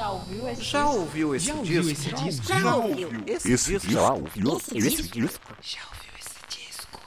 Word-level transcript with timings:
Já 0.00 0.08
ouviu 0.12 0.48
esse 0.48 0.62
Já 0.62 0.82
disco? 0.82 0.98
ouviu 0.98 1.34
esse 1.34 1.46
Já 1.46 1.52
disco? 1.52 1.60
ouviu 1.60 1.92
esse 1.92 2.10
disco? 2.14 2.46
Já 2.46 2.74
ouviu 2.74 3.08
esse, 3.26 3.52
Esse 3.52 3.72
disco? 3.78 3.92
já 3.92 4.12
ouviu 4.14 4.56
Esse 4.56 4.78
esse 4.78 5.02
disco? 5.02 5.20
disco? 5.20 5.56
Já 5.60 5.80
ouviu 5.92 6.12
esse 6.18 6.40
disco? 6.48 7.00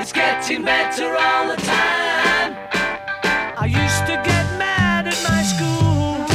It's 0.00 0.12
getting 0.12 0.64
better 0.64 1.14
all 1.16 1.48
the 1.48 1.56
time. 1.62 2.56
I 3.58 3.66
used 3.66 4.04
to 4.06 4.16
get 4.28 4.46
mad 4.58 5.06
at 5.06 5.18
my 5.28 5.42
school. 5.42 6.26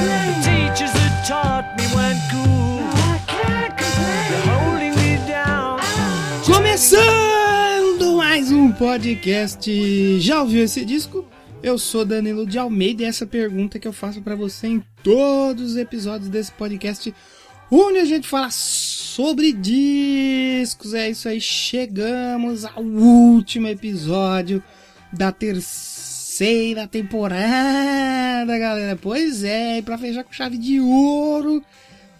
The 0.00 0.34
teachers 0.44 0.92
that 0.92 1.24
taught 1.26 1.66
me 1.78 1.84
weren't 1.94 2.20
cool. 2.32 2.57
Podcast. 8.78 10.20
Já 10.20 10.40
ouviu 10.40 10.62
esse 10.62 10.84
disco? 10.84 11.26
Eu 11.60 11.76
sou 11.76 12.04
Danilo 12.04 12.46
de 12.46 12.58
Almeida 12.58 13.02
e 13.02 13.06
essa 13.06 13.26
pergunta 13.26 13.76
que 13.76 13.88
eu 13.88 13.92
faço 13.92 14.22
pra 14.22 14.36
você 14.36 14.68
em 14.68 14.84
todos 15.02 15.72
os 15.72 15.76
episódios 15.76 16.30
desse 16.30 16.52
podcast, 16.52 17.12
onde 17.68 17.98
a 17.98 18.04
gente 18.04 18.28
fala 18.28 18.48
sobre 18.52 19.52
discos. 19.52 20.94
É 20.94 21.10
isso 21.10 21.28
aí, 21.28 21.40
chegamos 21.40 22.64
ao 22.64 22.84
último 22.84 23.66
episódio 23.66 24.62
da 25.12 25.32
terceira 25.32 26.86
temporada, 26.86 28.56
galera. 28.56 28.96
Pois 28.96 29.42
é, 29.42 29.78
e 29.78 29.82
pra 29.82 29.98
fechar 29.98 30.22
com 30.22 30.32
chave 30.32 30.56
de 30.56 30.80
ouro, 30.80 31.64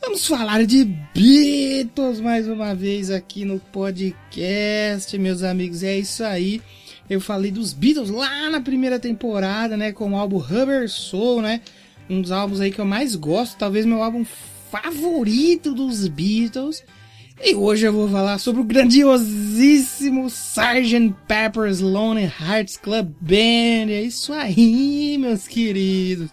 Vamos 0.01 0.27
falar 0.27 0.65
de 0.65 0.85
Beatles 0.85 2.21
mais 2.21 2.49
uma 2.49 2.75
vez 2.75 3.11
aqui 3.11 3.45
no 3.45 3.59
podcast, 3.59 5.17
meus 5.19 5.43
amigos. 5.43 5.83
É 5.83 5.99
isso 5.99 6.23
aí. 6.25 6.63
Eu 7.11 7.21
falei 7.21 7.51
dos 7.51 7.73
Beatles 7.73 8.09
lá 8.09 8.49
na 8.49 8.61
primeira 8.61 8.99
temporada, 8.99 9.77
né? 9.77 9.93
Com 9.93 10.13
o 10.13 10.17
álbum 10.17 10.39
Rubber 10.39 10.89
Soul, 10.89 11.43
né? 11.43 11.61
Um 12.09 12.23
dos 12.23 12.31
álbuns 12.31 12.61
aí 12.61 12.71
que 12.71 12.81
eu 12.81 12.85
mais 12.85 13.17
gosto, 13.17 13.59
talvez 13.59 13.85
meu 13.85 14.03
álbum 14.03 14.25
favorito 14.71 15.75
dos 15.75 16.07
Beatles. 16.07 16.83
E 17.43 17.55
hoje 17.55 17.87
eu 17.87 17.93
vou 17.93 18.09
falar 18.09 18.39
sobre 18.39 18.61
o 18.61 18.65
grandiosíssimo 18.65 20.27
Sgt. 20.27 21.15
Pepper's 21.27 21.81
Lonely 21.81 22.33
Hearts 22.41 22.77
Club 22.77 23.13
Band. 23.21 23.91
É 23.91 24.03
isso 24.03 24.33
aí, 24.33 25.17
meus 25.19 25.47
queridos. 25.47 26.31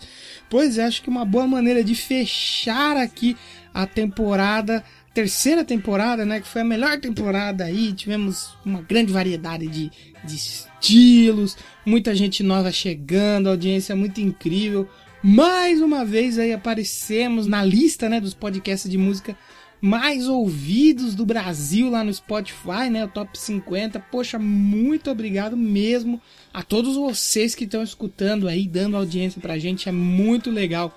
Pois 0.50 0.78
é, 0.78 0.86
acho 0.86 1.02
que 1.02 1.10
uma 1.10 1.26
boa 1.26 1.48
maneira 1.48 1.84
de 1.84 1.96
fechar 1.96 2.98
aqui 2.98 3.36
a 3.74 3.86
temporada, 3.86 4.84
terceira 5.14 5.64
temporada, 5.64 6.26
né? 6.26 6.40
Que 6.40 6.48
foi 6.48 6.62
a 6.62 6.66
melhor 6.66 7.00
temporada 7.00 7.66
aí. 7.66 7.94
Tivemos 7.94 8.58
uma 8.66 8.82
grande 8.82 9.12
variedade 9.12 9.68
de, 9.68 9.92
de 10.24 10.36
estilos, 10.36 11.58
muita 11.86 12.16
gente 12.16 12.44
nova 12.44 12.72
chegando, 12.72 13.50
audiência 13.50 13.96
muito 13.96 14.22
incrível. 14.22 14.88
Mais 15.24 15.82
uma 15.82 16.06
vez 16.06 16.38
aí 16.38 16.54
aparecemos 16.54 17.48
na 17.48 17.64
lista, 17.64 18.08
né, 18.08 18.22
dos 18.22 18.36
podcasts 18.36 18.90
de 18.90 18.98
música 18.98 19.36
mais 19.86 20.28
ouvidos 20.28 21.14
do 21.14 21.24
Brasil 21.24 21.92
lá 21.92 22.04
no 22.04 22.12
Spotify, 22.12 22.90
né? 22.90 23.06
O 23.06 23.08
top 23.08 23.38
50. 23.38 24.00
Poxa, 24.00 24.40
muito 24.40 25.12
obrigado 25.12 25.56
mesmo 25.56 26.20
a 26.52 26.64
todos 26.64 26.96
vocês 26.96 27.54
que 27.54 27.66
estão 27.66 27.84
escutando 27.84 28.48
aí, 28.48 28.68
dando 28.68 28.98
audiência 28.98 29.40
pra 29.40 29.60
gente. 29.60 29.88
É 29.88 29.92
muito 29.92 30.50
legal 30.50 30.92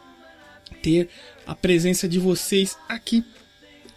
ter 0.82 1.10
a 1.46 1.54
presença 1.54 2.08
de 2.08 2.18
vocês 2.18 2.78
aqui 2.88 3.22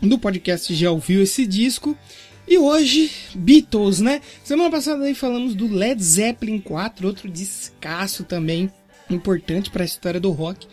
no 0.01 0.19
podcast 0.19 0.75
Já 0.75 0.91
Ouviu 0.91 1.21
Esse 1.21 1.47
Disco. 1.47 1.97
E 2.45 2.57
hoje, 2.57 3.09
Beatles, 3.33 4.01
né? 4.01 4.19
Semana 4.43 4.69
passada 4.69 5.05
aí 5.05 5.15
falamos 5.15 5.55
do 5.55 5.73
Led 5.73 6.03
Zeppelin 6.03 6.59
4, 6.59 7.07
outro 7.07 7.29
descasso 7.29 8.25
também 8.25 8.69
importante 9.09 9.69
para 9.69 9.83
a 9.83 9.85
história 9.85 10.19
do 10.19 10.31
rock. 10.31 10.67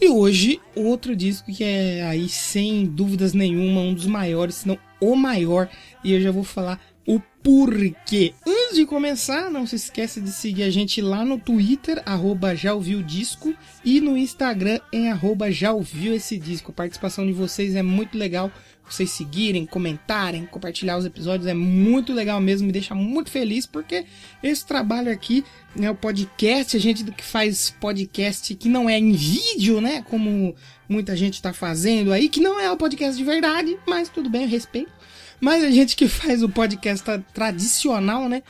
E 0.00 0.08
hoje, 0.08 0.60
outro 0.74 1.16
disco 1.16 1.50
que 1.50 1.64
é 1.64 2.02
aí, 2.02 2.28
sem 2.28 2.84
dúvidas 2.84 3.32
nenhuma, 3.32 3.80
um 3.80 3.94
dos 3.94 4.06
maiores, 4.06 4.56
se 4.56 4.68
não 4.68 4.78
o 5.00 5.16
maior. 5.16 5.68
E 6.04 6.12
eu 6.12 6.20
já 6.20 6.30
vou 6.30 6.44
falar 6.44 6.78
o 7.06 7.20
porquê. 7.42 8.34
Antes 8.46 8.76
de 8.76 8.84
começar, 8.84 9.50
não 9.50 9.66
se 9.66 9.76
esqueça 9.76 10.20
de 10.20 10.30
seguir 10.30 10.64
a 10.64 10.70
gente 10.70 11.00
lá 11.00 11.24
no 11.24 11.38
Twitter, 11.38 12.02
arroba 12.04 12.54
disco, 12.54 13.54
e 13.84 14.00
no 14.00 14.16
Instagram 14.18 14.80
em 14.92 15.08
arroba 15.08 15.48
esse 15.48 16.36
disco. 16.36 16.72
A 16.72 16.74
participação 16.74 17.24
de 17.24 17.32
vocês 17.32 17.74
é 17.74 17.82
muito 17.82 18.18
legal. 18.18 18.50
Vocês 18.88 19.10
seguirem, 19.10 19.66
comentarem, 19.66 20.46
compartilhar 20.46 20.96
os 20.96 21.04
episódios 21.04 21.46
é 21.46 21.54
muito 21.54 22.12
legal 22.12 22.40
mesmo, 22.40 22.66
me 22.66 22.72
deixa 22.72 22.94
muito 22.94 23.30
feliz, 23.30 23.66
porque 23.66 24.04
esse 24.42 24.64
trabalho 24.64 25.10
aqui, 25.10 25.44
né, 25.74 25.90
o 25.90 25.94
podcast, 25.94 26.76
a 26.76 26.80
gente 26.80 27.04
que 27.04 27.24
faz 27.24 27.74
podcast 27.80 28.54
que 28.54 28.68
não 28.68 28.88
é 28.88 28.96
em 28.98 29.12
vídeo, 29.12 29.80
né, 29.80 30.02
como 30.02 30.54
muita 30.88 31.16
gente 31.16 31.42
tá 31.42 31.52
fazendo 31.52 32.12
aí, 32.12 32.28
que 32.28 32.40
não 32.40 32.60
é 32.60 32.70
o 32.70 32.76
podcast 32.76 33.16
de 33.16 33.24
verdade, 33.24 33.76
mas 33.88 34.08
tudo 34.08 34.30
bem, 34.30 34.42
eu 34.42 34.48
respeito. 34.48 34.92
Mas 35.40 35.62
a 35.64 35.70
gente 35.70 35.96
que 35.96 36.08
faz 36.08 36.42
o 36.42 36.48
podcast 36.48 37.04
tra- 37.04 37.18
tradicional, 37.34 38.28
né? 38.28 38.42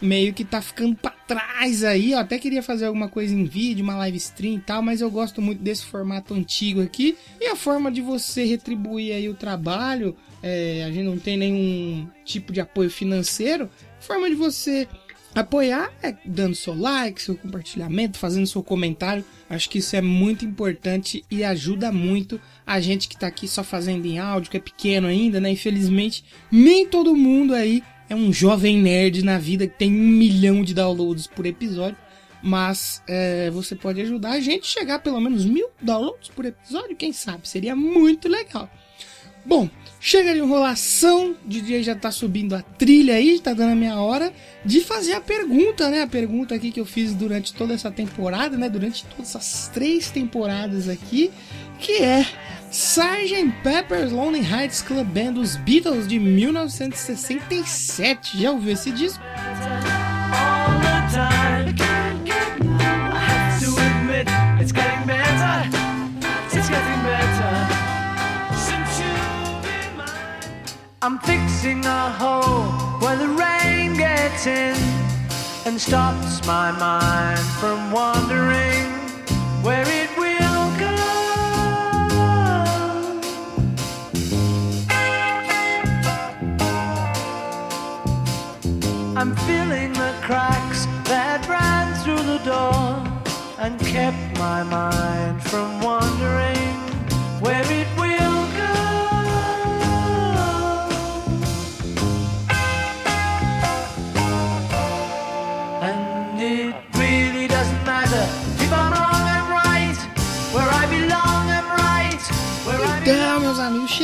Meio 0.00 0.32
que 0.32 0.44
tá 0.44 0.62
ficando 0.62 0.96
pra 0.96 1.10
trás 1.10 1.84
aí. 1.84 2.12
Eu 2.12 2.18
até 2.18 2.38
queria 2.38 2.62
fazer 2.62 2.86
alguma 2.86 3.08
coisa 3.08 3.34
em 3.34 3.44
vídeo, 3.44 3.84
uma 3.84 3.96
live 3.96 4.16
stream 4.16 4.54
e 4.54 4.60
tal, 4.60 4.82
mas 4.82 5.00
eu 5.00 5.10
gosto 5.10 5.40
muito 5.40 5.62
desse 5.62 5.84
formato 5.84 6.34
antigo 6.34 6.82
aqui. 6.82 7.16
E 7.40 7.46
a 7.46 7.56
forma 7.56 7.90
de 7.90 8.00
você 8.00 8.44
retribuir 8.44 9.14
aí 9.14 9.28
o 9.28 9.34
trabalho, 9.34 10.16
é, 10.42 10.84
a 10.84 10.90
gente 10.90 11.04
não 11.04 11.18
tem 11.18 11.36
nenhum 11.36 12.08
tipo 12.24 12.52
de 12.52 12.60
apoio 12.60 12.90
financeiro. 12.90 13.68
Forma 14.00 14.28
de 14.28 14.34
você 14.34 14.88
apoiar 15.34 15.92
é 16.02 16.14
dando 16.24 16.54
seu 16.54 16.74
like, 16.74 17.22
seu 17.22 17.36
compartilhamento, 17.36 18.18
fazendo 18.18 18.46
seu 18.46 18.62
comentário. 18.62 19.24
Acho 19.48 19.68
que 19.70 19.78
isso 19.78 19.94
é 19.94 20.00
muito 20.00 20.44
importante 20.44 21.24
e 21.30 21.44
ajuda 21.44 21.92
muito 21.92 22.40
a 22.66 22.80
gente 22.80 23.08
que 23.08 23.16
tá 23.16 23.26
aqui 23.26 23.46
só 23.46 23.62
fazendo 23.62 24.06
em 24.06 24.18
áudio, 24.18 24.50
que 24.50 24.56
é 24.56 24.60
pequeno 24.60 25.06
ainda, 25.06 25.40
né? 25.40 25.50
Infelizmente, 25.50 26.24
nem 26.50 26.86
todo 26.86 27.14
mundo 27.14 27.54
aí 27.54 27.82
é 28.10 28.14
um 28.14 28.32
jovem 28.32 28.76
nerd 28.76 29.24
na 29.24 29.38
vida 29.38 29.68
que 29.68 29.78
tem 29.78 29.90
um 29.90 30.08
milhão 30.08 30.62
de 30.64 30.74
downloads 30.74 31.28
por 31.28 31.46
episódio. 31.46 31.96
Mas 32.42 33.02
é, 33.06 33.50
você 33.50 33.76
pode 33.76 34.00
ajudar 34.00 34.32
a 34.32 34.40
gente 34.40 34.62
a 34.62 34.80
chegar 34.80 34.94
a 34.96 34.98
pelo 34.98 35.20
menos 35.20 35.44
mil 35.44 35.68
downloads 35.80 36.28
por 36.28 36.44
episódio, 36.44 36.96
quem 36.96 37.12
sabe? 37.12 37.46
Seria 37.46 37.76
muito 37.76 38.28
legal. 38.28 38.68
Bom, 39.44 39.68
chega 39.98 40.32
de 40.32 40.38
enrolação, 40.40 41.34
o 41.44 41.48
DJ 41.48 41.82
já 41.82 41.94
tá 41.94 42.10
subindo 42.10 42.54
a 42.54 42.62
trilha 42.62 43.14
aí, 43.14 43.38
tá 43.40 43.54
dando 43.54 43.72
a 43.72 43.76
minha 43.76 44.00
hora 44.00 44.32
de 44.64 44.80
fazer 44.80 45.12
a 45.14 45.20
pergunta, 45.20 45.88
né? 45.88 46.02
A 46.02 46.06
pergunta 46.06 46.54
aqui 46.54 46.70
que 46.70 46.80
eu 46.80 46.86
fiz 46.86 47.14
durante 47.14 47.54
toda 47.54 47.74
essa 47.74 47.90
temporada, 47.90 48.56
né? 48.56 48.68
Durante 48.68 49.04
todas 49.06 49.34
essas 49.34 49.68
três 49.72 50.10
temporadas 50.10 50.88
aqui, 50.88 51.30
que 51.78 52.02
é 52.02 52.26
Sgt. 52.70 53.52
Pepper's 53.64 54.12
Lonely 54.12 54.44
Hearts 54.44 54.82
Club 54.82 55.08
Band 55.08 55.32
dos 55.32 55.56
Beatles 55.56 56.06
de 56.06 56.20
1967. 56.20 58.40
Já 58.40 58.52
ouviu 58.52 58.74
esse 58.74 58.92
disco? 58.92 59.20
I'm 71.02 71.18
fixing 71.20 71.82
a 71.86 72.10
hole 72.10 72.64
where 73.00 73.16
the 73.16 73.28
rain 73.28 73.94
gets 73.94 74.46
in 74.46 74.76
and 75.64 75.80
stops 75.80 76.46
my 76.46 76.72
mind 76.72 77.40
from 77.58 77.90
wandering 77.90 78.84
where 79.62 79.86
it 79.88 80.10
will 80.18 80.66
go. 80.78 80.96
I'm 89.16 89.34
filling 89.46 89.94
the 89.94 90.14
cracks 90.20 90.84
that 91.08 91.48
ran 91.48 91.94
through 92.04 92.24
the 92.24 92.44
door 92.44 93.02
and 93.58 93.80
kept 93.80 94.38
my 94.38 94.62
mind 94.64 95.42
from 95.44 95.80
wandering 95.80 96.49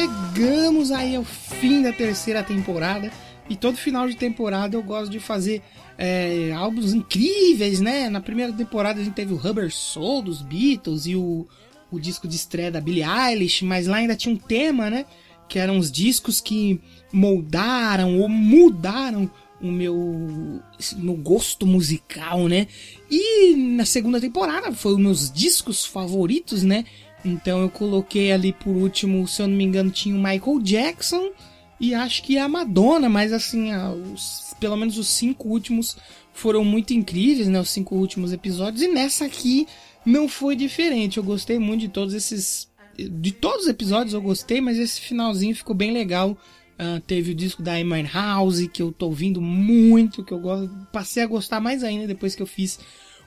chegamos 0.07 0.93
aí 0.93 1.17
ao 1.17 1.25
fim 1.25 1.83
da 1.83 1.93
terceira 1.93 2.43
temporada. 2.43 3.11
E 3.49 3.57
todo 3.57 3.77
final 3.77 4.09
de 4.09 4.17
temporada 4.17 4.77
eu 4.77 4.83
gosto 4.83 5.11
de 5.11 5.21
fazer 5.21 5.63
é, 5.97 6.53
álbuns 6.53 6.93
incríveis, 6.93 7.81
né? 7.81 8.09
Na 8.09 8.21
primeira 8.21 8.53
temporada 8.53 9.01
a 9.01 9.05
gente 9.05 9.15
teve 9.15 9.33
o 9.33 9.37
Rubber 9.37 9.73
Soul 9.73 10.23
dos 10.23 10.43
Beatles 10.43 11.07
e 11.07 11.15
o, 11.15 11.47
o 11.91 12.01
disco 12.01 12.27
de 12.27 12.37
estreia 12.37 12.71
da 12.71 12.81
Billie 12.81 13.05
Eilish, 13.05 13.65
mas 13.65 13.87
lá 13.87 13.99
ainda 13.99 14.17
tinha 14.17 14.35
um 14.35 14.39
tema, 14.39 14.91
né? 14.91 15.07
Que 15.49 15.59
eram 15.59 15.79
os 15.79 15.91
discos 15.91 16.41
que 16.41 16.81
moldaram 17.13 18.19
ou 18.19 18.29
mudaram 18.29 19.31
o 19.61 19.71
meu, 19.71 20.61
meu 20.97 21.15
gosto 21.15 21.67
musical, 21.67 22.49
né? 22.49 22.67
E 23.11 23.55
na 23.57 23.87
segunda 23.87 24.21
temporada 24.21 24.71
os 24.71 24.99
meus 24.99 25.31
discos 25.31 25.85
favoritos, 25.85 26.63
né? 26.63 26.85
Então 27.27 27.61
eu 27.61 27.69
coloquei 27.69 28.31
ali 28.31 28.53
por 28.53 28.75
último, 28.75 29.27
se 29.27 29.43
eu 29.43 29.49
não 29.49 29.57
me 29.57 29.65
engano, 29.65 29.91
tinha 29.91 30.15
o 30.15 30.19
Michael 30.19 30.61
Jackson 30.63 31.33
e 31.81 31.93
acho 31.93 32.23
que 32.23 32.39
a 32.39 32.49
Madonna, 32.49 33.09
mas 33.09 33.33
assim, 33.33 33.71
os, 34.15 34.55
pelo 34.59 34.77
menos 34.77 34.97
os 34.97 35.09
cinco 35.09 35.49
últimos 35.49 35.97
foram 36.33 36.65
muito 36.65 36.95
incríveis, 36.95 37.49
né? 37.49 37.61
Os 37.61 37.71
cinco 37.71 37.97
últimos 37.97 38.33
episódios. 38.33 38.83
E 38.83 38.89
nessa 38.89 39.25
aqui 39.25 39.67
não 40.05 40.29
foi 40.29 40.55
diferente. 40.55 41.19
Eu 41.19 41.25
gostei 41.25 41.59
muito 41.59 41.81
de 41.81 41.89
todos 41.89 42.15
esses. 42.15 42.69
De 42.97 43.33
todos 43.33 43.65
os 43.65 43.69
episódios 43.69 44.15
eu 44.15 44.23
gostei, 44.23 44.61
mas 44.61 44.79
esse 44.79 45.01
finalzinho 45.01 45.55
ficou 45.55 45.75
bem 45.75 45.93
legal. 45.93 46.39
Uh, 46.79 47.01
teve 47.01 47.33
o 47.33 47.35
disco 47.35 47.63
da 47.63 47.75
Amy 47.75 48.03
House 48.03 48.67
que 48.69 48.83
eu 48.83 48.93
tô 48.93 49.07
ouvindo 49.07 49.41
muito, 49.41 50.23
que 50.23 50.33
eu 50.33 50.39
gosto, 50.39 50.71
passei 50.93 51.23
a 51.23 51.27
gostar 51.27 51.59
mais 51.59 51.83
ainda 51.83 52.07
depois 52.07 52.35
que 52.35 52.43
eu 52.43 52.47
fiz 52.47 52.79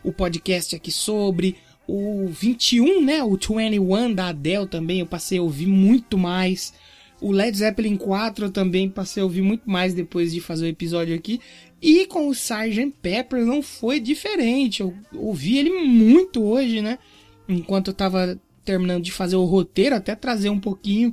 o 0.04 0.14
podcast 0.14 0.76
aqui 0.76 0.92
sobre. 0.92 1.56
O 1.92 2.28
21, 2.28 3.04
né? 3.04 3.24
O 3.24 3.32
21 3.32 4.14
da 4.14 4.28
Adele 4.28 4.68
também, 4.68 5.00
eu 5.00 5.08
passei 5.08 5.40
a 5.40 5.42
ouvir 5.42 5.66
muito 5.66 6.20
mais. 6.20 6.72
O 7.20 7.32
Led 7.32 7.58
Zeppelin 7.58 7.98
4 7.98 8.46
eu 8.46 8.52
também 8.52 8.88
passei 8.88 9.22
a 9.22 9.26
ouvir 9.26 9.42
muito 9.42 9.68
mais 9.68 9.96
depois 9.96 10.32
de 10.32 10.40
fazer 10.40 10.66
o 10.66 10.70
episódio 10.70 11.16
aqui. 11.16 11.42
E 11.82 12.06
com 12.06 12.28
o 12.28 12.32
Sgt. 12.32 12.94
Pepper 13.02 13.44
não 13.44 13.64
foi 13.64 14.00
diferente. 14.00 14.82
Eu 14.82 14.94
ouvi 15.16 15.58
ele 15.58 15.72
muito 15.84 16.44
hoje, 16.44 16.80
né? 16.80 17.00
Enquanto 17.48 17.88
eu 17.88 17.94
tava 17.94 18.40
terminando 18.64 19.02
de 19.02 19.12
fazer 19.12 19.36
o 19.36 19.46
roteiro, 19.46 19.96
até 19.96 20.14
trazer 20.14 20.52
um 20.52 20.60
pouquinho 20.60 21.10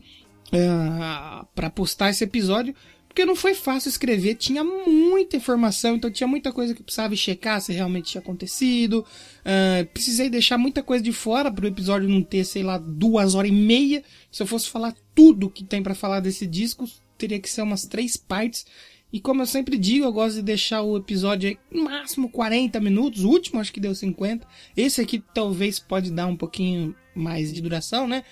uh, 0.52 1.00
ah, 1.00 1.46
para 1.54 1.70
postar 1.70 2.10
esse 2.10 2.22
episódio. 2.22 2.74
Porque 3.16 3.24
não 3.24 3.34
foi 3.34 3.54
fácil 3.54 3.88
escrever, 3.88 4.34
tinha 4.34 4.62
muita 4.62 5.38
informação, 5.38 5.96
então 5.96 6.10
tinha 6.10 6.26
muita 6.26 6.52
coisa 6.52 6.74
que 6.74 6.82
precisava 6.82 7.16
checar 7.16 7.58
se 7.62 7.72
realmente 7.72 8.10
tinha 8.10 8.20
acontecido. 8.20 9.06
Uh, 9.40 9.86
precisei 9.86 10.28
deixar 10.28 10.58
muita 10.58 10.82
coisa 10.82 11.02
de 11.02 11.12
fora 11.12 11.50
para 11.50 11.64
o 11.64 11.68
episódio 11.68 12.10
não 12.10 12.22
ter, 12.22 12.44
sei 12.44 12.62
lá, 12.62 12.76
duas 12.76 13.34
horas 13.34 13.50
e 13.50 13.54
meia. 13.54 14.04
Se 14.30 14.42
eu 14.42 14.46
fosse 14.46 14.68
falar 14.68 14.94
tudo 15.14 15.48
que 15.48 15.64
tem 15.64 15.82
para 15.82 15.94
falar 15.94 16.20
desse 16.20 16.46
disco, 16.46 16.86
teria 17.16 17.40
que 17.40 17.48
ser 17.48 17.62
umas 17.62 17.86
três 17.86 18.18
partes. 18.18 18.66
E 19.10 19.18
como 19.18 19.40
eu 19.40 19.46
sempre 19.46 19.78
digo, 19.78 20.04
eu 20.04 20.12
gosto 20.12 20.36
de 20.36 20.42
deixar 20.42 20.82
o 20.82 20.98
episódio 20.98 21.48
aí, 21.48 21.58
no 21.70 21.84
máximo 21.84 22.28
40 22.28 22.78
minutos. 22.80 23.24
O 23.24 23.30
último 23.30 23.60
acho 23.60 23.72
que 23.72 23.80
deu 23.80 23.94
50. 23.94 24.46
Esse 24.76 25.00
aqui 25.00 25.24
talvez 25.32 25.78
pode 25.78 26.10
dar 26.10 26.26
um 26.26 26.36
pouquinho 26.36 26.94
mais 27.14 27.50
de 27.50 27.62
duração, 27.62 28.06
né? 28.06 28.24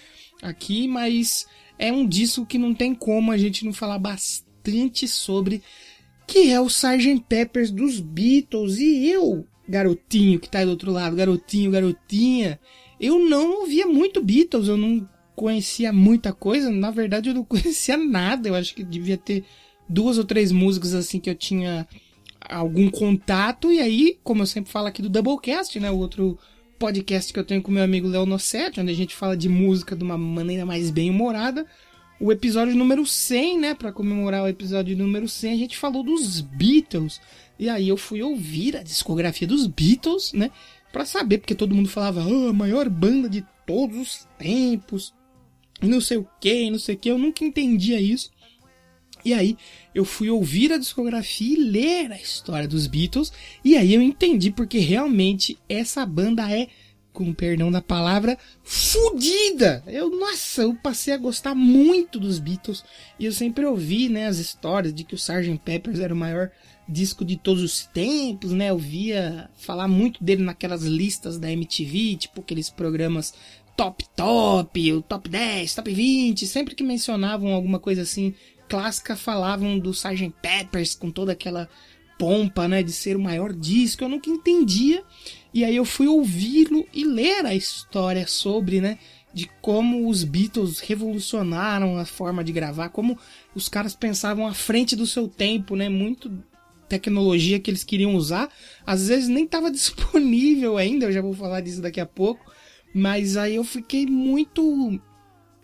Aqui, 0.43 0.87
mas 0.87 1.47
é 1.79 1.91
um 1.91 2.07
disco 2.07 2.45
que 2.45 2.59
não 2.59 2.75
tem 2.75 2.95
como 2.95 3.33
a 3.33 3.39
gente 3.39 3.65
não 3.65 3.73
falar 3.73 3.99
bastante 3.99 4.44
sobre, 5.09 5.63
que 6.27 6.51
é 6.51 6.61
o 6.61 6.67
Sgt. 6.67 7.25
Peppers 7.29 7.71
dos 7.71 8.01
Beatles. 8.01 8.79
E 8.79 9.09
eu, 9.09 9.47
garotinho 9.69 10.39
que 10.39 10.49
tá 10.49 10.59
aí 10.59 10.65
do 10.65 10.71
outro 10.71 10.91
lado, 10.91 11.17
garotinho, 11.17 11.71
garotinha, 11.71 12.59
eu 13.01 13.19
não 13.19 13.61
ouvia 13.61 13.87
muito 13.87 14.23
Beatles, 14.23 14.69
eu 14.69 14.77
não 14.77 15.09
conhecia 15.35 15.93
muita 15.93 16.33
coisa. 16.33 16.71
Na 16.71 16.91
verdade, 16.91 17.29
eu 17.29 17.35
não 17.35 17.45
conhecia 17.45 17.97
nada. 17.97 18.49
Eu 18.49 18.55
acho 18.55 18.75
que 18.75 18.85
devia 18.85 19.17
ter 19.17 19.45
duas 19.89 20.19
ou 20.19 20.25
três 20.25 20.53
músicas 20.53 20.95
assim 20.95 21.21
que 21.21 21.29
eu 21.29 21.35
tinha 21.35 21.87
algum 22.41 22.91
contato. 22.91 23.73
E 23.73 23.81
aí, 23.81 24.19
como 24.23 24.43
eu 24.43 24.47
sempre 24.47 24.71
falo 24.71 24.87
aqui 24.87 25.03
do 25.03 25.09
Doublecast, 25.09 25.79
né? 25.81 25.91
O 25.91 25.99
outro 25.99 26.39
podcast 26.79 27.33
que 27.33 27.39
eu 27.39 27.45
tenho 27.45 27.63
com 27.63 27.71
meu 27.71 27.83
amigo 27.83 28.09
Léo 28.09 28.27
Nossetti, 28.27 28.81
onde 28.81 28.91
a 28.91 28.95
gente 28.95 29.15
fala 29.15 29.37
de 29.37 29.49
música 29.49 29.97
de 29.97 30.05
uma 30.05 30.19
maneira 30.19 30.67
mais 30.67 30.91
bem 30.91 31.11
humorada. 31.11 31.67
O 32.21 32.31
episódio 32.31 32.75
número 32.75 33.05
100, 33.05 33.59
né? 33.59 33.75
Para 33.75 33.93
comemorar 33.93 34.45
o 34.45 34.49
episódio 34.49 34.97
número 34.97 35.29
100, 35.29 35.53
a 35.53 35.57
gente 35.57 35.77
falou 35.77 36.03
dos 36.03 36.41
Beatles. 36.41 37.21
E 37.59 37.69
aí 37.69 37.89
eu 37.89 37.97
fui 37.97 38.23
ouvir 38.23 38.77
a 38.77 38.83
discografia 38.83 39.47
dos 39.47 39.67
Beatles, 39.67 40.33
né? 40.33 40.51
Pra 40.93 41.05
saber, 41.05 41.39
porque 41.39 41.55
todo 41.55 41.75
mundo 41.75 41.89
falava, 41.89 42.25
oh, 42.25 42.49
a 42.49 42.53
maior 42.53 42.89
banda 42.89 43.29
de 43.29 43.45
todos 43.67 43.97
os 43.97 44.29
tempos, 44.39 45.13
não 45.83 46.01
sei 46.01 46.19
o 46.19 46.29
que, 46.41 46.71
não 46.71 46.79
sei 46.79 46.95
o 46.95 46.99
que. 46.99 47.11
Eu 47.11 47.19
nunca 47.19 47.45
entendia 47.45 48.01
isso. 48.01 48.31
E 49.25 49.33
aí 49.33 49.57
eu 49.95 50.05
fui 50.05 50.29
ouvir 50.29 50.73
a 50.73 50.79
discografia 50.79 51.55
e 51.55 51.61
ler 51.61 52.13
a 52.13 52.21
história 52.21 52.69
dos 52.69 52.87
Beatles. 52.87 53.33
E 53.65 53.77
aí 53.77 53.95
eu 53.95 54.03
entendi 54.03 54.51
porque 54.51 54.79
realmente 54.79 55.59
essa 55.69 56.05
banda 56.05 56.51
é, 56.51 56.69
com 57.15 57.33
perdão 57.33 57.71
da 57.71 57.81
palavra, 57.81 58.37
fodida. 58.65 59.83
Eu, 59.87 60.11
nossa, 60.11 60.63
eu 60.63 60.75
passei 60.75 61.15
a 61.15 61.17
gostar 61.17 61.55
muito 61.55 62.19
dos 62.19 62.41
Beatles. 62.41 62.85
E 63.19 63.25
eu 63.25 63.33
sempre 63.33 63.65
ouvi, 63.65 64.09
né, 64.11 64.27
as 64.27 64.39
histórias 64.39 64.93
de 64.93 65.05
que 65.05 65.15
o 65.15 65.17
Sgt. 65.17 65.59
Peppers 65.65 66.01
era 66.01 66.13
o 66.13 66.17
maior 66.17 66.51
disco 66.87 67.25
de 67.25 67.37
todos 67.37 67.63
os 67.63 67.87
tempos, 67.87 68.51
né? 68.51 68.69
Eu 68.69 68.77
via 68.77 69.49
falar 69.57 69.89
muito 69.89 70.23
dele 70.23 70.43
naquelas 70.43 70.83
listas 70.83 71.39
da 71.39 71.51
MTV, 71.51 72.17
tipo 72.17 72.41
aqueles 72.43 72.69
programas 72.69 73.33
top 73.77 74.05
top, 74.15 74.93
o 74.93 75.01
top 75.01 75.29
10, 75.29 75.75
top 75.75 75.95
20, 75.95 76.47
sempre 76.47 76.75
que 76.75 76.85
mencionavam 76.85 77.53
alguma 77.55 77.79
coisa 77.79 78.03
assim 78.03 78.35
clássica 78.69 79.17
falavam 79.17 79.79
do 79.79 79.91
Sgt. 79.93 80.35
Peppers 80.43 80.95
com 80.95 81.11
toda 81.11 81.33
aquela 81.33 81.69
pompa, 82.19 82.69
né, 82.69 82.83
de 82.83 82.93
ser 82.93 83.17
o 83.17 83.21
maior 83.21 83.53
disco, 83.53 84.05
eu 84.05 84.09
nunca 84.09 84.31
entendia. 84.31 85.03
E 85.55 85.65
aí 85.65 85.77
eu 85.77 85.85
fui 85.85 86.09
ouvi-lo 86.09 86.85
e 86.93 87.05
ler 87.05 87.47
a 87.47 87.55
história 87.55 88.27
sobre, 88.27 88.81
né, 88.81 88.99
de 89.33 89.49
como 89.63 90.09
os 90.09 90.25
Beatles 90.25 90.81
revolucionaram 90.81 91.97
a 91.97 92.05
forma 92.05 92.43
de 92.43 92.51
gravar, 92.51 92.89
como 92.89 93.17
os 93.55 93.69
caras 93.69 93.95
pensavam 93.95 94.49
à 94.49 94.53
frente 94.53 94.97
do 94.97 95.07
seu 95.07 95.29
tempo, 95.29 95.77
né, 95.77 95.89
muito 95.89 96.29
tecnologia 96.89 97.61
que 97.61 97.71
eles 97.71 97.85
queriam 97.85 98.17
usar, 98.17 98.51
às 98.85 99.07
vezes 99.07 99.29
nem 99.29 99.45
estava 99.45 99.71
disponível 99.73 100.77
ainda, 100.77 101.07
eu 101.07 101.13
já 101.13 101.23
vou 101.23 101.33
falar 101.33 101.61
disso 101.61 101.81
daqui 101.81 102.01
a 102.01 102.07
pouco, 102.07 102.53
mas 102.93 103.37
aí 103.37 103.55
eu 103.55 103.65
fiquei 103.65 104.07
muito 104.07 105.01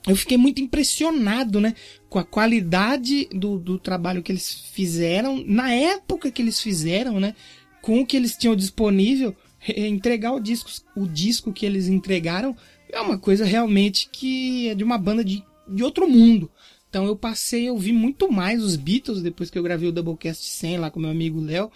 eu 0.07 0.17
fiquei 0.17 0.39
muito 0.39 0.63
impressionado, 0.63 1.61
né, 1.61 1.75
com 2.09 2.19
a 2.21 2.25
qualidade 2.25 3.29
do, 3.33 3.59
do 3.59 3.77
trabalho 3.77 4.23
que 4.23 4.31
eles 4.31 4.69
fizeram, 4.73 5.45
na 5.45 5.73
época 5.73 6.31
que 6.31 6.41
eles 6.41 6.61
fizeram, 6.61 7.19
né, 7.19 7.35
com 7.83 8.01
o 8.01 8.07
que 8.07 8.17
eles 8.17 8.37
tinham 8.37 8.55
disponível, 8.55 9.37
entregar 9.69 10.33
o 10.33 10.41
disco, 10.41 10.71
o 10.97 11.07
disco 11.07 11.53
que 11.53 11.67
eles 11.67 11.89
entregaram 11.89 12.57
é 12.89 13.01
uma 13.01 13.19
coisa 13.19 13.45
realmente 13.45 14.09
que 14.11 14.69
é 14.69 14.75
de 14.75 14.85
uma 14.85 14.99
banda 14.99 15.25
de, 15.25 15.45
de 15.69 15.83
outro 15.83 16.09
mundo. 16.09 16.51
Então 16.89 17.07
eu 17.07 17.15
passei 17.15 17.69
a 17.69 17.73
ouvir 17.73 17.93
muito 17.93 18.31
mais 18.33 18.63
os 18.63 18.75
Beatles 18.75 19.23
depois 19.23 19.49
que 19.49 19.57
eu 19.57 19.63
gravei 19.63 19.89
o 19.89 19.93
Doublecast 19.93 20.45
100 20.45 20.79
lá 20.79 20.91
com 20.91 20.99
meu 20.99 21.11
amigo 21.11 21.41
Léo. 21.41 21.71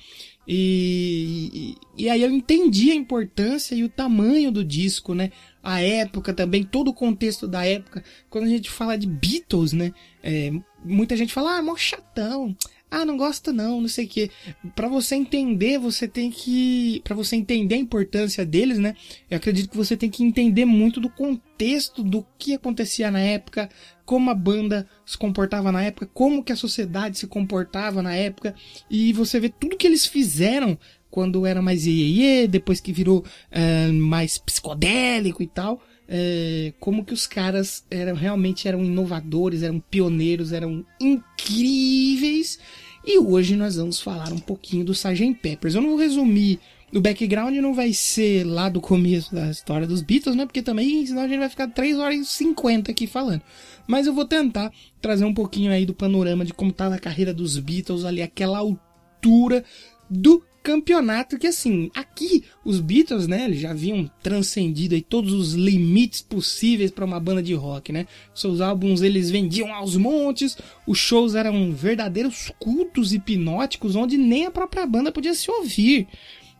E, 0.47 1.77
e, 1.97 2.05
e, 2.05 2.11
aí 2.11 2.23
eu 2.23 2.31
entendi 2.31 2.91
a 2.91 2.95
importância 2.95 3.75
e 3.75 3.83
o 3.83 3.89
tamanho 3.89 4.53
do 4.53 4.63
disco, 4.63 5.15
né? 5.15 5.31
A 5.63 5.81
época 5.81 6.35
também, 6.35 6.63
todo 6.63 6.89
o 6.89 6.95
contexto 6.95 7.49
da 7.49 7.65
época. 7.65 8.05
Quando 8.29 8.45
a 8.45 8.49
gente 8.49 8.69
fala 8.69 8.99
de 8.99 9.07
Beatles, 9.07 9.73
né? 9.73 9.93
É, 10.23 10.53
muita 10.85 11.17
gente 11.17 11.33
fala, 11.33 11.57
ah, 11.57 11.63
mó 11.63 11.77
chatão. 11.77 12.55
Ah, 12.97 13.05
não 13.05 13.17
gosto 13.17 13.53
não, 13.53 13.81
não 13.81 13.89
sei 13.89 14.05
o 14.05 14.09
que. 14.09 14.31
Para 14.77 14.87
você 14.87 15.17
entender, 15.17 15.79
você 15.79 16.07
tem 16.07 16.31
que, 16.31 17.03
para 17.03 17.17
você 17.17 17.35
entender 17.35 17.75
a 17.75 17.79
importância 17.79 18.47
deles, 18.47 18.79
né? 18.79 18.95
Eu 19.29 19.37
acredito 19.37 19.69
que 19.69 19.77
você 19.77 19.97
tem 19.97 20.09
que 20.09 20.23
entender 20.23 20.65
muito 20.65 21.01
do 21.01 21.11
contexto 21.11 22.05
do 22.05 22.25
que 22.39 22.55
acontecia 22.55 23.11
na 23.11 23.19
época, 23.19 23.69
como 24.05 24.31
a 24.31 24.35
banda 24.35 24.89
se 25.05 25.19
comportava 25.19 25.73
na 25.73 25.83
época, 25.83 26.09
como 26.15 26.45
que 26.45 26.53
a 26.53 26.57
sociedade 26.57 27.19
se 27.19 27.27
comportava 27.27 28.01
na 28.01 28.15
época, 28.15 28.55
e 28.89 29.13
você 29.13 29.41
vê 29.41 29.49
tudo 29.49 29.77
que 29.77 29.89
eles 29.89 30.07
fizeram 30.07 30.79
quando 31.11 31.47
era 31.47 31.61
mais 31.61 31.87
iê, 31.87 32.47
depois 32.47 32.81
que 32.81 32.93
virou 32.93 33.25
uh, 33.25 33.93
mais 33.93 34.39
psicodélico 34.39 35.43
e 35.43 35.49
tal. 35.49 35.83
É, 36.07 36.75
como 36.79 37.03
que 37.03 37.15
os 37.15 37.27
caras 37.27 37.85
eram 37.91 38.15
realmente 38.15 38.69
eram 38.69 38.85
inovadores, 38.85 39.63
eram 39.63 39.81
pioneiros, 39.81 40.53
eram 40.53 40.85
incríveis. 41.01 42.59
E 43.07 43.19
hoje 43.19 43.55
nós 43.57 43.77
vamos 43.77 44.01
falar 44.01 44.33
um 44.33 44.39
pouquinho 44.39 44.85
do 44.85 44.93
Sgt. 44.93 45.35
Peppers. 45.35 45.75
Eu 45.75 45.83
não 45.83 45.91
vou 45.91 45.99
resumir 45.99 46.59
o 46.95 47.01
background 47.01 47.57
não 47.57 47.75
vai 47.75 47.93
ser 47.93 48.45
lá 48.47 48.69
do 48.69 48.81
começo 48.81 49.35
da 49.35 49.51
história 49.51 49.87
dos 49.87 50.01
Beatles, 50.01 50.37
né? 50.37 50.47
Porque 50.47 50.63
também, 50.63 51.05
senão 51.05 51.23
a 51.23 51.29
gente 51.29 51.41
vai 51.41 51.49
ficar 51.49 51.69
3 51.69 51.99
horas 51.99 52.17
e 52.17 52.25
50 52.25 52.91
aqui 52.93 53.09
falando. 53.09 53.43
Mas 53.85 54.07
eu 54.07 54.15
vou 54.15 54.25
tentar 54.25 54.73
trazer 55.03 55.25
um 55.25 55.35
pouquinho 55.35 55.73
aí 55.73 55.85
do 55.85 55.93
panorama 55.93 56.45
de 56.45 56.55
como 56.55 56.71
estava 56.71 56.95
a 56.95 57.01
carreira 57.01 57.35
dos 57.35 57.59
Beatles 57.59 58.05
ali, 58.05 58.23
aquela 58.23 58.59
altura 58.59 59.65
do 60.09 60.43
campeonato 60.65 61.39
que 61.39 61.47
assim, 61.47 61.91
aqui 61.95 62.43
os 62.65 62.81
Beatles, 62.81 63.29
né, 63.29 63.45
eles 63.45 63.61
já 63.61 63.71
haviam 63.71 64.11
transcendido 64.23 64.95
aí 64.95 65.03
todos 65.03 65.31
os 65.35 65.53
limites 65.53 66.23
possíveis 66.23 66.91
para 66.91 67.05
uma 67.05 67.21
banda 67.21 67.43
de 67.43 67.53
rock, 67.53 67.93
né? 67.93 68.07
Seus 68.35 68.63
álbuns 68.63 69.03
eles 69.03 69.31
vendiam 69.31 69.73
aos 69.75 69.95
montes, 69.95 70.57
os 70.87 70.97
shows 70.97 71.35
eram 71.35 71.71
verdadeiros 71.71 72.51
cultos 72.59 73.13
hipnóticos 73.13 73.95
onde 73.95 74.17
nem 74.17 74.47
a 74.47 74.51
própria 74.51 74.87
banda 74.87 75.13
podia 75.13 75.35
se 75.35 75.51
ouvir. 75.51 76.09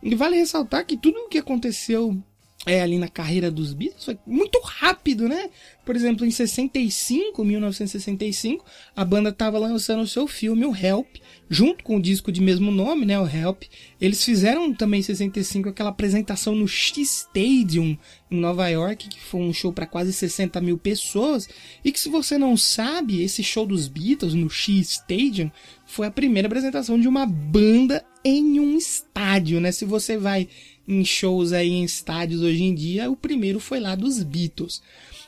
E 0.03 0.15
vale 0.15 0.37
ressaltar 0.37 0.85
que 0.85 0.99
tudo 0.99 1.19
o 1.21 1.29
que 1.31 1.39
aconteceu 1.39 2.23
é, 2.67 2.81
ali 2.81 2.99
na 2.99 3.09
carreira 3.09 3.51
dos 3.51 3.75
Beatles 3.75 4.05
foi 4.05 4.19
muito 4.27 4.59
rápido, 4.63 5.29
né? 5.29 5.51
Por 5.85 5.95
exemplo, 5.95 6.25
em 6.25 6.31
65, 6.31 7.45
1965, 7.45 8.65
a 8.97 9.05
banda 9.05 9.29
estava 9.29 9.59
lançando 9.59 10.03
o 10.03 10.07
seu 10.07 10.27
filme, 10.27 10.65
o 10.65 10.75
Help, 10.75 11.17
junto 11.51 11.85
com 11.85 11.97
o 11.97 12.01
disco 12.01 12.33
de 12.33 12.41
mesmo 12.41 12.71
nome, 12.71 13.05
né, 13.05 13.21
o 13.21 13.29
Help. 13.29 13.65
Eles 14.01 14.25
fizeram 14.25 14.73
também 14.73 15.01
em 15.01 15.03
65 15.03 15.69
aquela 15.69 15.91
apresentação 15.91 16.55
no 16.55 16.67
X-Stadium, 16.67 17.99
em 18.31 18.41
Nova 18.41 18.67
York, 18.69 19.11
que 19.11 19.21
foi 19.21 19.43
um 19.43 19.53
show 19.53 19.75
para 19.75 19.87
quase 19.87 20.13
60 20.13 20.59
mil 20.63 20.79
pessoas. 20.79 21.49
E 21.85 21.93
que 21.93 22.01
se 22.01 22.09
você 22.09 22.39
não 22.39 22.57
sabe, 22.57 23.23
esse 23.23 23.43
show 23.43 23.67
dos 23.67 23.87
Beatles 23.87 24.33
no 24.33 24.49
X-Stadium 24.49 25.51
foi 25.85 26.07
a 26.07 26.11
primeira 26.11 26.49
apresentação 26.49 26.99
de 26.99 27.07
uma 27.07 27.27
banda 27.27 28.03
em 28.25 28.59
um 28.59 28.79
estádio, 28.79 29.61
né? 29.61 29.71
Se 29.71 29.85
você 29.85 30.17
vai 30.17 30.49
em 30.87 31.05
shows 31.05 31.53
aí 31.53 31.71
em 31.71 31.85
estádios 31.85 32.43
hoje 32.43 32.63
em 32.63 32.75
dia, 32.75 33.11
o 33.11 33.17
primeiro 33.17 33.61
foi 33.61 33.81
lá 33.81 33.95
dos 33.95 34.23
Beatles. 34.23 34.83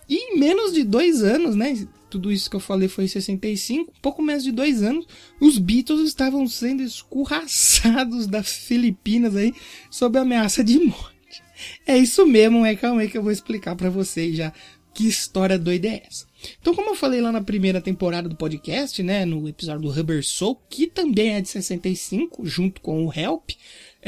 E 0.09 0.15
em 0.15 0.39
menos 0.39 0.73
de 0.73 0.85
dois 0.85 1.23
anos, 1.23 1.57
né? 1.57 1.87
Tudo 2.09 2.31
isso 2.31 2.49
que 2.49 2.57
eu 2.57 2.61
falei 2.61 2.89
foi 2.89 3.05
em 3.05 3.09
65, 3.09 3.93
pouco 4.01 4.23
menos 4.23 4.45
de 4.45 4.53
dois 4.53 4.83
anos, 4.83 5.07
os 5.41 5.59
Beatles 5.59 6.07
estavam 6.07 6.47
sendo 6.47 6.83
escorraçados 6.83 8.27
das 8.27 8.53
Filipinas 8.53 9.35
aí 9.35 9.53
sob 9.91 10.19
ameaça 10.19 10.63
de 10.63 10.79
morte. 10.79 11.43
É 11.87 11.97
isso 11.99 12.27
mesmo, 12.27 12.65
é 12.65 12.77
calma 12.77 13.01
aí 13.01 13.11
que 13.11 13.19
eu 13.19 13.23
vou 13.23 13.33
explicar 13.33 13.75
para 13.75 13.91
vocês 13.91 14.37
já 14.37 14.53
que 14.97 15.07
história 15.07 15.59
doida 15.59 15.89
é 15.89 16.03
essa. 16.09 16.27
Então, 16.59 16.75
como 16.75 16.91
eu 16.91 16.95
falei 16.95 17.21
lá 17.21 17.31
na 17.31 17.43
primeira 17.43 17.83
temporada 17.83 18.31
do 18.31 18.35
podcast, 18.35 19.03
né, 19.03 19.27
no 19.27 19.47
episódio 19.47 19.83
do 19.83 19.91
Rubber 19.91 20.25
Soul, 20.25 20.59
que 20.71 20.87
também 20.87 21.35
é 21.35 21.41
de 21.43 21.51
65, 21.51 22.47
junto 22.47 22.81
com 22.81 23.05
o 23.05 23.13
Help, 23.13 23.51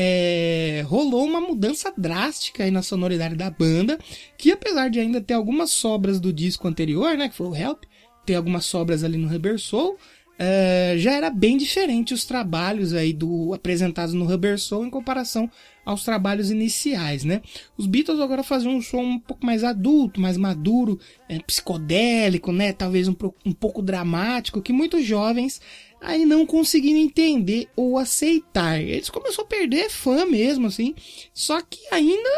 é, 0.01 0.85
rolou 0.87 1.25
uma 1.25 1.41
mudança 1.41 1.93
drástica 1.99 2.63
aí 2.63 2.71
na 2.71 2.83
sonoridade 2.83 3.35
da 3.35 3.51
banda, 3.51 3.99
que 4.39 4.53
apesar 4.53 4.89
de 4.89 5.01
ainda 5.01 5.21
ter 5.21 5.35
algumas 5.35 5.73
sobras 5.73 6.21
do 6.21 6.33
disco 6.33 6.69
anterior, 6.69 7.17
né, 7.17 7.29
que 7.29 7.35
foi 7.35 7.49
o 7.49 7.55
Help, 7.55 7.83
ter 8.25 8.37
algumas 8.37 8.65
sobras 8.65 9.03
ali 9.03 9.17
no 9.17 9.27
Rubber 9.27 9.59
Soul, 9.59 9.99
é, 10.39 10.95
já 10.99 11.15
era 11.15 11.31
bem 11.31 11.57
diferente 11.57 12.15
os 12.15 12.25
trabalhos 12.25 12.95
aí 12.95 13.13
do 13.13 13.53
apresentados 13.53 14.15
no 14.15 14.25
Rubber 14.25 14.57
Soul 14.57 14.87
em 14.87 14.91
comparação 14.91 15.51
aos 15.85 16.05
trabalhos 16.05 16.49
iniciais, 16.49 17.25
né? 17.25 17.43
Os 17.77 17.87
Beatles 17.87 18.21
agora 18.21 18.45
faziam 18.45 18.77
um 18.77 18.81
som 18.81 19.01
um 19.01 19.19
pouco 19.19 19.45
mais 19.45 19.65
adulto, 19.65 20.21
mais 20.21 20.37
maduro, 20.37 21.01
é, 21.29 21.41
psicodélico, 21.41 22.53
né? 22.53 22.73
Talvez 22.73 23.09
um, 23.09 23.17
um 23.45 23.53
pouco 23.53 23.83
dramático, 23.83 24.63
que 24.63 24.73
muitos 24.73 25.05
jovens 25.05 25.61
aí 26.01 26.25
não 26.25 26.47
conseguiram 26.47 26.99
entender 26.99 27.69
ou 27.77 27.99
aceitar. 27.99 28.81
Eles 28.81 29.11
começaram 29.11 29.45
a 29.45 29.49
perder 29.49 29.91
fã 29.91 30.25
mesmo, 30.25 30.67
assim. 30.67 30.95
Só 31.33 31.61
que 31.61 31.79
ainda 31.91 32.31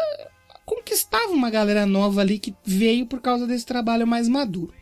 conquistava 0.65 1.31
uma 1.31 1.49
galera 1.49 1.85
nova 1.85 2.21
ali 2.21 2.39
que 2.39 2.53
veio 2.63 3.05
por 3.05 3.21
causa 3.21 3.45
desse 3.45 3.65
trabalho 3.65 4.07
mais 4.07 4.27
maduro. 4.27 4.73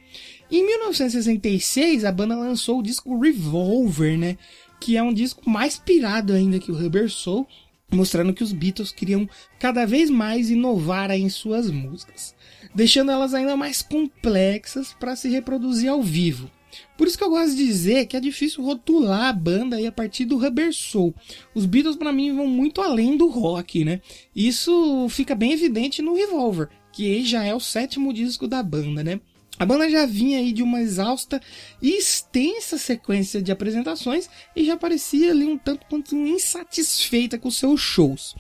Em 0.52 0.66
1966, 0.66 2.04
a 2.06 2.12
banda 2.12 2.36
lançou 2.36 2.80
o 2.80 2.84
disco 2.84 3.20
Revolver, 3.20 4.18
né? 4.18 4.38
Que 4.80 4.98
é 4.98 5.04
um 5.04 5.14
disco 5.14 5.48
mais 5.50 5.78
pirado 5.78 6.34
ainda 6.34 6.60
que 6.60 6.72
o 6.72 6.76
Rubber 6.76 7.10
Soul, 7.10 7.48
mostrando 7.92 8.34
que 8.34 8.44
os 8.44 8.52
Beatles 8.52 8.92
queriam 8.92 9.30
cada 9.60 9.86
vez 9.86 10.10
mais 10.10 10.50
inovar 10.50 11.12
em 11.12 11.30
suas 11.30 11.70
músicas, 11.70 12.36
deixando 12.74 13.12
elas 13.12 13.34
ainda 13.34 13.56
mais 13.56 13.82
complexas 13.82 14.94
para 14.94 15.16
se 15.16 15.30
reproduzir 15.30 15.90
ao 15.90 16.02
vivo. 16.02 16.50
Por 16.98 17.08
isso 17.08 17.18
que 17.18 17.24
eu 17.24 17.30
gosto 17.30 17.56
de 17.56 17.66
dizer 17.66 18.06
que 18.06 18.18
é 18.18 18.20
difícil 18.20 18.64
rotular 18.64 19.30
a 19.30 19.34
banda 19.34 19.78
aí 19.78 19.88
a 19.88 19.92
partir 19.92 20.26
do 20.26 20.38
Rubber 20.38 20.74
Soul. 20.74 21.14
Os 21.56 21.66
Beatles 21.66 21.96
para 21.96 22.12
mim 22.12 22.36
vão 22.36 22.48
muito 22.48 22.82
além 22.82 23.16
do 23.16 23.28
rock, 23.28 23.86
né? 23.86 24.02
Isso 24.36 25.08
fica 25.10 25.36
bem 25.36 25.54
evidente 25.54 26.02
no 26.02 26.16
Revolver, 26.16 26.70
que 26.92 27.24
já 27.24 27.44
é 27.44 27.56
o 27.56 27.60
sétimo 27.60 28.14
disco 28.14 28.48
da 28.48 28.62
banda, 28.62 29.04
né? 29.04 29.20
A 29.60 29.66
banda 29.66 29.90
já 29.90 30.06
vinha 30.06 30.40
aí 30.40 30.54
de 30.54 30.64
uma 30.64 30.80
exausta 30.80 31.42
e 31.82 31.98
extensa 31.98 32.78
sequência 32.78 33.42
de 33.42 33.52
apresentações 33.52 34.30
e 34.56 34.64
já 34.64 34.78
parecia 34.78 35.32
ali 35.32 35.46
um 35.46 35.58
tanto 35.58 35.86
quanto 35.90 36.16
insatisfeita 36.16 37.38
com 37.38 37.52
seus 37.52 37.82
shows. 37.82 38.36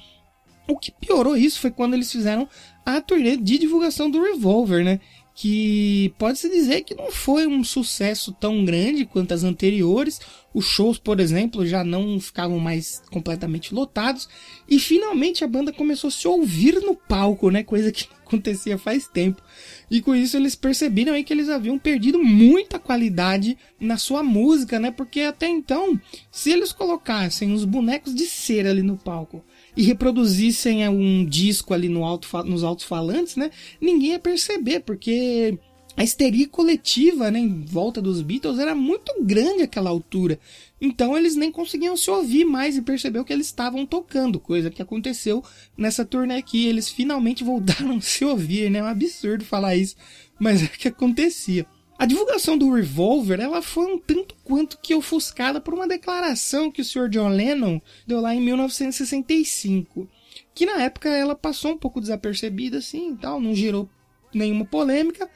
O 0.65 0.77
que 0.77 0.91
piorou 0.91 1.35
isso 1.35 1.59
foi 1.59 1.71
quando 1.71 1.95
eles 1.95 2.11
fizeram 2.11 2.47
a 2.85 3.01
turnê 3.01 3.35
de 3.35 3.57
divulgação 3.57 4.09
do 4.09 4.21
Revolver, 4.21 4.85
né? 4.85 5.01
Que 5.39 6.13
pode-se 6.17 6.49
dizer 6.49 6.81
que 6.81 6.93
não 6.93 7.13
foi 7.13 7.47
um 7.47 7.63
sucesso 7.63 8.33
tão 8.33 8.65
grande 8.65 9.05
quanto 9.05 9.33
as 9.33 9.41
anteriores. 9.41 10.19
Os 10.53 10.65
shows, 10.65 10.99
por 10.99 11.17
exemplo, 11.17 11.65
já 11.65 11.81
não 11.81 12.19
ficavam 12.19 12.59
mais 12.59 13.01
completamente 13.09 13.73
lotados. 13.73 14.27
E 14.67 14.77
finalmente 14.77 15.41
a 15.41 15.47
banda 15.47 15.71
começou 15.71 16.09
a 16.09 16.11
se 16.11 16.27
ouvir 16.27 16.81
no 16.81 16.93
palco, 16.93 17.49
né? 17.49 17.63
Coisa 17.63 17.89
que 17.89 18.09
acontecia 18.27 18.77
faz 18.77 19.07
tempo. 19.07 19.41
E 19.89 20.01
com 20.01 20.13
isso 20.13 20.35
eles 20.35 20.55
perceberam 20.55 21.13
aí 21.13 21.23
que 21.23 21.31
eles 21.31 21.47
haviam 21.47 21.79
perdido 21.79 22.21
muita 22.21 22.77
qualidade 22.77 23.57
na 23.79 23.95
sua 23.95 24.21
música, 24.21 24.77
né? 24.77 24.91
Porque 24.91 25.21
até 25.21 25.47
então, 25.47 25.97
se 26.29 26.51
eles 26.51 26.73
colocassem 26.73 27.53
os 27.53 27.63
bonecos 27.63 28.13
de 28.13 28.25
cera 28.25 28.71
ali 28.71 28.83
no 28.83 28.97
palco 28.97 29.41
e 29.75 29.83
reproduzissem 29.83 30.87
um 30.87 31.25
disco 31.25 31.73
ali 31.73 31.89
no 31.89 32.03
alto, 32.03 32.27
nos 32.45 32.63
alto-falantes, 32.63 33.35
né? 33.35 33.51
Ninguém 33.79 34.11
ia 34.11 34.19
perceber, 34.19 34.81
porque 34.81 35.57
a 35.99 36.03
histeria 36.03 36.47
coletiva 36.47 37.29
né, 37.29 37.39
em 37.39 37.65
volta 37.65 38.01
dos 38.01 38.21
Beatles 38.21 38.57
era 38.57 38.73
muito 38.73 39.11
grande 39.21 39.63
àquela 39.63 39.89
altura. 39.89 40.39
Então 40.79 41.17
eles 41.17 41.35
nem 41.35 41.51
conseguiam 41.51 41.97
se 41.97 42.09
ouvir 42.09 42.45
mais 42.45 42.77
e 42.77 42.81
perceber 42.81 43.19
o 43.19 43.25
que 43.25 43.33
eles 43.33 43.47
estavam 43.47 43.85
tocando, 43.85 44.39
coisa 44.39 44.69
que 44.69 44.81
aconteceu 44.81 45.43
nessa 45.77 46.05
turnê 46.05 46.35
aqui. 46.35 46.67
Eles 46.67 46.89
finalmente 46.89 47.43
voltaram 47.45 47.97
a 47.97 48.01
se 48.01 48.23
ouvir, 48.23 48.69
né? 48.71 48.79
É 48.79 48.83
um 48.83 48.87
absurdo 48.87 49.43
falar 49.43 49.75
isso, 49.75 49.97
mas 50.39 50.61
é 50.61 50.65
o 50.65 50.69
que 50.69 50.87
acontecia. 50.87 51.65
A 51.99 52.05
divulgação 52.05 52.57
do 52.57 52.71
Revolver 52.71 53.41
ela 53.41 53.61
foi 53.61 53.93
um 53.93 53.99
tanto 53.99 54.33
quanto 54.41 54.79
que 54.81 54.95
ofuscada 54.95 55.59
por 55.59 55.73
uma 55.73 55.85
declaração 55.85 56.71
que 56.71 56.81
o 56.81 56.85
Sr. 56.85 57.09
John 57.09 57.27
Lennon 57.27 57.81
deu 58.07 58.21
lá 58.21 58.33
em 58.33 58.39
1965, 58.39 60.07
que 60.55 60.65
na 60.65 60.81
época 60.81 61.09
ela 61.09 61.35
passou 61.35 61.71
um 61.73 61.77
pouco 61.77 61.99
desapercebida 61.99 62.77
assim, 62.77 63.17
tal, 63.17 63.41
não 63.41 63.53
gerou 63.53 63.89
nenhuma 64.33 64.63
polêmica, 64.63 65.29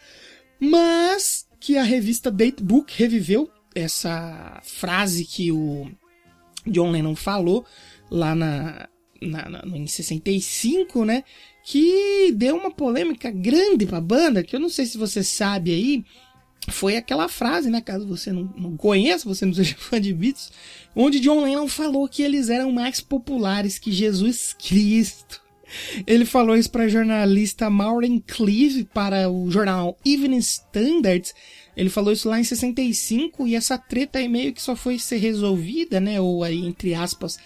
mas 0.58 1.46
que 1.60 1.78
a 1.78 1.84
revista 1.84 2.32
Datebook 2.32 2.94
reviveu 2.98 3.52
essa 3.76 4.62
frase 4.64 5.26
que 5.26 5.52
o 5.52 5.92
John 6.66 6.92
Lennon 6.92 7.14
falou 7.16 7.66
lá 8.10 8.34
na, 8.34 8.88
na, 9.22 9.50
na, 9.50 9.78
em 9.78 9.86
65, 9.86 11.04
né? 11.04 11.26
Que 11.66 12.32
deu 12.34 12.56
uma 12.56 12.72
polêmica 12.72 13.30
grande 13.32 13.86
pra 13.86 14.00
banda, 14.00 14.44
que 14.44 14.56
eu 14.56 14.62
não 14.62 14.70
sei 14.70 14.86
se 14.86 14.98
você 14.98 15.24
sabe 15.24 15.72
aí, 15.72 16.06
foi 16.70 16.96
aquela 16.96 17.28
frase, 17.28 17.70
né? 17.70 17.82
Caso 17.82 18.08
você 18.08 18.32
não, 18.32 18.52
não 18.58 18.78
conheça, 18.78 19.28
você 19.28 19.46
não 19.46 19.54
seja 19.56 19.76
fã 19.78 20.00
de 20.00 20.14
Beatles, 20.14 20.52
onde 20.96 21.20
John 21.20 21.44
Lennon 21.44 21.68
falou 21.68 22.08
que 22.08 22.22
eles 22.22 22.50
eram 22.50 22.72
mais 22.72 23.02
populares 23.02 23.78
que 23.78 23.92
Jesus 23.92 24.56
Cristo. 24.58 25.42
Ele 26.06 26.24
falou 26.24 26.56
isso 26.56 26.70
para 26.70 26.84
a 26.84 26.88
jornalista 26.88 27.68
Maureen 27.70 28.20
Cleave 28.20 28.84
para 28.94 29.30
o 29.30 29.50
jornal 29.50 29.98
Evening 30.06 30.38
Standard. 30.38 31.34
Ele 31.76 31.90
falou 31.90 32.14
isso 32.14 32.30
lá 32.30 32.40
em 32.40 32.44
65 32.44 33.48
e 33.48 33.56
essa 33.56 33.78
treta 33.78 34.20
aí 34.20 34.30
meio 34.30 34.54
que 34.54 34.62
só 34.62 34.76
foi 34.76 35.00
ser 35.00 35.18
resolvida, 35.18 36.00
né? 36.00 36.22
Ou 36.22 36.44
aí, 36.44 36.64
entre 36.64 36.94
aspas, 36.94 37.40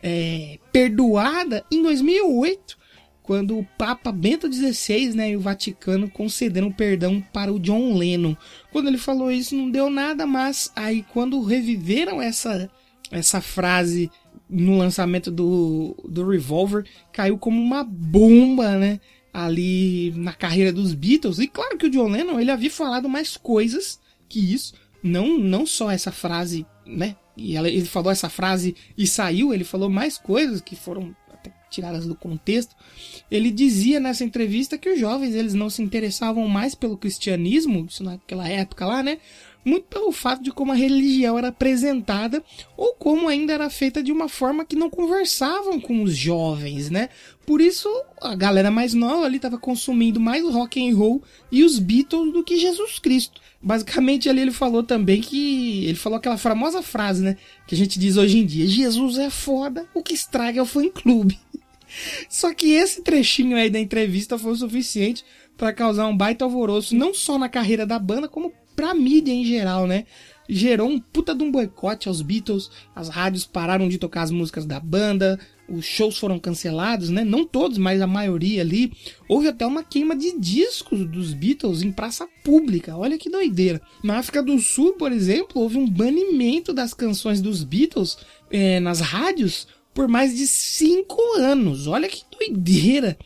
é, 0.00 0.60
perdoada 0.72 1.64
em 1.72 1.82
2008 1.82 2.81
quando 3.22 3.58
o 3.58 3.64
Papa 3.78 4.10
Bento 4.10 4.52
XVI 4.52 5.14
né, 5.14 5.30
e 5.30 5.36
o 5.36 5.40
Vaticano 5.40 6.10
concederam 6.10 6.72
perdão 6.72 7.20
para 7.32 7.52
o 7.52 7.58
John 7.58 7.96
Lennon. 7.96 8.36
Quando 8.70 8.88
ele 8.88 8.98
falou 8.98 9.30
isso, 9.30 9.54
não 9.54 9.70
deu 9.70 9.88
nada, 9.88 10.26
mas 10.26 10.72
aí 10.74 11.04
quando 11.12 11.42
reviveram 11.42 12.20
essa, 12.20 12.68
essa 13.10 13.40
frase 13.40 14.10
no 14.50 14.76
lançamento 14.76 15.30
do, 15.30 15.96
do 16.08 16.28
Revolver, 16.28 16.84
caiu 17.12 17.38
como 17.38 17.60
uma 17.60 17.82
bomba, 17.84 18.76
né? 18.76 19.00
Ali 19.32 20.12
na 20.14 20.34
carreira 20.34 20.72
dos 20.72 20.92
Beatles. 20.92 21.38
E 21.38 21.46
claro 21.46 21.78
que 21.78 21.86
o 21.86 21.90
John 21.90 22.08
Lennon 22.08 22.38
ele 22.38 22.50
havia 22.50 22.70
falado 22.70 23.08
mais 23.08 23.36
coisas 23.36 23.98
que 24.28 24.52
isso. 24.52 24.74
Não, 25.02 25.38
não 25.38 25.64
só 25.64 25.90
essa 25.90 26.12
frase, 26.12 26.66
né? 26.86 27.16
E 27.36 27.56
ela, 27.56 27.68
ele 27.68 27.86
falou 27.86 28.12
essa 28.12 28.28
frase 28.28 28.76
e 28.96 29.06
saiu, 29.06 29.54
ele 29.54 29.64
falou 29.64 29.88
mais 29.88 30.18
coisas 30.18 30.60
que 30.60 30.76
foram 30.76 31.16
tiradas 31.72 32.06
do 32.06 32.14
contexto, 32.14 32.76
ele 33.30 33.50
dizia 33.50 33.98
nessa 33.98 34.24
entrevista 34.24 34.78
que 34.78 34.90
os 34.90 34.98
jovens 34.98 35.34
eles 35.34 35.54
não 35.54 35.70
se 35.70 35.82
interessavam 35.82 36.46
mais 36.46 36.74
pelo 36.74 36.96
cristianismo, 36.96 37.86
isso 37.88 38.04
naquela 38.04 38.48
época 38.48 38.86
lá, 38.86 39.02
né? 39.02 39.18
Muito 39.64 39.84
pelo 39.84 40.10
fato 40.10 40.42
de 40.42 40.50
como 40.50 40.72
a 40.72 40.74
religião 40.74 41.38
era 41.38 41.48
apresentada 41.48 42.42
ou 42.76 42.94
como 42.94 43.28
ainda 43.28 43.52
era 43.52 43.70
feita 43.70 44.02
de 44.02 44.10
uma 44.10 44.28
forma 44.28 44.64
que 44.64 44.74
não 44.74 44.90
conversavam 44.90 45.80
com 45.80 46.02
os 46.02 46.16
jovens, 46.16 46.90
né? 46.90 47.08
Por 47.46 47.60
isso 47.60 47.88
a 48.20 48.34
galera 48.34 48.72
mais 48.72 48.92
nova 48.92 49.24
ali 49.24 49.36
estava 49.36 49.56
consumindo 49.56 50.18
mais 50.18 50.44
rock 50.44 50.84
and 50.84 50.96
roll 50.96 51.22
e 51.50 51.62
os 51.62 51.78
Beatles 51.78 52.32
do 52.32 52.42
que 52.42 52.58
Jesus 52.58 52.98
Cristo. 52.98 53.40
Basicamente 53.62 54.28
ali 54.28 54.40
ele 54.40 54.50
falou 54.50 54.82
também 54.82 55.20
que 55.20 55.84
ele 55.84 55.94
falou 55.94 56.18
aquela 56.18 56.36
famosa 56.36 56.82
frase, 56.82 57.22
né, 57.22 57.36
que 57.66 57.76
a 57.76 57.78
gente 57.78 57.98
diz 57.98 58.16
hoje 58.16 58.38
em 58.38 58.44
dia: 58.44 58.66
Jesus 58.66 59.16
é 59.18 59.30
foda, 59.30 59.86
o 59.94 60.02
que 60.02 60.14
estraga 60.14 60.58
é 60.58 60.62
o 60.62 60.66
fã 60.66 60.88
clube. 60.88 61.38
Só 62.28 62.52
que 62.54 62.72
esse 62.72 63.02
trechinho 63.02 63.56
aí 63.56 63.70
da 63.70 63.78
entrevista 63.78 64.38
foi 64.38 64.52
o 64.52 64.56
suficiente 64.56 65.24
para 65.56 65.72
causar 65.72 66.06
um 66.06 66.16
baita 66.16 66.44
alvoroço, 66.44 66.94
não 66.96 67.14
só 67.14 67.38
na 67.38 67.48
carreira 67.48 67.86
da 67.86 67.98
banda, 67.98 68.28
como 68.28 68.52
pra 68.74 68.94
mídia 68.94 69.32
em 69.32 69.44
geral, 69.44 69.86
né? 69.86 70.04
Gerou 70.48 70.88
um 70.88 70.98
puta 70.98 71.34
de 71.34 71.44
um 71.44 71.52
boicote 71.52 72.08
aos 72.08 72.20
Beatles, 72.20 72.70
as 72.94 73.08
rádios 73.08 73.46
pararam 73.46 73.88
de 73.88 73.96
tocar 73.96 74.22
as 74.22 74.30
músicas 74.30 74.66
da 74.66 74.80
banda, 74.80 75.38
os 75.68 75.84
shows 75.84 76.18
foram 76.18 76.38
cancelados, 76.38 77.08
né? 77.08 77.24
Não 77.24 77.46
todos, 77.46 77.78
mas 77.78 78.00
a 78.00 78.06
maioria 78.06 78.60
ali. 78.60 78.92
Houve 79.28 79.48
até 79.48 79.64
uma 79.64 79.82
queima 79.82 80.16
de 80.16 80.38
discos 80.38 81.06
dos 81.06 81.32
Beatles 81.32 81.82
em 81.82 81.92
praça 81.92 82.28
pública. 82.44 82.96
Olha 82.96 83.16
que 83.16 83.30
doideira. 83.30 83.80
Na 84.02 84.18
África 84.18 84.42
do 84.42 84.58
Sul, 84.58 84.94
por 84.94 85.12
exemplo, 85.12 85.62
houve 85.62 85.78
um 85.78 85.88
banimento 85.88 86.72
das 86.72 86.92
canções 86.92 87.40
dos 87.40 87.62
Beatles 87.62 88.18
eh, 88.50 88.80
nas 88.80 89.00
rádios 89.00 89.66
por 89.94 90.08
mais 90.08 90.36
de 90.36 90.46
cinco 90.46 91.20
anos. 91.38 91.86
Olha 91.86 92.08
que 92.08 92.24
doideira! 92.30 93.18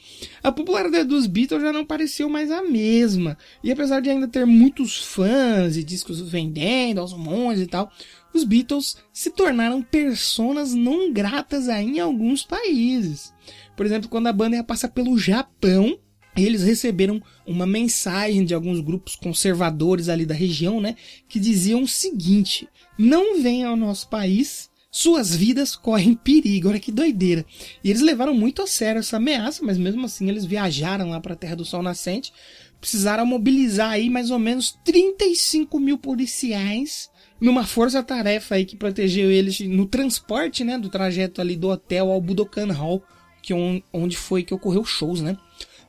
A 0.42 0.50
popularidade 0.50 1.08
dos 1.08 1.26
Beatles 1.26 1.62
já 1.62 1.72
não 1.72 1.84
pareceu 1.84 2.28
mais 2.28 2.50
a 2.50 2.62
mesma. 2.62 3.36
E 3.62 3.70
apesar 3.70 4.00
de 4.00 4.10
ainda 4.10 4.28
ter 4.28 4.44
muitos 4.44 4.98
fãs 4.98 5.76
e 5.76 5.84
discos 5.84 6.20
vendendo 6.20 7.00
aos 7.00 7.12
montes 7.12 7.62
e 7.62 7.66
tal, 7.66 7.90
os 8.32 8.44
Beatles 8.44 8.96
se 9.12 9.30
tornaram 9.30 9.82
personas 9.82 10.74
não 10.74 11.12
gratas 11.12 11.68
aí 11.68 11.86
em 11.86 12.00
alguns 12.00 12.44
países. 12.44 13.32
Por 13.76 13.86
exemplo, 13.86 14.08
quando 14.08 14.26
a 14.26 14.32
banda 14.32 14.56
ia 14.56 14.64
passar 14.64 14.88
pelo 14.88 15.18
Japão, 15.18 15.98
eles 16.36 16.62
receberam 16.62 17.22
uma 17.46 17.66
mensagem 17.66 18.44
de 18.44 18.54
alguns 18.54 18.80
grupos 18.80 19.16
conservadores 19.16 20.08
ali 20.08 20.26
da 20.26 20.34
região, 20.34 20.80
né, 20.80 20.96
que 21.28 21.40
diziam 21.40 21.82
o 21.82 21.88
seguinte: 21.88 22.68
não 22.98 23.40
venham 23.40 23.70
ao 23.70 23.76
nosso 23.76 24.08
país 24.08 24.68
suas 24.96 25.36
vidas 25.36 25.76
correm 25.76 26.14
perigo. 26.14 26.70
Olha 26.70 26.80
que 26.80 26.90
doideira. 26.90 27.44
E 27.84 27.90
eles 27.90 28.00
levaram 28.00 28.32
muito 28.32 28.62
a 28.62 28.66
sério 28.66 29.00
essa 29.00 29.18
ameaça, 29.18 29.62
mas 29.62 29.76
mesmo 29.76 30.06
assim 30.06 30.26
eles 30.30 30.46
viajaram 30.46 31.10
lá 31.10 31.20
para 31.20 31.34
a 31.34 31.36
Terra 31.36 31.54
do 31.54 31.66
Sol 31.66 31.82
Nascente. 31.82 32.32
Precisaram 32.80 33.26
mobilizar 33.26 33.90
aí 33.90 34.08
mais 34.08 34.30
ou 34.30 34.38
menos 34.38 34.78
35 34.84 35.78
mil 35.78 35.98
policiais 35.98 37.10
numa 37.38 37.66
força-tarefa 37.66 38.54
aí 38.54 38.64
que 38.64 38.74
protegeu 38.74 39.30
eles 39.30 39.60
no 39.60 39.84
transporte, 39.84 40.64
né, 40.64 40.78
do 40.78 40.88
trajeto 40.88 41.42
ali 41.42 41.56
do 41.56 41.68
hotel 41.68 42.10
ao 42.10 42.20
Budokan 42.20 42.72
Hall, 42.72 43.02
que 43.42 43.52
é 43.52 43.82
onde 43.92 44.16
foi 44.16 44.42
que 44.42 44.54
ocorreu 44.54 44.82
shows, 44.82 45.20
né? 45.20 45.36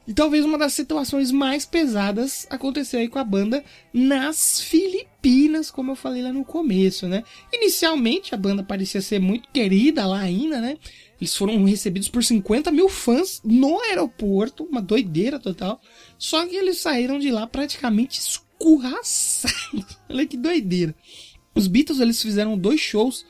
E 0.08 0.14
talvez 0.14 0.46
uma 0.46 0.58
das 0.58 0.72
situações 0.72 1.32
mais 1.32 1.66
pesadas 1.66 2.48
aconteceu 2.50 3.02
aí 3.02 3.10
com 3.10 3.20
a 3.20 3.26
banda 3.26 3.62
nas 3.94 4.62
Filipinas, 4.62 5.70
como 5.70 5.92
eu 5.92 5.96
falei 5.96 6.24
lá 6.24 6.32
no 6.32 6.46
começo, 6.46 7.08
né? 7.08 7.24
Inicialmente 7.52 8.34
a 8.34 8.38
banda 8.38 8.64
parecia 8.64 9.02
ser 9.02 9.20
muito 9.20 9.50
querida 9.50 10.08
lá 10.08 10.20
ainda, 10.20 10.62
né? 10.62 10.78
Eles 11.20 11.36
foram 11.36 11.62
recebidos 11.66 12.08
por 12.08 12.24
50 12.24 12.72
mil 12.72 12.88
fãs 12.88 13.42
no 13.44 13.82
aeroporto, 13.82 14.64
uma 14.64 14.82
doideira 14.82 15.40
total. 15.40 15.82
Só 16.18 16.46
que 16.46 16.56
eles 16.56 16.78
saíram 16.78 17.20
de 17.20 17.30
lá 17.30 17.46
praticamente 17.46 18.20
escorraçados. 18.20 19.98
Olha 20.08 20.26
que 20.26 20.38
doideira. 20.38 20.96
Os 21.54 21.68
Beatles 21.68 22.00
eles 22.00 22.22
fizeram 22.22 22.58
dois 22.58 22.80
shows 22.80 23.26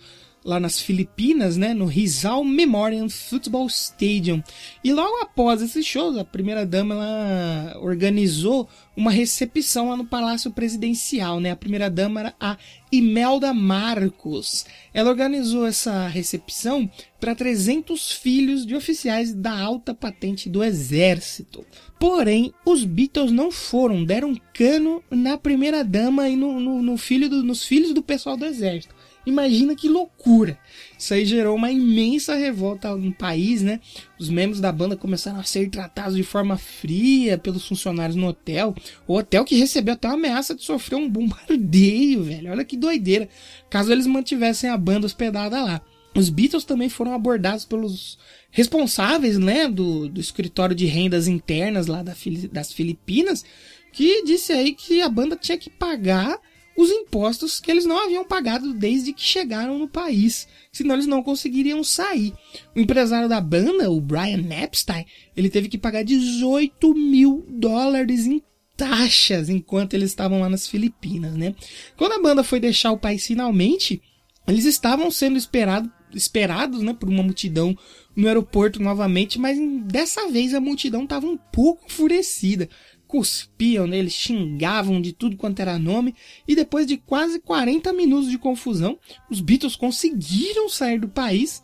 lá 0.48 0.62
nas 0.62 0.80
Filipinas, 0.80 1.58
né, 1.58 1.74
no 1.74 1.86
Rizal 1.86 2.42
Memorial 2.42 3.10
Football 3.10 3.68
Stadium. 3.68 4.42
E 4.82 4.94
logo 4.94 5.18
após 5.18 5.62
esses 5.62 5.86
shows, 5.86 6.18
a 6.18 6.24
primeira 6.24 6.66
dama 6.66 6.96
ela 6.96 7.78
organizou 7.82 8.70
uma 8.96 9.12
recepção 9.12 9.90
lá 9.90 9.98
no 9.98 10.06
Palácio 10.06 10.50
Presidencial, 10.50 11.42
né? 11.42 11.52
A 11.52 11.56
primeira 11.56 11.90
dama 11.90 12.22
era 12.22 12.36
a 12.40 12.58
Imelda 12.90 13.54
Marcos. 13.54 14.66
Ela 14.94 15.10
organizou 15.10 15.68
essa 15.68 16.08
recepção 16.08 16.90
para 17.20 17.36
300 17.36 18.14
filhos 18.14 18.66
de 18.66 18.74
oficiais 18.74 19.34
da 19.34 19.52
alta 19.52 19.94
patente 19.94 20.50
do 20.50 20.64
exército. 20.64 21.66
Porém, 22.00 22.54
os 22.66 22.86
Beatles 22.86 23.34
não 23.34 23.52
foram, 23.52 24.06
deram 24.06 24.34
cano 24.54 25.04
na 25.12 25.38
primeira 25.38 25.84
dama 25.84 26.30
e 26.30 26.38
no, 26.38 26.58
no, 26.58 26.82
no 26.82 26.98
filho 26.98 27.28
do, 27.30 27.44
nos 27.44 27.66
filhos 27.66 27.94
do 27.94 28.02
pessoal 28.02 28.38
do 28.38 28.46
exército. 28.46 28.96
Imagina 29.28 29.76
que 29.76 29.90
loucura! 29.90 30.58
Isso 30.98 31.14
aí 31.14 31.26
gerou 31.26 31.54
uma 31.54 31.70
imensa 31.70 32.34
revolta 32.34 32.96
no 32.96 33.12
país, 33.12 33.62
né? 33.62 33.82
Os 34.18 34.30
membros 34.30 34.62
da 34.62 34.72
banda 34.72 34.96
começaram 34.96 35.38
a 35.38 35.44
ser 35.44 35.70
tratados 35.70 36.16
de 36.16 36.24
forma 36.24 36.58
fria 36.58 37.38
pelos 37.38 37.68
funcionários 37.68 38.16
no 38.16 38.28
hotel. 38.28 38.74
O 39.06 39.16
hotel 39.16 39.44
que 39.44 39.58
recebeu 39.58 39.96
até 39.96 40.08
uma 40.08 40.14
ameaça 40.14 40.56
de 40.56 40.64
sofrer 40.64 40.96
um 40.96 41.10
bombardeio, 41.10 42.24
velho. 42.24 42.52
Olha 42.52 42.64
que 42.64 42.78
doideira. 42.78 43.28
Caso 43.70 43.92
eles 43.92 44.08
mantivessem 44.08 44.70
a 44.70 44.78
banda 44.78 45.06
hospedada 45.06 45.62
lá. 45.62 45.82
Os 46.16 46.30
Beatles 46.30 46.64
também 46.64 46.88
foram 46.88 47.14
abordados 47.14 47.66
pelos 47.66 48.18
responsáveis, 48.50 49.38
né, 49.38 49.68
do, 49.68 50.08
do 50.08 50.22
escritório 50.22 50.74
de 50.74 50.86
rendas 50.86 51.28
internas 51.28 51.88
lá 51.88 52.02
da, 52.02 52.14
das 52.50 52.72
Filipinas, 52.72 53.44
que 53.92 54.24
disse 54.24 54.54
aí 54.54 54.74
que 54.74 55.02
a 55.02 55.10
banda 55.10 55.36
tinha 55.36 55.58
que 55.58 55.70
pagar 55.70 56.40
os 56.78 56.92
impostos 56.92 57.60
que 57.60 57.72
eles 57.72 57.86
não 57.86 57.98
haviam 58.04 58.24
pagado 58.24 58.72
desde 58.72 59.12
que 59.12 59.24
chegaram 59.24 59.80
no 59.80 59.90
país, 59.90 60.48
senão 60.72 60.94
eles 60.94 61.08
não 61.08 61.24
conseguiriam 61.24 61.84
sair. 61.84 62.34
O 62.76 62.80
empresário 62.80 63.28
da 63.28 63.42
banda, 63.42 63.90
o 63.90 64.00
Brian 64.00 64.48
Epstein, 64.64 65.04
ele 65.36 65.50
teve 65.50 65.70
que 65.70 65.78
pagar 65.78 66.04
18 66.04 66.94
mil 66.94 67.44
dólares 67.50 68.28
em 68.28 68.44
taxas 68.78 69.50
enquanto 69.50 69.96
eles 69.96 70.12
estavam 70.12 70.40
lá 70.40 70.48
nas 70.48 70.68
Filipinas, 70.68 71.36
né? 71.36 71.56
Quando 71.98 72.14
a 72.14 72.22
banda 72.22 72.44
foi 72.44 72.60
deixar 72.60 72.92
o 72.92 73.00
país 73.00 73.26
finalmente, 73.26 74.00
eles 74.48 74.66
estavam 74.66 75.10
sendo 75.10 75.36
esperado, 75.36 75.92
esperados, 76.14 76.84
né, 76.84 76.94
por 76.94 77.10
uma 77.10 77.24
multidão 77.24 77.76
no 78.16 78.28
aeroporto 78.28 78.82
novamente, 78.82 79.40
mas 79.40 79.58
dessa 79.84 80.30
vez 80.30 80.54
a 80.54 80.62
multidão 80.62 81.04
estava 81.04 81.26
um 81.26 81.38
pouco 81.38 81.86
enfurecida 81.88 82.70
cuspiam 83.08 83.88
neles, 83.88 84.14
xingavam 84.14 85.02
de 85.02 85.14
tudo 85.14 85.38
quanto 85.38 85.60
era 85.60 85.80
nome, 85.80 86.14
e 86.48 86.56
depois 86.56 86.86
de 86.86 86.98
quase 86.98 87.40
40 87.40 87.94
minutos 87.94 88.30
de 88.30 88.38
confusão, 88.38 89.00
os 89.30 89.40
Beatles 89.40 89.76
conseguiram 89.76 90.68
sair 90.70 91.00
do 91.00 91.08
país, 91.08 91.64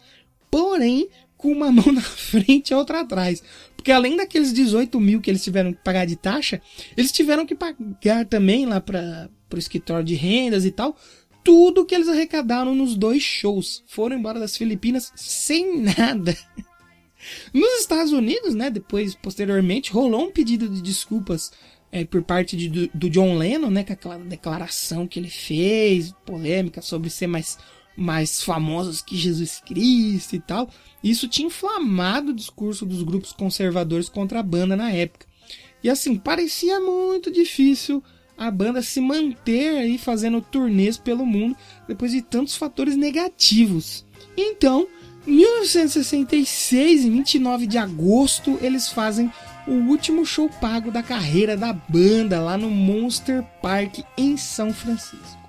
porém 0.50 1.10
com 1.38 1.52
uma 1.52 1.70
mão 1.74 1.92
na 1.92 2.02
frente 2.02 2.70
e 2.70 2.74
outra 2.74 3.02
atrás. 3.02 3.44
Porque 3.76 3.92
além 3.92 4.16
daqueles 4.16 4.54
18 4.54 4.98
mil 5.00 5.20
que 5.20 5.30
eles 5.30 5.44
tiveram 5.44 5.74
que 5.74 5.84
pagar 5.84 6.06
de 6.06 6.16
taxa, 6.16 6.62
eles 6.96 7.12
tiveram 7.12 7.46
que 7.46 7.54
pagar 7.54 8.26
também 8.26 8.66
lá 8.66 8.80
para 8.80 9.30
o 9.54 9.58
escritório 9.58 10.06
de 10.06 10.16
rendas 10.16 10.64
e 10.64 10.72
tal, 10.72 10.98
tudo 11.44 11.86
que 11.86 11.94
eles 11.94 12.08
arrecadaram 12.08 12.74
nos 12.74 12.96
dois 12.96 13.22
shows. 13.22 13.84
Foram 13.88 14.18
embora 14.18 14.40
das 14.40 14.56
Filipinas 14.56 15.12
sem 15.16 15.82
nada. 15.84 16.38
Nos 17.54 17.82
Estados 17.82 18.12
Unidos, 18.12 18.54
né, 18.56 18.70
depois, 18.70 19.16
posteriormente, 19.16 19.92
rolou 19.92 20.28
um 20.28 20.32
pedido 20.32 20.68
de 20.68 20.82
desculpas 20.82 21.52
é, 21.92 22.04
por 22.04 22.24
parte 22.24 22.58
de, 22.58 22.70
do, 22.70 22.90
do, 22.94 23.10
John 23.10 23.38
Lennon, 23.38 23.70
né, 23.70 23.84
com 23.84 23.94
aquela 23.94 24.18
declaração 24.18 25.08
que 25.08 25.20
ele 25.20 25.30
fez, 25.30 26.14
polêmica 26.26 26.82
sobre 26.82 27.10
ser 27.10 27.28
mais, 27.28 27.58
mais 27.96 28.42
famosos 28.42 29.02
que 29.02 29.16
Jesus 29.16 29.62
Cristo 29.66 30.36
e 30.36 30.40
tal. 30.40 30.70
Isso 31.04 31.28
tinha 31.28 31.48
inflamado 31.48 32.32
o 32.32 32.36
discurso 32.36 32.86
dos 32.86 33.04
grupos 33.04 33.32
conservadores 33.32 34.10
contra 34.10 34.40
a 34.40 34.44
banda 34.44 34.76
na 34.76 34.92
época. 34.92 35.28
E 35.84 35.90
assim, 35.90 36.16
parecia 36.16 36.80
muito 36.80 37.30
difícil 37.32 38.02
a 38.38 38.50
banda 38.50 38.82
se 38.82 39.00
manter 39.00 39.78
aí 39.78 39.98
fazendo 39.98 40.42
turnês 40.42 40.98
pelo 40.98 41.26
mundo 41.26 41.56
depois 41.88 42.12
de 42.12 42.22
tantos 42.22 42.56
fatores 42.56 42.96
negativos. 42.96 44.06
Então, 44.36 44.88
1966, 45.26 47.06
em 47.06 47.12
29 47.12 47.68
de 47.68 47.78
agosto, 47.78 48.58
eles 48.62 48.90
fazem 48.90 49.32
o 49.68 49.72
último 49.72 50.26
show 50.26 50.50
pago 50.50 50.92
da 50.92 51.02
carreira 51.02 51.56
da 51.56 51.74
banda 51.74 52.42
lá 52.42 52.58
no 52.58 52.70
Monster 52.70 53.44
Park 53.62 54.00
em 54.18 54.36
São 54.36 54.74
Francisco. 54.74 55.43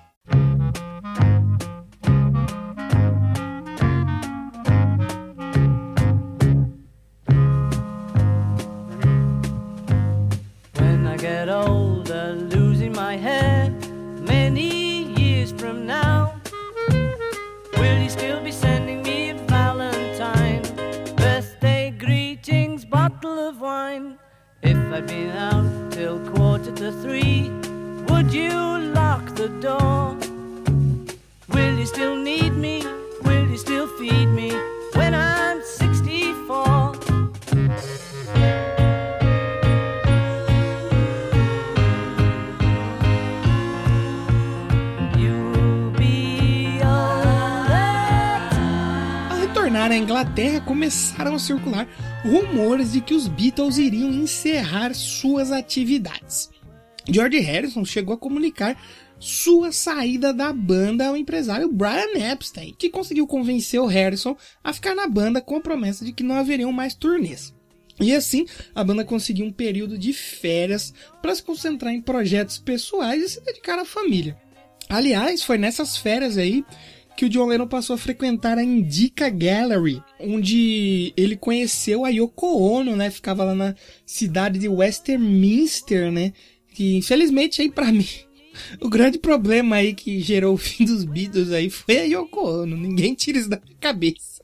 I'd 24.95 25.07
been 25.07 25.31
out 25.31 25.91
till 25.91 26.19
quarter 26.31 26.71
to 26.71 26.89
three, 27.01 27.49
would 28.07 28.33
you 28.33 28.49
lock 28.93 29.25
the 29.35 29.49
door? 29.59 30.15
Will 31.49 31.77
you 31.77 31.85
still 31.85 32.15
need 32.15 32.53
me? 32.53 32.81
Will 33.23 33.45
you 33.45 33.57
still 33.57 33.87
feed 33.97 34.27
me 34.27 34.51
À 49.95 49.97
Inglaterra 49.97 50.59
começaram 50.59 51.35
a 51.35 51.39
circular 51.39 51.87
rumores 52.21 52.91
de 52.91 52.99
que 52.99 53.13
os 53.13 53.29
Beatles 53.29 53.77
iriam 53.77 54.11
encerrar 54.11 54.93
suas 54.93 55.53
atividades. 55.53 56.49
George 57.07 57.39
Harrison 57.39 57.85
chegou 57.85 58.13
a 58.13 58.17
comunicar 58.17 58.77
sua 59.17 59.71
saída 59.71 60.33
da 60.33 60.51
banda 60.51 61.07
ao 61.07 61.15
empresário 61.15 61.71
Brian 61.71 62.11
Epstein, 62.13 62.75
que 62.77 62.89
conseguiu 62.89 63.25
convencer 63.25 63.79
o 63.79 63.85
Harrison 63.85 64.35
a 64.61 64.73
ficar 64.73 64.95
na 64.95 65.07
banda 65.07 65.39
com 65.39 65.55
a 65.55 65.61
promessa 65.61 66.03
de 66.03 66.11
que 66.11 66.23
não 66.23 66.35
haveriam 66.35 66.73
mais 66.73 66.93
turnês. 66.93 67.55
E 67.97 68.13
assim, 68.13 68.45
a 68.75 68.83
banda 68.83 69.05
conseguiu 69.05 69.45
um 69.45 69.51
período 69.53 69.97
de 69.97 70.11
férias 70.11 70.93
para 71.21 71.33
se 71.33 71.41
concentrar 71.41 71.93
em 71.93 72.01
projetos 72.01 72.57
pessoais 72.57 73.23
e 73.23 73.29
se 73.29 73.45
dedicar 73.45 73.79
à 73.79 73.85
família. 73.85 74.37
Aliás, 74.89 75.41
foi 75.41 75.57
nessas 75.57 75.95
férias 75.95 76.37
aí 76.37 76.65
que 77.15 77.25
o 77.25 77.29
John 77.29 77.47
Lennon 77.47 77.67
passou 77.67 77.93
a 77.93 77.97
frequentar 77.97 78.57
a 78.57 78.63
Indica 78.63 79.29
Gallery, 79.29 80.01
onde 80.19 81.13
ele 81.15 81.35
conheceu 81.35 82.03
a 82.03 82.09
Yoko 82.09 82.57
Ono, 82.57 82.95
né? 82.95 83.09
Ficava 83.09 83.43
lá 83.43 83.55
na 83.55 83.75
cidade 84.05 84.59
de 84.59 84.67
Westminster, 84.67 86.11
né? 86.11 86.33
Que 86.73 86.97
infelizmente 86.97 87.61
aí 87.61 87.71
para 87.71 87.91
mim 87.93 88.07
o 88.79 88.89
grande 88.89 89.17
problema 89.17 89.77
aí 89.77 89.93
que 89.93 90.19
gerou 90.21 90.53
o 90.53 90.57
fim 90.57 90.85
dos 90.85 91.03
Beatles 91.03 91.51
aí 91.51 91.69
foi 91.69 91.99
a 91.99 92.03
Yoko 92.03 92.39
Ono. 92.41 92.77
Ninguém 92.77 93.13
tira 93.13 93.37
isso 93.37 93.49
da 93.49 93.59
minha 93.63 93.77
cabeça. 93.79 94.41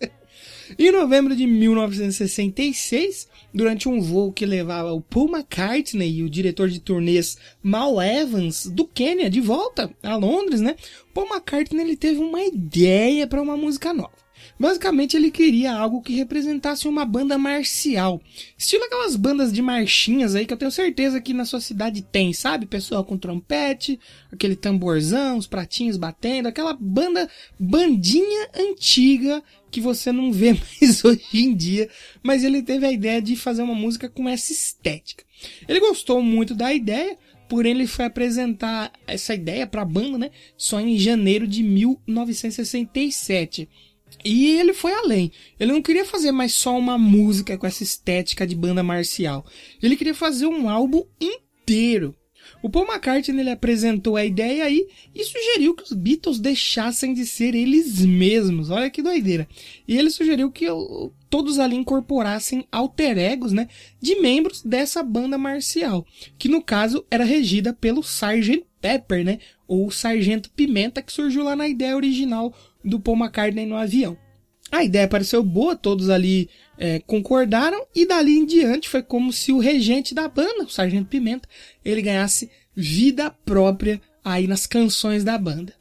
Em 0.77 0.91
novembro 0.91 1.36
de 1.36 1.45
1966, 1.45 3.27
durante 3.53 3.89
um 3.89 3.99
voo 3.99 4.31
que 4.31 4.45
levava 4.45 4.93
o 4.93 5.01
Paul 5.01 5.29
McCartney 5.29 6.19
e 6.19 6.23
o 6.23 6.29
diretor 6.29 6.69
de 6.69 6.79
turnês 6.79 7.38
Mal 7.62 8.01
Evans 8.01 8.67
do 8.67 8.86
Quênia 8.86 9.29
de 9.29 9.41
volta 9.41 9.91
a 10.01 10.15
Londres, 10.15 10.62
né? 10.62 10.75
Paul 11.13 11.27
McCartney 11.27 11.84
ele 11.84 11.97
teve 11.97 12.19
uma 12.19 12.41
ideia 12.41 13.27
para 13.27 13.41
uma 13.41 13.57
música 13.57 13.93
nova. 13.93 14.21
Basicamente, 14.60 15.17
ele 15.17 15.31
queria 15.31 15.73
algo 15.73 16.01
que 16.01 16.13
representasse 16.13 16.88
uma 16.88 17.03
banda 17.03 17.38
marcial. 17.38 18.21
Estilo 18.57 18.84
aquelas 18.84 19.15
bandas 19.15 19.51
de 19.51 19.62
marchinhas 19.62 20.36
aí 20.36 20.45
que 20.45 20.53
eu 20.53 20.57
tenho 20.57 20.71
certeza 20.71 21.19
que 21.19 21.34
na 21.34 21.45
sua 21.45 21.60
cidade 21.60 22.01
tem, 22.01 22.31
sabe? 22.31 22.65
Pessoal 22.65 23.03
com 23.03 23.17
trompete, 23.17 23.99
aquele 24.31 24.55
tamborzão, 24.55 25.38
os 25.38 25.47
pratinhos 25.47 25.97
batendo, 25.97 26.47
aquela 26.47 26.77
banda, 26.79 27.29
bandinha 27.60 28.49
antiga 28.55 29.43
que 29.71 29.81
você 29.81 30.12
não 30.12 30.31
vê 30.31 30.53
mais 30.81 31.03
hoje 31.03 31.23
em 31.34 31.55
dia. 31.55 31.89
Mas 32.21 32.43
ele 32.43 32.62
teve 32.62 32.86
a 32.86 32.91
ideia 32.91 33.21
de 33.21 33.36
fazer 33.36 33.63
uma 33.63 33.73
música 33.73 34.10
com 34.10 34.27
essa 34.27 34.51
estética. 34.51 35.23
Ele 35.67 35.79
gostou 35.79 36.21
muito 36.21 36.53
da 36.53 36.73
ideia, 36.73 37.17
porém 37.49 37.71
ele 37.71 37.88
foi 37.88 38.05
apresentar 38.05 38.91
essa 39.07 39.34
ideia 39.34 39.65
para 39.65 39.81
a 39.81 39.86
banda, 39.86 40.17
né? 40.17 40.31
Só 40.57 40.79
em 40.79 40.99
janeiro 40.99 41.47
de 41.47 41.63
1967. 41.63 43.67
E 44.23 44.60
ele 44.60 44.73
foi 44.73 44.93
além. 44.93 45.31
Ele 45.60 45.71
não 45.71 45.81
queria 45.81 46.05
fazer 46.05 46.31
mais 46.31 46.53
só 46.53 46.77
uma 46.77 46.97
música 46.97 47.57
com 47.57 47.65
essa 47.65 47.81
estética 47.81 48.45
de 48.45 48.55
banda 48.55 48.84
marcial. 48.84 49.45
Ele 49.81 49.95
queria 49.95 50.13
fazer 50.13 50.45
um 50.45 50.69
álbum 50.69 51.03
inteiro. 51.19 52.15
O 52.63 52.69
Paul 52.69 52.86
McCartney 52.86 53.39
ele 53.39 53.50
apresentou 53.50 54.15
a 54.15 54.26
ideia 54.26 54.65
aí 54.65 54.88
e 55.15 55.24
sugeriu 55.24 55.74
que 55.74 55.84
os 55.84 55.93
Beatles 55.93 56.39
deixassem 56.39 57.13
de 57.13 57.26
ser 57.26 57.56
eles 57.56 58.06
mesmos. 58.06 58.69
Olha 58.69 58.89
que 58.89 59.02
doideira. 59.02 59.47
E 59.88 59.97
ele 59.97 60.10
sugeriu 60.10 60.52
que 60.52 60.67
todos 61.30 61.60
ali 61.60 61.76
incorporassem 61.76 62.65
alter 62.71 63.17
egos, 63.17 63.52
né, 63.52 63.67
de 64.00 64.15
membros 64.21 64.62
dessa 64.62 65.02
banda 65.02 65.38
marcial, 65.38 66.06
que 66.38 66.50
no 66.50 66.62
caso 66.62 67.06
era 67.10 67.24
regida 67.24 67.74
pelo 67.74 68.02
Sgt. 68.02 68.65
Pepper, 68.82 69.24
né, 69.24 69.39
ou 69.67 69.91
Sargento 69.91 70.50
Pimenta, 70.50 71.04
que 71.04 71.13
surgiu 71.13 71.43
lá 71.43 71.56
na 71.56 71.67
ideia 71.67 71.95
original 71.95 72.54
do 72.84 73.00
Paul 73.00 73.17
McCartney 73.17 73.65
no 73.65 73.76
avião. 73.76 74.17
A 74.69 74.84
ideia 74.84 75.08
pareceu 75.08 75.43
boa, 75.43 75.76
todos 75.76 76.10
ali 76.10 76.50
é, 76.78 77.00
concordaram 77.00 77.86
e 77.93 78.06
dali 78.06 78.38
em 78.38 78.45
diante 78.45 78.89
foi 78.89 79.02
como 79.02 79.32
se 79.32 79.52
o 79.52 79.60
regente 79.60 80.13
da 80.13 80.28
banda, 80.28 80.63
o 80.63 80.69
Sargento 80.69 81.10
Pimenta, 81.10 81.47
ele 81.84 82.02
ganhasse 82.02 82.50
vida 82.76 83.30
própria 83.45 84.02
aí 84.24 84.47
nas 84.47 84.65
canções 84.65 85.24
da 85.24 85.38
banda. 85.38 85.74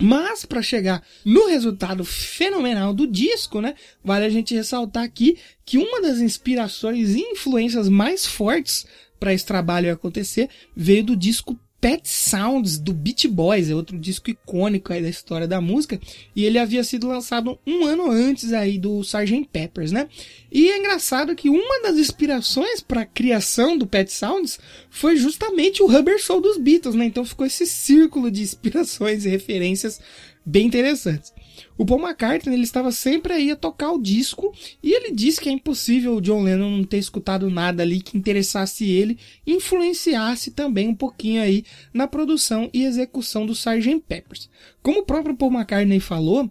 Mas 0.00 0.46
para 0.46 0.62
chegar 0.62 1.02
no 1.24 1.46
resultado 1.48 2.04
fenomenal 2.04 2.94
do 2.94 3.06
disco, 3.06 3.60
né, 3.60 3.74
vale 4.02 4.24
a 4.24 4.30
gente 4.30 4.54
ressaltar 4.54 5.04
aqui 5.04 5.36
que 5.64 5.76
uma 5.76 6.00
das 6.00 6.18
inspirações 6.18 7.10
e 7.10 7.20
influências 7.20 7.88
mais 7.88 8.24
fortes 8.24 8.86
para 9.18 9.34
esse 9.34 9.44
trabalho 9.44 9.92
acontecer 9.92 10.48
veio 10.74 11.04
do 11.04 11.14
disco 11.14 11.58
Pet 11.80 12.06
Sounds 12.06 12.78
do 12.78 12.92
Beach 12.92 13.26
Boys, 13.26 13.70
é 13.70 13.74
outro 13.74 13.98
disco 13.98 14.28
icônico 14.28 14.92
aí 14.92 15.00
da 15.00 15.08
história 15.08 15.48
da 15.48 15.60
música, 15.60 15.98
e 16.36 16.44
ele 16.44 16.58
havia 16.58 16.84
sido 16.84 17.08
lançado 17.08 17.58
um 17.66 17.86
ano 17.86 18.10
antes 18.10 18.52
aí 18.52 18.78
do 18.78 19.00
Sgt. 19.00 19.48
Peppers, 19.50 19.90
né? 19.90 20.08
E 20.52 20.70
é 20.70 20.78
engraçado 20.78 21.34
que 21.34 21.48
uma 21.48 21.80
das 21.82 21.96
inspirações 21.96 22.82
para 22.82 23.02
a 23.02 23.06
criação 23.06 23.78
do 23.78 23.86
Pet 23.86 24.12
Sounds 24.12 24.58
foi 24.90 25.16
justamente 25.16 25.82
o 25.82 25.86
Rubber 25.86 26.22
Soul 26.22 26.42
dos 26.42 26.58
Beatles, 26.58 26.94
né? 26.94 27.06
Então 27.06 27.24
ficou 27.24 27.46
esse 27.46 27.66
círculo 27.66 28.30
de 28.30 28.42
inspirações 28.42 29.24
e 29.24 29.30
referências 29.30 30.00
bem 30.44 30.66
interessantes. 30.66 31.32
O 31.76 31.84
Paul 31.84 32.00
McCartney 32.00 32.54
ele 32.54 32.64
estava 32.64 32.92
sempre 32.92 33.32
aí 33.32 33.50
a 33.50 33.56
tocar 33.56 33.92
o 33.92 34.00
disco 34.00 34.52
e 34.82 34.92
ele 34.92 35.12
disse 35.12 35.40
que 35.40 35.48
é 35.48 35.52
impossível 35.52 36.16
o 36.16 36.20
John 36.20 36.42
Lennon 36.42 36.70
não 36.70 36.84
ter 36.84 36.98
escutado 36.98 37.50
nada 37.50 37.82
ali 37.82 38.00
que 38.00 38.16
interessasse 38.16 38.88
ele 38.88 39.18
influenciasse 39.46 40.50
também 40.50 40.88
um 40.88 40.94
pouquinho 40.94 41.42
aí 41.42 41.64
na 41.92 42.06
produção 42.06 42.70
e 42.72 42.84
execução 42.84 43.46
do 43.46 43.52
Sgt. 43.52 44.00
Peppers. 44.06 44.50
Como 44.82 45.00
o 45.00 45.04
próprio 45.04 45.36
Paul 45.36 45.52
McCartney 45.52 46.00
falou, 46.00 46.50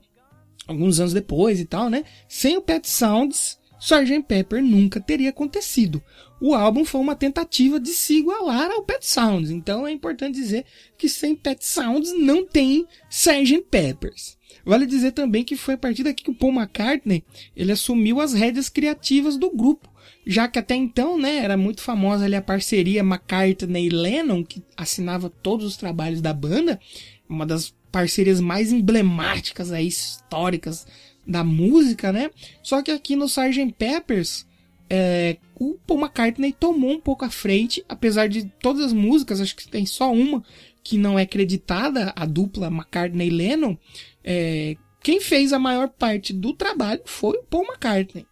alguns 0.68 1.00
anos 1.00 1.14
depois 1.14 1.60
e 1.60 1.66
tal, 1.66 1.90
né? 1.90 2.04
Sem 2.28 2.58
o 2.58 2.62
Pet 2.62 2.88
Sounds, 2.88 3.60
Sgt. 3.80 4.24
Pepper 4.24 4.62
nunca 4.62 5.00
teria 5.00 5.30
acontecido. 5.30 6.04
O 6.42 6.54
álbum 6.54 6.86
foi 6.86 7.02
uma 7.02 7.16
tentativa 7.16 7.80
de 7.80 7.90
se 7.90 8.18
igualar 8.18 8.72
ao 8.72 8.84
Pet 8.84 9.06
Sounds, 9.06 9.50
então 9.50 9.86
é 9.86 9.92
importante 9.92 10.36
dizer 10.36 10.66
que 10.98 11.10
sem 11.10 11.36
Pet 11.36 11.66
Sounds 11.66 12.14
não 12.18 12.46
tem 12.46 12.86
Sgt. 13.10 13.62
Peppers. 13.70 14.38
Vale 14.70 14.86
dizer 14.86 15.14
também 15.14 15.44
que 15.44 15.56
foi 15.56 15.74
a 15.74 15.78
partir 15.80 16.04
daqui 16.04 16.26
que 16.26 16.30
o 16.30 16.36
Paul 16.36 16.54
McCartney 16.54 17.24
ele 17.56 17.72
assumiu 17.72 18.22
as 18.22 18.34
rédeas 18.34 18.70
criativas 18.70 19.36
do 19.36 19.50
grupo, 19.50 19.90
já 20.28 20.48
que 20.48 20.60
até 20.60 20.76
então, 20.76 21.18
né, 21.18 21.38
era 21.38 21.58
muito 21.58 21.82
famosa 21.82 22.26
ali 22.26 22.36
a 22.36 22.42
parceria 22.42 23.00
McCartney 23.00 23.88
e 23.88 23.90
Lennon, 23.90 24.44
que 24.44 24.62
assinava 24.78 25.28
todos 25.28 25.66
os 25.66 25.76
trabalhos 25.76 26.22
da 26.22 26.32
banda, 26.32 26.80
uma 27.28 27.48
das 27.48 27.74
parcerias 27.92 28.40
mais 28.40 28.72
emblemáticas 28.72 29.72
aí, 29.72 29.88
históricas 29.88 30.86
da 31.26 31.44
música, 31.44 32.14
né? 32.14 32.30
Só 32.62 32.84
que 32.84 32.92
aqui 32.92 33.16
no 33.16 33.26
Sgt. 33.26 33.74
Peppers, 33.76 34.46
é, 34.90 35.38
o 35.56 35.78
Paul 35.86 36.00
McCartney 36.00 36.52
tomou 36.52 36.92
um 36.92 37.00
pouco 37.00 37.24
à 37.24 37.30
frente, 37.30 37.84
apesar 37.88 38.28
de 38.28 38.46
todas 38.62 38.86
as 38.86 38.94
músicas, 38.94 39.40
acho 39.40 39.56
que 39.56 39.68
tem 39.68 39.86
só 39.86 40.12
uma 40.12 40.44
que 40.84 40.98
não 40.98 41.20
é 41.20 41.26
creditada, 41.26 42.14
a 42.16 42.26
dupla 42.26 42.68
McCartney-Lennon, 42.68 43.78
é, 44.24 44.76
quem 45.04 45.20
fez 45.20 45.54
a 45.54 45.60
maior 45.60 45.90
parte 45.90 46.34
do 46.34 46.54
trabalho 46.54 47.02
foi 47.06 47.38
o 47.38 47.44
Paul 47.44 47.66
McCartney. 47.66 48.26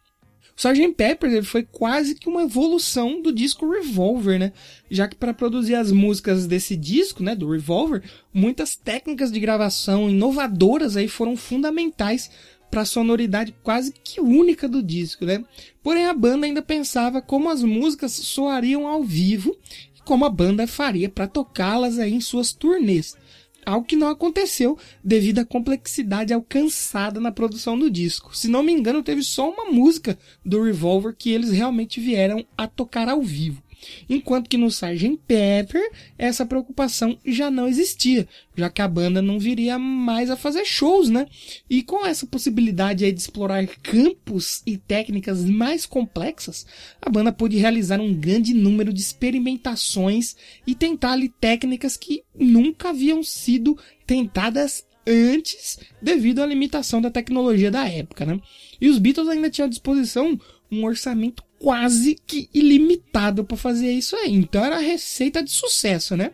O 0.55 0.59
Sgt. 0.59 0.95
Pepper 0.95 1.31
ele 1.31 1.45
foi 1.45 1.61
quase 1.63 2.15
que 2.15 2.27
uma 2.27 2.41
evolução 2.41 3.21
do 3.21 3.31
disco 3.31 3.69
Revolver, 3.69 4.39
né? 4.39 4.51
Já 4.89 5.07
que 5.07 5.15
para 5.15 5.31
produzir 5.31 5.75
as 5.75 5.91
músicas 5.91 6.47
desse 6.47 6.75
disco, 6.75 7.21
né, 7.21 7.35
do 7.35 7.51
Revolver, 7.51 8.01
muitas 8.33 8.75
técnicas 8.75 9.31
de 9.31 9.39
gravação 9.39 10.09
inovadoras 10.09 10.97
aí 10.97 11.07
foram 11.07 11.37
fundamentais 11.37 12.31
para 12.69 12.81
a 12.81 12.85
sonoridade 12.85 13.55
quase 13.63 13.91
que 13.91 14.19
única 14.21 14.67
do 14.67 14.83
disco, 14.83 15.25
né? 15.25 15.43
Porém 15.81 16.05
a 16.05 16.13
banda 16.13 16.45
ainda 16.45 16.61
pensava 16.61 17.21
como 17.21 17.49
as 17.49 17.63
músicas 17.63 18.11
soariam 18.11 18.87
ao 18.87 19.03
vivo 19.03 19.57
e 19.95 20.01
como 20.01 20.25
a 20.25 20.29
banda 20.29 20.67
faria 20.67 21.09
para 21.09 21.27
tocá-las 21.27 21.97
em 21.97 22.19
suas 22.19 22.53
turnês 22.53 23.15
algo 23.67 23.85
que 23.85 23.97
não 23.97 24.07
aconteceu 24.07 24.77
devido 25.03 25.39
à 25.39 25.45
complexidade 25.45 26.33
alcançada 26.33 27.19
na 27.19 27.33
produção 27.33 27.77
do 27.77 27.91
disco. 27.91 28.35
Se 28.35 28.47
não 28.47 28.63
me 28.63 28.71
engano, 28.71 29.03
teve 29.03 29.21
só 29.21 29.51
uma 29.51 29.65
música 29.65 30.17
do 30.43 30.63
Revolver 30.63 31.13
que 31.13 31.31
eles 31.31 31.51
realmente 31.51 31.99
vieram 31.99 32.45
a 32.57 32.65
tocar 32.65 33.09
ao 33.09 33.21
vivo. 33.21 33.61
Enquanto 34.09 34.49
que 34.49 34.57
no 34.57 34.67
Sgt. 34.67 35.19
Pepper 35.27 35.91
essa 36.17 36.45
preocupação 36.45 37.17
já 37.25 37.51
não 37.51 37.67
existia, 37.67 38.27
já 38.55 38.69
que 38.69 38.81
a 38.81 38.87
banda 38.87 39.21
não 39.21 39.39
viria 39.39 39.77
mais 39.77 40.29
a 40.29 40.35
fazer 40.37 40.65
shows, 40.65 41.09
né? 41.09 41.27
E 41.69 41.83
com 41.83 42.05
essa 42.05 42.25
possibilidade 42.25 43.05
aí 43.05 43.11
de 43.11 43.19
explorar 43.19 43.65
campos 43.67 44.61
e 44.65 44.77
técnicas 44.77 45.43
mais 45.43 45.85
complexas, 45.85 46.65
a 47.01 47.09
banda 47.09 47.31
pôde 47.31 47.57
realizar 47.57 47.99
um 47.99 48.13
grande 48.13 48.53
número 48.53 48.93
de 48.93 49.01
experimentações 49.01 50.35
e 50.65 50.73
tentar 50.73 51.11
ali 51.11 51.29
técnicas 51.29 51.97
que 51.97 52.23
nunca 52.35 52.89
haviam 52.89 53.23
sido 53.23 53.77
tentadas 54.05 54.85
antes 55.07 55.79
devido 56.01 56.41
à 56.41 56.45
limitação 56.45 57.01
da 57.01 57.09
tecnologia 57.09 57.71
da 57.71 57.87
época, 57.87 58.25
né? 58.25 58.39
E 58.79 58.89
os 58.89 58.99
Beatles 58.99 59.29
ainda 59.29 59.49
tinham 59.49 59.67
à 59.67 59.69
disposição 59.69 60.39
um 60.69 60.83
orçamento 60.83 61.43
quase 61.59 62.15
que 62.25 62.49
ilimitado 62.53 63.43
para 63.43 63.57
fazer 63.57 63.91
isso 63.91 64.15
aí. 64.15 64.33
Então 64.33 64.63
era 64.63 64.77
receita 64.77 65.43
de 65.43 65.51
sucesso, 65.51 66.15
né? 66.15 66.31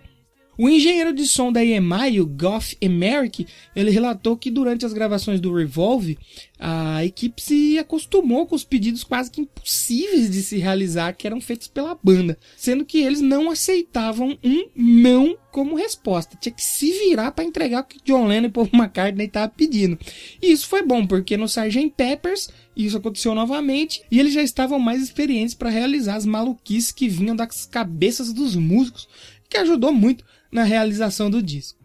O 0.57 0.69
engenheiro 0.69 1.13
de 1.13 1.25
som 1.25 1.51
da 1.51 1.63
EMI, 1.63 2.21
o 2.21 2.27
Goff 2.27 2.77
Emerick, 2.79 3.47
ele 3.75 3.89
relatou 3.89 4.37
que 4.37 4.51
durante 4.51 4.85
as 4.85 4.93
gravações 4.93 5.41
do 5.41 5.53
Revolve, 5.53 6.17
a 6.59 7.03
equipe 7.03 7.41
se 7.41 7.77
acostumou 7.77 8.45
com 8.45 8.55
os 8.55 8.63
pedidos 8.63 9.03
quase 9.03 9.31
que 9.31 9.41
impossíveis 9.41 10.29
de 10.29 10.43
se 10.43 10.57
realizar 10.57 11.13
que 11.13 11.25
eram 11.27 11.41
feitos 11.41 11.67
pela 11.67 11.97
banda, 12.01 12.37
sendo 12.55 12.85
que 12.85 12.99
eles 12.99 13.19
não 13.19 13.49
aceitavam 13.49 14.37
um 14.43 14.69
não 14.75 15.37
como 15.51 15.75
resposta. 15.75 16.37
Tinha 16.39 16.53
que 16.53 16.63
se 16.63 16.91
virar 16.91 17.31
para 17.31 17.43
entregar 17.43 17.81
o 17.81 17.85
que 17.85 17.99
John 18.03 18.27
Lennon 18.27 18.47
e 18.47 18.51
Paul 18.51 18.69
McCartney 18.73 19.27
estavam 19.27 19.55
pedindo. 19.55 19.97
E 20.41 20.51
isso 20.51 20.67
foi 20.67 20.83
bom, 20.83 21.05
porque 21.05 21.35
no 21.35 21.45
Sgt. 21.45 21.93
Peppers 21.95 22.49
isso 22.75 22.97
aconteceu 22.97 23.35
novamente 23.35 24.01
e 24.09 24.19
eles 24.19 24.33
já 24.33 24.41
estavam 24.41 24.79
mais 24.79 25.01
experientes 25.01 25.53
para 25.53 25.69
realizar 25.69 26.15
as 26.15 26.25
maluquices 26.25 26.91
que 26.91 27.07
vinham 27.07 27.35
das 27.35 27.65
cabeças 27.65 28.33
dos 28.33 28.55
músicos, 28.55 29.07
que 29.53 29.57
ajudou 29.59 29.93
muito 29.93 30.25
na 30.51 30.63
realização 30.63 31.29
do 31.29 31.41
disco. 31.41 31.77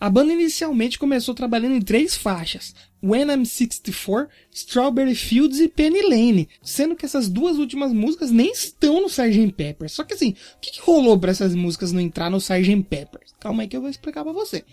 A 0.00 0.10
banda 0.10 0.32
inicialmente 0.32 0.98
começou 0.98 1.34
trabalhando 1.34 1.76
em 1.76 1.82
três 1.82 2.16
faixas: 2.16 2.74
When 3.02 3.30
I'm 3.30 3.44
64, 3.44 4.28
Strawberry 4.50 5.14
Fields 5.14 5.60
e 5.60 5.68
Penny 5.68 6.02
Lane, 6.02 6.48
sendo 6.62 6.96
que 6.96 7.04
essas 7.04 7.28
duas 7.28 7.58
últimas 7.58 7.92
músicas 7.92 8.30
nem 8.30 8.50
estão 8.50 9.02
no 9.02 9.06
Sgt. 9.06 9.52
Pepper. 9.52 9.88
Só 9.90 10.02
que 10.02 10.14
assim, 10.14 10.34
o 10.56 10.60
que, 10.60 10.80
rolou 10.80 11.18
para 11.18 11.30
essas 11.30 11.54
músicas 11.54 11.92
não 11.92 12.00
entrar 12.00 12.30
no 12.30 12.38
Sgt. 12.38 12.82
Pepper? 12.82 13.20
Calma 13.38 13.62
aí 13.62 13.68
que 13.68 13.76
eu 13.76 13.82
vou 13.82 13.90
explicar 13.90 14.24
para 14.24 14.32
você. 14.32 14.64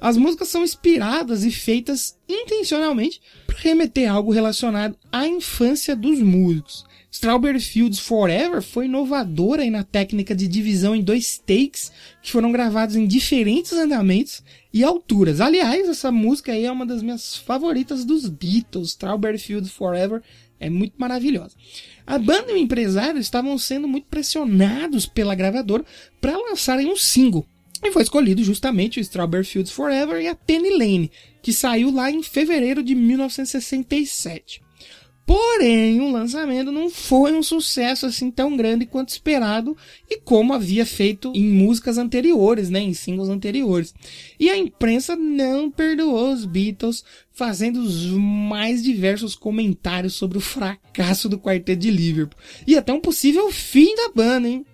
As 0.00 0.16
músicas 0.16 0.48
são 0.48 0.62
inspiradas 0.62 1.44
e 1.44 1.50
feitas 1.50 2.16
intencionalmente 2.28 3.20
para 3.46 3.58
remeter 3.58 4.10
algo 4.10 4.32
relacionado 4.32 4.96
à 5.10 5.26
infância 5.26 5.96
dos 5.96 6.20
músicos. 6.20 6.84
Strawberry 7.10 7.60
Fields 7.60 7.98
Forever 7.98 8.62
foi 8.62 8.84
inovadora 8.84 9.68
na 9.68 9.82
técnica 9.82 10.34
de 10.34 10.46
divisão 10.46 10.94
em 10.94 11.02
dois 11.02 11.38
takes 11.38 11.90
que 12.22 12.30
foram 12.30 12.52
gravados 12.52 12.94
em 12.94 13.06
diferentes 13.06 13.72
andamentos 13.72 14.42
e 14.72 14.84
alturas. 14.84 15.40
Aliás, 15.40 15.88
essa 15.88 16.12
música 16.12 16.52
aí 16.52 16.64
é 16.64 16.70
uma 16.70 16.86
das 16.86 17.02
minhas 17.02 17.36
favoritas 17.36 18.04
dos 18.04 18.28
Beatles. 18.28 18.90
Strawberry 18.90 19.38
Fields 19.38 19.72
Forever 19.72 20.22
é 20.60 20.70
muito 20.70 20.94
maravilhosa. 20.98 21.56
A 22.06 22.16
banda 22.16 22.52
e 22.52 22.54
o 22.54 22.58
empresário 22.58 23.20
estavam 23.20 23.58
sendo 23.58 23.88
muito 23.88 24.06
pressionados 24.06 25.06
pela 25.06 25.34
gravadora 25.34 25.84
para 26.20 26.36
lançarem 26.36 26.86
um 26.86 26.96
single. 26.96 27.44
E 27.82 27.90
foi 27.90 28.02
escolhido 28.02 28.44
justamente 28.44 29.00
o 29.00 29.00
Strawberry 29.00 29.44
Fields 29.44 29.72
Forever 29.72 30.20
e 30.20 30.28
a 30.28 30.34
Penny 30.34 30.70
Lane, 30.70 31.10
que 31.42 31.52
saiu 31.52 31.90
lá 31.90 32.10
em 32.10 32.22
fevereiro 32.22 32.82
de 32.82 32.94
1967. 32.94 34.62
Porém, 35.30 36.00
o 36.00 36.10
lançamento 36.10 36.72
não 36.72 36.90
foi 36.90 37.32
um 37.32 37.40
sucesso 37.40 38.04
assim 38.04 38.32
tão 38.32 38.56
grande 38.56 38.84
quanto 38.84 39.10
esperado 39.10 39.76
e 40.10 40.18
como 40.18 40.52
havia 40.52 40.84
feito 40.84 41.30
em 41.36 41.48
músicas 41.48 41.98
anteriores, 41.98 42.68
né, 42.68 42.80
em 42.80 42.92
singles 42.92 43.28
anteriores. 43.28 43.94
E 44.40 44.50
a 44.50 44.58
imprensa 44.58 45.14
não 45.14 45.70
perdoou 45.70 46.32
os 46.32 46.44
Beatles, 46.44 47.04
fazendo 47.30 47.78
os 47.78 48.06
mais 48.06 48.82
diversos 48.82 49.36
comentários 49.36 50.14
sobre 50.14 50.36
o 50.36 50.40
fracasso 50.40 51.28
do 51.28 51.38
quarteto 51.38 51.80
de 51.80 51.92
Liverpool 51.92 52.40
e 52.66 52.76
até 52.76 52.92
um 52.92 53.00
possível 53.00 53.52
fim 53.52 53.94
da 53.94 54.10
banda, 54.12 54.48
hein? 54.48 54.66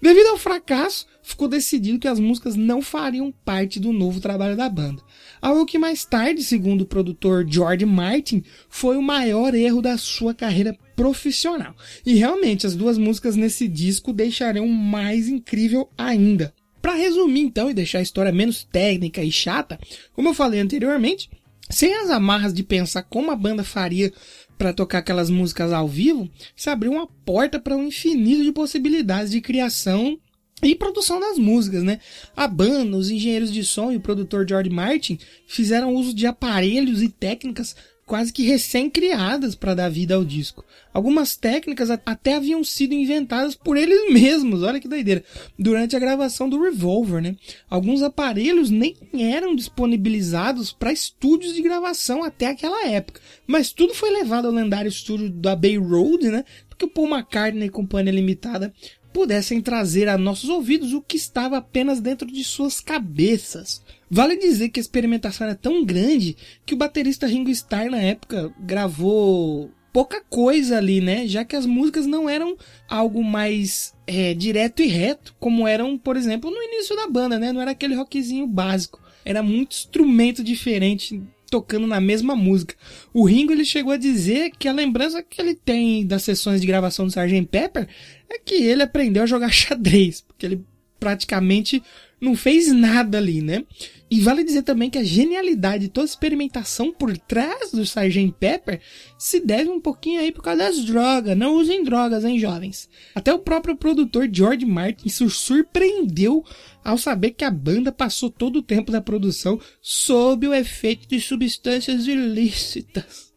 Devido 0.00 0.28
ao 0.28 0.38
fracasso, 0.38 1.06
ficou 1.22 1.48
decidido 1.48 1.98
que 1.98 2.08
as 2.08 2.18
músicas 2.18 2.56
não 2.56 2.80
fariam 2.80 3.30
parte 3.44 3.78
do 3.78 3.92
novo 3.92 4.20
trabalho 4.20 4.56
da 4.56 4.70
banda. 4.70 5.02
Algo 5.40 5.66
que 5.66 5.78
mais 5.78 6.04
tarde, 6.04 6.42
segundo 6.42 6.82
o 6.82 6.86
produtor 6.86 7.46
George 7.48 7.84
Martin, 7.86 8.42
foi 8.68 8.96
o 8.96 9.02
maior 9.02 9.54
erro 9.54 9.80
da 9.80 9.96
sua 9.96 10.34
carreira 10.34 10.76
profissional. 10.96 11.74
E 12.04 12.14
realmente, 12.14 12.66
as 12.66 12.74
duas 12.74 12.98
músicas 12.98 13.36
nesse 13.36 13.68
disco 13.68 14.12
deixarão 14.12 14.66
mais 14.66 15.28
incrível 15.28 15.88
ainda. 15.96 16.52
Para 16.80 16.94
resumir 16.94 17.40
então 17.40 17.70
e 17.70 17.74
deixar 17.74 17.98
a 17.98 18.02
história 18.02 18.32
menos 18.32 18.64
técnica 18.64 19.22
e 19.22 19.30
chata, 19.30 19.78
como 20.12 20.28
eu 20.28 20.34
falei 20.34 20.60
anteriormente, 20.60 21.28
sem 21.70 21.94
as 21.94 22.10
amarras 22.10 22.54
de 22.54 22.62
pensar 22.62 23.02
como 23.02 23.30
a 23.30 23.36
banda 23.36 23.62
faria 23.62 24.12
para 24.56 24.72
tocar 24.72 24.98
aquelas 24.98 25.30
músicas 25.30 25.72
ao 25.72 25.86
vivo, 25.86 26.28
se 26.56 26.70
abriu 26.70 26.92
uma 26.92 27.06
porta 27.06 27.60
para 27.60 27.76
um 27.76 27.84
infinito 27.84 28.42
de 28.42 28.52
possibilidades 28.52 29.30
de 29.30 29.40
criação 29.40 30.18
e 30.62 30.74
produção 30.74 31.20
das 31.20 31.38
músicas, 31.38 31.82
né? 31.82 32.00
A 32.36 32.48
banda, 32.48 32.96
os 32.96 33.10
engenheiros 33.10 33.52
de 33.52 33.64
som 33.64 33.92
e 33.92 33.96
o 33.96 34.00
produtor 34.00 34.46
George 34.48 34.70
Martin 34.70 35.18
fizeram 35.46 35.94
uso 35.94 36.14
de 36.14 36.26
aparelhos 36.26 37.02
e 37.02 37.08
técnicas 37.08 37.76
quase 38.08 38.32
que 38.32 38.42
recém-criadas 38.42 39.54
para 39.54 39.74
dar 39.74 39.90
vida 39.90 40.14
ao 40.14 40.24
disco. 40.24 40.64
Algumas 40.92 41.36
técnicas 41.36 41.90
até 41.90 42.34
haviam 42.34 42.64
sido 42.64 42.94
inventadas 42.94 43.54
por 43.54 43.76
eles 43.76 44.10
mesmos, 44.10 44.62
olha 44.62 44.80
que 44.80 44.88
doideira, 44.88 45.22
durante 45.58 45.94
a 45.94 45.98
gravação 45.98 46.48
do 46.48 46.60
Revolver, 46.60 47.20
né? 47.20 47.36
Alguns 47.68 48.02
aparelhos 48.02 48.70
nem 48.70 48.96
eram 49.12 49.54
disponibilizados 49.54 50.72
para 50.72 50.90
estúdios 50.90 51.54
de 51.54 51.60
gravação 51.60 52.24
até 52.24 52.46
aquela 52.46 52.88
época, 52.88 53.20
mas 53.46 53.72
tudo 53.72 53.94
foi 53.94 54.10
levado 54.10 54.46
ao 54.46 54.54
lendário 54.54 54.88
estúdio 54.88 55.28
da 55.28 55.54
Bay 55.54 55.76
Road, 55.76 56.30
né? 56.30 56.44
Porque 56.66 56.86
o 56.86 56.88
Paul 56.88 57.08
McCartney 57.08 57.68
Companhia 57.68 58.12
Limitada 58.12 58.72
pudessem 59.12 59.60
trazer 59.60 60.08
a 60.08 60.18
nossos 60.18 60.48
ouvidos 60.48 60.92
o 60.92 61.02
que 61.02 61.16
estava 61.16 61.58
apenas 61.58 62.00
dentro 62.00 62.26
de 62.26 62.44
suas 62.44 62.80
cabeças. 62.80 63.82
Vale 64.10 64.36
dizer 64.36 64.68
que 64.68 64.78
a 64.78 64.82
experimentação 64.82 65.46
era 65.46 65.56
tão 65.56 65.84
grande 65.84 66.36
que 66.64 66.74
o 66.74 66.76
baterista 66.76 67.26
Ringo 67.26 67.50
Starr 67.50 67.90
na 67.90 67.98
época 67.98 68.52
gravou 68.60 69.70
pouca 69.92 70.20
coisa 70.20 70.78
ali, 70.78 71.00
né? 71.00 71.26
Já 71.26 71.44
que 71.44 71.56
as 71.56 71.66
músicas 71.66 72.06
não 72.06 72.28
eram 72.28 72.56
algo 72.88 73.22
mais 73.22 73.94
é, 74.06 74.34
direto 74.34 74.82
e 74.82 74.86
reto, 74.86 75.34
como 75.38 75.66
eram, 75.66 75.98
por 75.98 76.16
exemplo, 76.16 76.50
no 76.50 76.62
início 76.62 76.94
da 76.94 77.08
banda, 77.08 77.38
né? 77.38 77.52
Não 77.52 77.60
era 77.60 77.72
aquele 77.72 77.94
rockzinho 77.94 78.46
básico. 78.46 79.00
Era 79.24 79.42
muito 79.42 79.72
instrumento 79.72 80.42
diferente 80.42 81.20
tocando 81.50 81.86
na 81.86 82.00
mesma 82.00 82.36
música. 82.36 82.74
O 83.12 83.24
Ringo 83.24 83.52
ele 83.52 83.64
chegou 83.64 83.92
a 83.92 83.96
dizer 83.96 84.50
que 84.58 84.68
a 84.68 84.72
lembrança 84.72 85.22
que 85.22 85.40
ele 85.40 85.54
tem 85.54 86.06
das 86.06 86.22
sessões 86.22 86.60
de 86.60 86.66
gravação 86.66 87.06
do 87.06 87.10
Sgt. 87.10 87.46
Pepper 87.50 87.88
é 88.28 88.38
que 88.38 88.54
ele 88.54 88.82
aprendeu 88.82 89.22
a 89.22 89.26
jogar 89.26 89.50
xadrez, 89.52 90.20
porque 90.20 90.46
ele 90.46 90.64
praticamente 90.98 91.82
não 92.20 92.34
fez 92.34 92.72
nada 92.72 93.18
ali, 93.18 93.40
né? 93.40 93.64
E 94.10 94.20
vale 94.20 94.42
dizer 94.42 94.62
também 94.62 94.88
que 94.88 94.98
a 94.98 95.04
genialidade 95.04 95.84
de 95.84 95.88
toda 95.90 96.06
a 96.06 96.08
experimentação 96.08 96.92
por 96.92 97.16
trás 97.16 97.70
do 97.70 97.82
Sgt. 97.82 98.34
Pepper 98.40 98.80
se 99.18 99.38
deve 99.38 99.68
um 99.68 99.80
pouquinho 99.80 100.20
aí 100.20 100.32
por 100.32 100.42
causa 100.42 100.64
das 100.64 100.84
drogas. 100.84 101.36
Não 101.36 101.54
usem 101.54 101.84
drogas, 101.84 102.24
hein, 102.24 102.38
jovens? 102.38 102.88
Até 103.14 103.32
o 103.32 103.38
próprio 103.38 103.76
produtor 103.76 104.28
George 104.32 104.64
Martin 104.64 105.08
se 105.08 105.28
surpreendeu 105.28 106.42
ao 106.88 106.96
saber 106.96 107.32
que 107.32 107.44
a 107.44 107.50
banda 107.50 107.92
passou 107.92 108.30
todo 108.30 108.60
o 108.60 108.62
tempo 108.62 108.90
da 108.90 109.00
produção 109.00 109.60
sob 109.82 110.48
o 110.48 110.54
efeito 110.54 111.06
de 111.06 111.20
substâncias 111.20 112.06
ilícitas. 112.06 113.28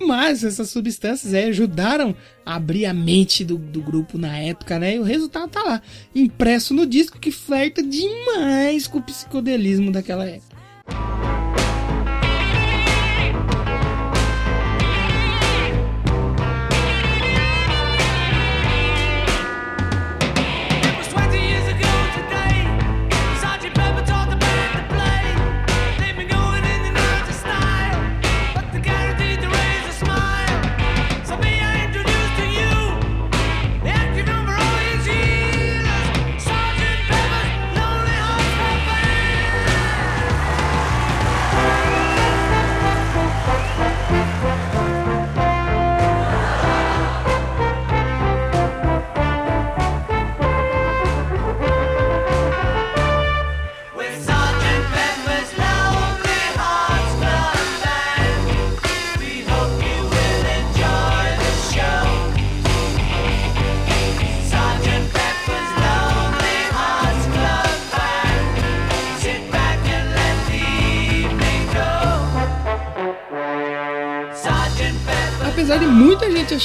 Mas 0.00 0.42
essas 0.42 0.70
substâncias 0.70 1.34
aí 1.34 1.44
ajudaram 1.44 2.16
a 2.44 2.54
abrir 2.54 2.86
a 2.86 2.94
mente 2.94 3.44
do, 3.44 3.58
do 3.58 3.82
grupo 3.82 4.16
na 4.16 4.38
época, 4.38 4.78
né? 4.78 4.94
E 4.94 4.98
o 4.98 5.02
resultado 5.02 5.50
tá 5.50 5.62
lá, 5.62 5.82
impresso 6.14 6.72
no 6.72 6.86
disco 6.86 7.18
que 7.18 7.30
flerta 7.30 7.82
demais 7.82 8.86
com 8.86 8.98
o 8.98 9.02
psicodelismo 9.02 9.92
daquela 9.92 10.24
época. 10.24 10.55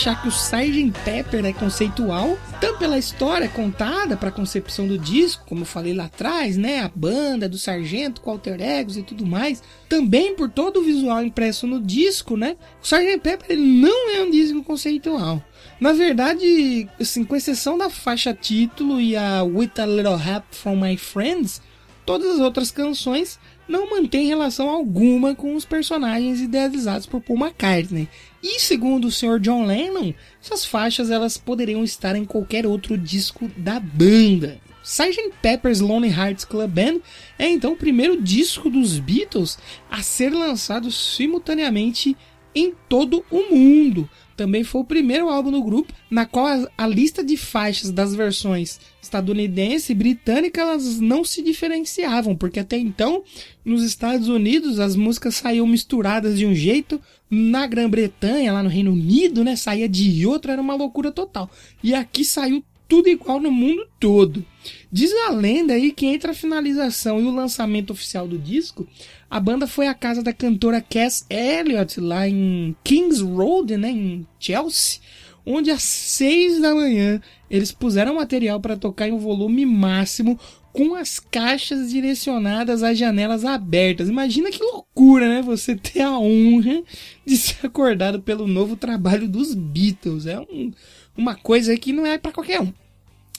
Achar 0.01 0.19
que 0.19 0.27
o 0.27 0.31
Sgt. 0.31 0.91
Pepper 1.05 1.45
é 1.45 1.53
conceitual, 1.53 2.35
tanto 2.59 2.79
pela 2.79 2.97
história 2.97 3.47
contada 3.47 4.17
para 4.17 4.29
a 4.29 4.31
concepção 4.31 4.87
do 4.87 4.97
disco, 4.97 5.45
como 5.45 5.61
eu 5.61 5.65
falei 5.65 5.93
lá 5.93 6.05
atrás, 6.05 6.57
né, 6.57 6.79
a 6.79 6.89
banda 6.93 7.47
do 7.47 7.55
sargento 7.55 8.19
com 8.19 8.31
alter 8.31 8.59
egos 8.59 8.97
e 8.97 9.03
tudo 9.03 9.27
mais, 9.27 9.61
também 9.87 10.35
por 10.35 10.49
todo 10.49 10.79
o 10.79 10.83
visual 10.83 11.23
impresso 11.23 11.67
no 11.67 11.79
disco, 11.79 12.35
né, 12.35 12.57
o 12.81 12.83
Sgt. 12.83 13.19
Pepper 13.19 13.55
não 13.55 14.09
é 14.09 14.23
um 14.23 14.31
disco 14.31 14.63
conceitual. 14.63 15.43
Na 15.79 15.93
verdade, 15.93 16.89
assim, 16.99 17.23
com 17.23 17.35
exceção 17.35 17.77
da 17.77 17.87
faixa 17.87 18.33
título 18.33 18.99
e 18.99 19.15
a 19.15 19.43
With 19.43 19.73
a 19.77 19.85
Little 19.85 20.19
Help 20.19 20.45
from 20.49 20.77
My 20.77 20.97
Friends, 20.97 21.61
todas 22.07 22.27
as 22.27 22.39
outras 22.39 22.71
canções 22.71 23.39
não 23.71 23.89
mantêm 23.89 24.27
relação 24.27 24.69
alguma 24.69 25.33
com 25.33 25.55
os 25.55 25.63
personagens 25.63 26.41
idealizados 26.41 27.07
por 27.07 27.21
Paul 27.21 27.39
McCartney. 27.39 28.09
E 28.43 28.59
segundo 28.59 29.05
o 29.05 29.11
Sr. 29.11 29.39
John 29.39 29.65
Lennon, 29.65 30.13
essas 30.43 30.65
faixas 30.65 31.09
elas 31.09 31.37
poderiam 31.37 31.83
estar 31.83 32.15
em 32.15 32.25
qualquer 32.25 32.67
outro 32.67 32.97
disco 32.97 33.49
da 33.55 33.79
banda. 33.79 34.59
Sgt. 34.83 35.31
Pepper's 35.41 35.79
Lonely 35.79 36.11
Hearts 36.11 36.43
Club 36.43 36.69
Band 36.69 36.99
é 37.39 37.47
então 37.47 37.73
o 37.73 37.77
primeiro 37.77 38.21
disco 38.21 38.69
dos 38.69 38.99
Beatles 38.99 39.57
a 39.89 40.01
ser 40.01 40.31
lançado 40.31 40.91
simultaneamente 40.91 42.17
em 42.53 42.73
todo 42.89 43.23
o 43.31 43.55
mundo. 43.55 44.09
Também 44.41 44.63
foi 44.63 44.81
o 44.81 44.85
primeiro 44.85 45.29
álbum 45.29 45.51
do 45.51 45.61
grupo 45.61 45.93
na 46.09 46.25
qual 46.25 46.47
a, 46.47 46.67
a 46.75 46.87
lista 46.87 47.23
de 47.23 47.37
faixas 47.37 47.91
das 47.91 48.15
versões 48.15 48.79
estadunidense 48.99 49.91
e 49.91 49.95
britânica 49.95 50.61
elas 50.61 50.99
não 50.99 51.23
se 51.23 51.43
diferenciavam, 51.43 52.35
porque 52.35 52.59
até 52.59 52.75
então 52.75 53.23
nos 53.63 53.83
Estados 53.83 54.29
Unidos 54.29 54.79
as 54.79 54.95
músicas 54.95 55.35
saíam 55.35 55.67
misturadas 55.67 56.39
de 56.39 56.47
um 56.47 56.55
jeito, 56.55 56.99
na 57.29 57.67
Grã-Bretanha, 57.67 58.51
lá 58.51 58.63
no 58.63 58.69
Reino 58.69 58.93
Unido, 58.93 59.43
né, 59.43 59.55
saía 59.55 59.87
de 59.87 60.25
outro, 60.25 60.51
era 60.51 60.59
uma 60.59 60.73
loucura 60.73 61.11
total. 61.11 61.47
E 61.83 61.93
aqui 61.93 62.25
saiu 62.25 62.63
tudo 62.87 63.09
igual 63.09 63.39
no 63.39 63.51
mundo 63.51 63.87
todo. 63.99 64.43
Diz 64.91 65.13
a 65.27 65.29
lenda 65.29 65.73
aí 65.73 65.91
que 65.91 66.07
entre 66.07 66.31
a 66.31 66.33
finalização 66.33 67.21
e 67.21 67.25
o 67.25 67.33
lançamento 67.33 67.91
oficial 67.91 68.27
do 68.27 68.39
disco, 68.39 68.87
a 69.31 69.39
banda 69.39 69.65
foi 69.65 69.87
à 69.87 69.93
casa 69.93 70.21
da 70.21 70.33
cantora 70.33 70.81
Cass 70.81 71.25
Elliot 71.29 72.01
lá 72.01 72.27
em 72.27 72.75
Kings 72.83 73.23
Road, 73.23 73.77
né, 73.77 73.89
em 73.89 74.27
Chelsea, 74.37 74.99
onde 75.45 75.71
às 75.71 75.81
seis 75.83 76.59
da 76.59 76.75
manhã 76.75 77.21
eles 77.49 77.71
puseram 77.71 78.15
material 78.15 78.59
para 78.59 78.75
tocar 78.75 79.07
em 79.07 79.13
um 79.13 79.17
volume 79.17 79.65
máximo 79.65 80.37
com 80.73 80.95
as 80.95 81.17
caixas 81.17 81.91
direcionadas 81.91 82.83
às 82.83 82.97
janelas 82.97 83.45
abertas. 83.45 84.09
Imagina 84.09 84.51
que 84.51 84.61
loucura, 84.61 85.27
né? 85.27 85.41
Você 85.41 85.75
ter 85.75 86.01
a 86.01 86.17
honra 86.17 86.83
de 87.25 87.37
ser 87.37 87.65
acordado 87.65 88.21
pelo 88.21 88.45
novo 88.45 88.75
trabalho 88.75 89.29
dos 89.29 89.53
Beatles. 89.53 90.25
É 90.25 90.39
um, 90.39 90.71
uma 91.17 91.35
coisa 91.35 91.75
que 91.77 91.93
não 91.93 92.05
é 92.05 92.17
para 92.17 92.31
qualquer 92.31 92.61
um. 92.61 92.71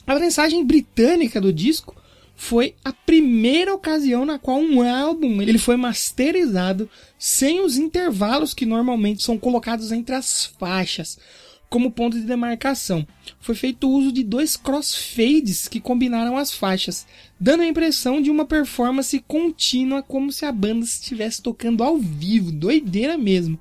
A 0.07 0.19
mensagem 0.19 0.65
britânica 0.65 1.41
do 1.41 1.53
disco 1.53 1.95
foi 2.43 2.75
a 2.85 2.93
primeira 2.93 3.73
ocasião 3.73 4.25
na 4.25 4.37
qual 4.37 4.59
um 4.59 4.83
álbum 4.83 5.41
ele 5.41 5.59
foi 5.59 5.77
masterizado 5.77 6.91
sem 7.17 7.61
os 7.61 7.77
intervalos 7.77 8.53
que 8.53 8.67
normalmente 8.67 9.23
são 9.23 9.39
colocados 9.39 9.93
entre 9.93 10.17
as 10.17 10.47
faixas 10.59 11.21
como 11.71 11.93
ponto 11.93 12.19
de 12.19 12.27
demarcação. 12.27 13.07
Foi 13.41 13.55
feito 13.55 13.89
uso 13.89 14.11
de 14.11 14.25
dois 14.25 14.57
crossfades 14.57 15.69
que 15.69 15.81
combinaram 15.81 16.37
as 16.37 16.53
faixas, 16.53 17.07
dando 17.39 17.63
a 17.63 17.67
impressão 17.67 18.21
de 18.21 18.29
uma 18.29 18.45
performance 18.45 19.17
contínua 19.21 20.03
como 20.03 20.33
se 20.33 20.45
a 20.45 20.51
banda 20.51 20.85
estivesse 20.85 21.41
tocando 21.41 21.85
ao 21.85 21.97
vivo, 21.97 22.51
doideira 22.51 23.17
mesmo. 23.17 23.57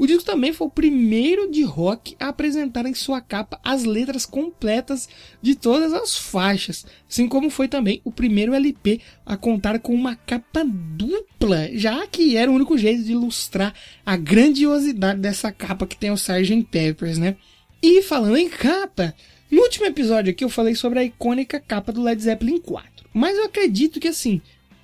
O 0.00 0.06
disco 0.06 0.24
também 0.24 0.50
foi 0.50 0.66
o 0.66 0.70
primeiro 0.70 1.50
de 1.50 1.62
rock 1.62 2.16
a 2.18 2.28
apresentar 2.28 2.86
em 2.86 2.94
sua 2.94 3.20
capa 3.20 3.60
as 3.62 3.84
letras 3.84 4.24
completas 4.24 5.06
de 5.42 5.54
todas 5.54 5.92
as 5.92 6.16
faixas, 6.16 6.86
assim 7.06 7.28
como 7.28 7.50
foi 7.50 7.68
também 7.68 8.00
o 8.02 8.10
primeiro 8.10 8.54
LP 8.54 8.98
a 9.26 9.36
contar 9.36 9.78
com 9.78 9.92
uma 9.92 10.16
capa 10.16 10.64
dupla, 10.64 11.68
já 11.74 12.06
que 12.06 12.34
era 12.34 12.50
o 12.50 12.54
único 12.54 12.78
jeito 12.78 13.04
de 13.04 13.12
ilustrar 13.12 13.74
a 14.06 14.16
grandiosidade 14.16 15.20
dessa 15.20 15.52
capa 15.52 15.86
que 15.86 15.98
tem 15.98 16.10
o 16.10 16.14
Sgt. 16.14 16.66
Peppers, 16.70 17.18
né? 17.18 17.36
E 17.82 18.00
falando 18.00 18.38
em 18.38 18.48
capa, 18.48 19.14
no 19.50 19.60
último 19.60 19.84
episódio 19.84 20.30
aqui 20.30 20.42
eu 20.42 20.48
falei 20.48 20.74
sobre 20.74 20.98
a 20.98 21.04
icônica 21.04 21.60
capa 21.60 21.92
do 21.92 22.02
Led 22.02 22.22
Zeppelin 22.22 22.58
4, 22.58 23.06
mas 23.12 23.36
eu 23.36 23.44
acredito 23.44 24.00
que 24.00 24.08
assim, 24.08 24.40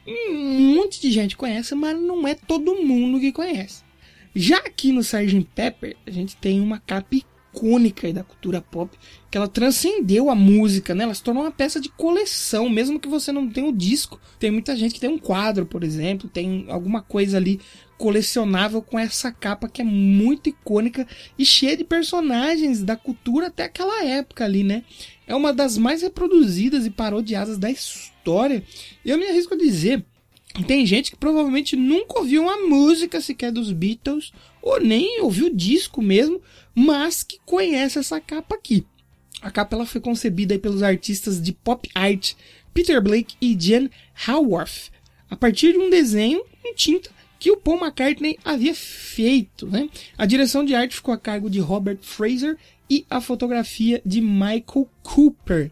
um 0.06 0.74
monte 0.74 1.00
de 1.00 1.10
gente 1.10 1.38
conhece, 1.38 1.74
mas 1.74 1.98
não 1.98 2.28
é 2.28 2.34
todo 2.34 2.82
mundo 2.82 3.18
que 3.18 3.32
conhece. 3.32 3.85
Já 4.38 4.58
aqui 4.58 4.92
no 4.92 5.00
Sgt. 5.00 5.48
Pepper, 5.54 5.96
a 6.06 6.10
gente 6.10 6.36
tem 6.36 6.60
uma 6.60 6.78
capa 6.78 7.16
icônica 7.16 8.12
da 8.12 8.22
cultura 8.22 8.60
pop, 8.60 8.94
que 9.30 9.38
ela 9.38 9.48
transcendeu 9.48 10.28
a 10.28 10.34
música, 10.34 10.94
né? 10.94 11.04
Ela 11.04 11.14
se 11.14 11.22
tornou 11.22 11.42
uma 11.42 11.50
peça 11.50 11.80
de 11.80 11.88
coleção, 11.88 12.68
mesmo 12.68 13.00
que 13.00 13.08
você 13.08 13.32
não 13.32 13.48
tenha 13.48 13.66
o 13.66 13.72
disco. 13.72 14.20
Tem 14.38 14.50
muita 14.50 14.76
gente 14.76 14.92
que 14.92 15.00
tem 15.00 15.08
um 15.08 15.18
quadro, 15.18 15.64
por 15.64 15.82
exemplo, 15.82 16.28
tem 16.28 16.66
alguma 16.68 17.00
coisa 17.00 17.38
ali 17.38 17.58
colecionável 17.96 18.82
com 18.82 18.98
essa 18.98 19.32
capa 19.32 19.70
que 19.70 19.80
é 19.80 19.84
muito 19.84 20.50
icônica 20.50 21.08
e 21.38 21.46
cheia 21.46 21.74
de 21.74 21.84
personagens 21.84 22.82
da 22.82 22.94
cultura 22.94 23.46
até 23.46 23.64
aquela 23.64 24.04
época 24.04 24.44
ali, 24.44 24.62
né? 24.62 24.84
É 25.26 25.34
uma 25.34 25.50
das 25.50 25.78
mais 25.78 26.02
reproduzidas 26.02 26.84
e 26.84 26.90
parodiadas 26.90 27.56
da 27.56 27.70
história. 27.70 28.62
Eu 29.02 29.16
me 29.16 29.24
arrisco 29.24 29.54
a 29.54 29.56
dizer 29.56 30.04
tem 30.62 30.86
gente 30.86 31.10
que 31.10 31.16
provavelmente 31.16 31.76
nunca 31.76 32.18
ouviu 32.18 32.42
uma 32.42 32.66
música 32.66 33.20
sequer 33.20 33.52
dos 33.52 33.72
Beatles, 33.72 34.32
ou 34.62 34.80
nem 34.80 35.20
ouviu 35.20 35.46
o 35.46 35.54
disco 35.54 36.00
mesmo, 36.02 36.40
mas 36.74 37.22
que 37.22 37.38
conhece 37.44 37.98
essa 37.98 38.20
capa 38.20 38.54
aqui. 38.54 38.84
A 39.42 39.50
capa 39.50 39.76
ela 39.76 39.86
foi 39.86 40.00
concebida 40.00 40.58
pelos 40.58 40.82
artistas 40.82 41.40
de 41.40 41.52
pop 41.52 41.88
art 41.94 42.34
Peter 42.72 43.00
Blake 43.00 43.36
e 43.40 43.56
Jen 43.58 43.90
Haworth, 44.26 44.90
a 45.30 45.36
partir 45.36 45.72
de 45.72 45.78
um 45.78 45.90
desenho 45.90 46.42
em 46.64 46.74
tinta 46.74 47.10
que 47.38 47.50
o 47.50 47.56
Paul 47.56 47.78
McCartney 47.78 48.38
havia 48.44 48.74
feito. 48.74 49.66
Né? 49.66 49.88
A 50.16 50.26
direção 50.26 50.64
de 50.64 50.74
arte 50.74 50.96
ficou 50.96 51.12
a 51.12 51.18
cargo 51.18 51.50
de 51.50 51.60
Robert 51.60 51.98
Fraser 52.00 52.56
e 52.88 53.04
a 53.10 53.20
fotografia 53.20 54.00
de 54.04 54.20
Michael 54.20 54.88
Cooper. 55.02 55.70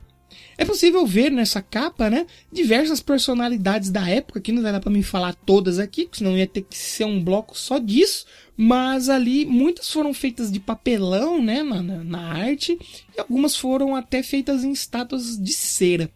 É 0.56 0.64
possível 0.64 1.06
ver 1.06 1.30
nessa 1.30 1.60
capa, 1.60 2.08
né, 2.08 2.26
diversas 2.52 3.00
personalidades 3.00 3.90
da 3.90 4.08
época, 4.08 4.40
que 4.40 4.52
não 4.52 4.62
vai 4.62 4.72
dar 4.72 4.80
para 4.80 4.90
me 4.90 5.02
falar 5.02 5.34
todas 5.34 5.78
aqui, 5.78 6.08
senão 6.12 6.36
ia 6.36 6.46
ter 6.46 6.62
que 6.62 6.76
ser 6.76 7.04
um 7.04 7.22
bloco 7.22 7.56
só 7.58 7.78
disso, 7.78 8.24
mas 8.56 9.08
ali 9.08 9.44
muitas 9.44 9.90
foram 9.90 10.14
feitas 10.14 10.50
de 10.50 10.60
papelão, 10.60 11.42
né, 11.42 11.62
na, 11.62 11.82
na, 11.82 12.04
na 12.04 12.32
arte, 12.32 12.78
e 13.16 13.20
algumas 13.20 13.56
foram 13.56 13.96
até 13.96 14.22
feitas 14.22 14.62
em 14.62 14.70
estátuas 14.70 15.36
de 15.36 15.52
cera. 15.52 16.10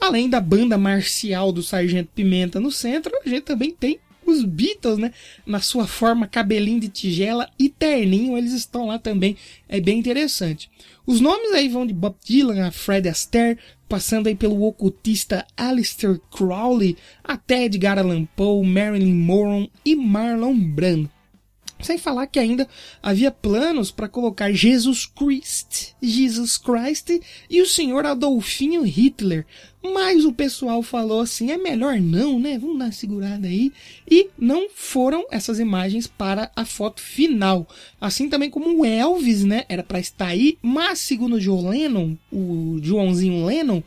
Além 0.00 0.28
da 0.28 0.40
banda 0.40 0.78
marcial 0.78 1.52
do 1.52 1.62
Sargento 1.62 2.10
Pimenta 2.14 2.60
no 2.60 2.70
centro, 2.70 3.12
a 3.24 3.28
gente 3.28 3.42
também 3.42 3.70
tem 3.70 3.98
os 4.30 4.44
Beatles, 4.44 4.98
né? 4.98 5.12
Na 5.44 5.60
sua 5.60 5.86
forma 5.86 6.26
cabelinho 6.26 6.80
de 6.80 6.88
tigela 6.88 7.48
e 7.58 7.68
terninho, 7.68 8.36
eles 8.36 8.52
estão 8.52 8.86
lá 8.86 8.98
também. 8.98 9.36
É 9.68 9.80
bem 9.80 9.98
interessante. 9.98 10.70
Os 11.10 11.20
nomes 11.20 11.50
aí 11.50 11.68
vão 11.68 11.84
de 11.84 11.92
Bob 11.92 12.14
Dylan 12.24 12.68
a 12.68 12.70
Fred 12.70 13.08
Astaire, 13.08 13.58
passando 13.88 14.28
aí 14.28 14.36
pelo 14.36 14.62
ocultista 14.62 15.44
Aleister 15.56 16.20
Crowley, 16.30 16.96
até 17.24 17.64
Edgar 17.64 17.98
Allan 17.98 18.26
Poe, 18.36 18.64
Marilyn 18.64 19.12
Monroe 19.12 19.72
e 19.84 19.96
Marlon 19.96 20.56
Brando. 20.56 21.10
Sem 21.82 21.98
falar 21.98 22.26
que 22.26 22.38
ainda 22.38 22.68
havia 23.02 23.30
planos 23.30 23.90
para 23.90 24.08
colocar 24.08 24.52
Jesus 24.52 25.06
Christ, 25.06 25.94
Jesus 26.00 26.58
Christ 26.58 27.20
e 27.48 27.60
o 27.60 27.66
senhor 27.66 28.04
Adolfinho 28.04 28.82
Hitler. 28.82 29.46
Mas 29.82 30.26
o 30.26 30.32
pessoal 30.32 30.82
falou 30.82 31.22
assim, 31.22 31.50
é 31.50 31.56
melhor 31.56 31.98
não, 31.98 32.38
né? 32.38 32.58
Vamos 32.58 32.78
dar 32.78 32.86
uma 32.86 32.92
segurada 32.92 33.48
aí. 33.48 33.72
E 34.10 34.28
não 34.38 34.68
foram 34.68 35.26
essas 35.30 35.58
imagens 35.58 36.06
para 36.06 36.50
a 36.54 36.66
foto 36.66 37.00
final. 37.00 37.66
Assim 37.98 38.28
também 38.28 38.50
como 38.50 38.78
o 38.78 38.84
Elvis, 38.84 39.42
né? 39.42 39.64
Era 39.68 39.82
para 39.82 39.98
estar 39.98 40.26
aí, 40.26 40.58
mas 40.60 40.98
segundo 40.98 41.36
o 41.36 41.40
Joe 41.40 41.62
Lennon, 41.62 42.14
o 42.30 42.78
Joãozinho 42.82 43.46
Lennon, 43.46 43.82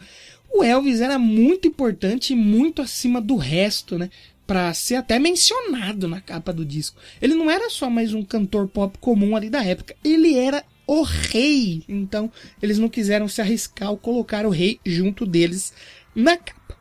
o 0.51 0.63
Elvis 0.63 0.99
era 0.99 1.17
muito 1.17 1.67
importante 1.67 2.33
e 2.33 2.35
muito 2.35 2.81
acima 2.81 3.19
do 3.19 3.35
resto, 3.35 3.97
né? 3.97 4.09
Para 4.45 4.73
ser 4.73 4.95
até 4.95 5.17
mencionado 5.19 6.07
na 6.07 6.21
capa 6.21 6.51
do 6.51 6.65
disco. 6.65 6.99
Ele 7.21 7.35
não 7.35 7.49
era 7.49 7.69
só 7.69 7.89
mais 7.89 8.13
um 8.13 8.23
cantor 8.23 8.67
pop 8.67 8.97
comum 8.99 9.35
ali 9.35 9.49
da 9.49 9.63
época, 9.63 9.95
ele 10.03 10.35
era 10.35 10.63
o 10.85 11.01
rei. 11.01 11.83
Então, 11.87 12.31
eles 12.61 12.77
não 12.77 12.89
quiseram 12.89 13.27
se 13.27 13.41
arriscar 13.41 13.89
ao 13.89 13.97
colocar 13.97 14.45
o 14.45 14.49
rei 14.49 14.79
junto 14.85 15.25
deles 15.25 15.73
na 16.15 16.37
capa. 16.37 16.77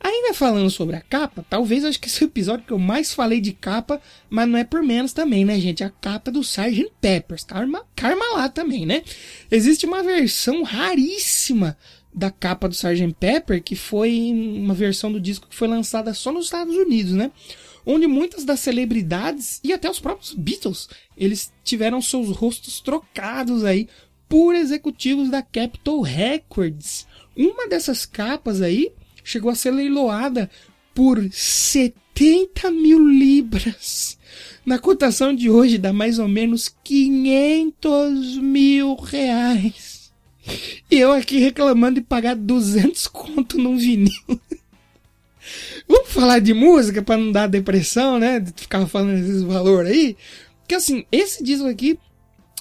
Ainda 0.02 0.34
falando 0.34 0.70
sobre 0.70 0.96
a 0.96 1.02
capa, 1.02 1.46
talvez 1.50 1.84
acho 1.84 2.00
que 2.00 2.08
esse 2.08 2.24
é 2.24 2.26
o 2.26 2.30
episódio 2.30 2.66
que 2.66 2.72
eu 2.72 2.80
mais 2.80 3.14
falei 3.14 3.42
de 3.42 3.52
capa, 3.52 4.02
mas 4.30 4.48
não 4.48 4.58
é 4.58 4.64
por 4.64 4.82
menos 4.82 5.12
também, 5.12 5.44
né, 5.44 5.60
gente? 5.60 5.84
A 5.84 5.90
capa 5.90 6.32
do 6.32 6.40
Sgt. 6.40 6.90
Peppers, 7.02 7.44
Karma, 7.44 7.86
Karma 7.96 8.24
lá 8.34 8.48
também, 8.48 8.86
né? 8.86 9.04
Existe 9.52 9.86
uma 9.86 10.02
versão 10.02 10.64
raríssima 10.64 11.78
da 12.14 12.32
capa 12.32 12.68
do 12.68 12.74
Sgt. 12.74 13.16
Pepper, 13.20 13.62
que 13.62 13.76
foi 13.76 14.32
uma 14.32 14.74
versão 14.74 15.12
do 15.12 15.20
disco 15.20 15.48
que 15.48 15.56
foi 15.56 15.68
lançada 15.68 16.14
só 16.14 16.32
nos 16.32 16.46
Estados 16.46 16.76
Unidos, 16.76 17.14
né? 17.14 17.32
Onde 17.86 18.08
muitas 18.08 18.44
das 18.44 18.60
celebridades 18.60 19.60
e 19.64 19.72
até 19.72 19.90
os 19.90 20.00
próprios 20.00 20.34
Beatles, 20.34 20.90
eles 21.18 21.52
tiveram 21.64 22.02
seus 22.02 22.30
rostos 22.36 22.82
trocados 22.82 23.64
aí 23.64 23.88
por 24.28 24.54
executivos 24.54 25.30
da 25.30 25.42
Capitol 25.42 26.02
Records. 26.02 27.08
Uma 27.36 27.68
dessas 27.68 28.06
capas 28.06 28.62
aí 28.62 28.92
chegou 29.24 29.50
a 29.50 29.56
ser 29.56 29.72
leiloada 29.72 30.50
por 30.94 31.20
70 31.32 32.70
mil 32.72 33.08
libras. 33.08 34.18
Na 34.66 34.78
cotação 34.78 35.34
de 35.34 35.50
hoje 35.50 35.78
dá 35.78 35.94
mais 35.94 36.20
ou 36.20 36.28
menos 36.28 36.70
500 36.84 38.38
mil 38.38 38.96
reais. 38.96 39.99
E 40.90 40.98
eu 40.98 41.12
aqui 41.12 41.40
reclamando 41.40 42.00
de 42.00 42.06
pagar 42.06 42.36
200 42.36 43.08
conto 43.08 43.58
num 43.58 43.78
vinil. 43.78 44.12
Vamos 45.88 46.12
falar 46.12 46.40
de 46.40 46.54
música 46.54 47.02
para 47.02 47.18
não 47.18 47.32
dar 47.32 47.48
depressão, 47.48 48.20
né? 48.20 48.40
De 48.40 48.54
ficar 48.54 48.86
falando 48.88 49.18
esses 49.18 49.42
valores 49.42 49.92
aí. 49.92 50.18
Porque 50.60 50.76
assim, 50.76 51.06
esse 51.12 51.44
disco 51.44 51.68
aqui 51.68 51.98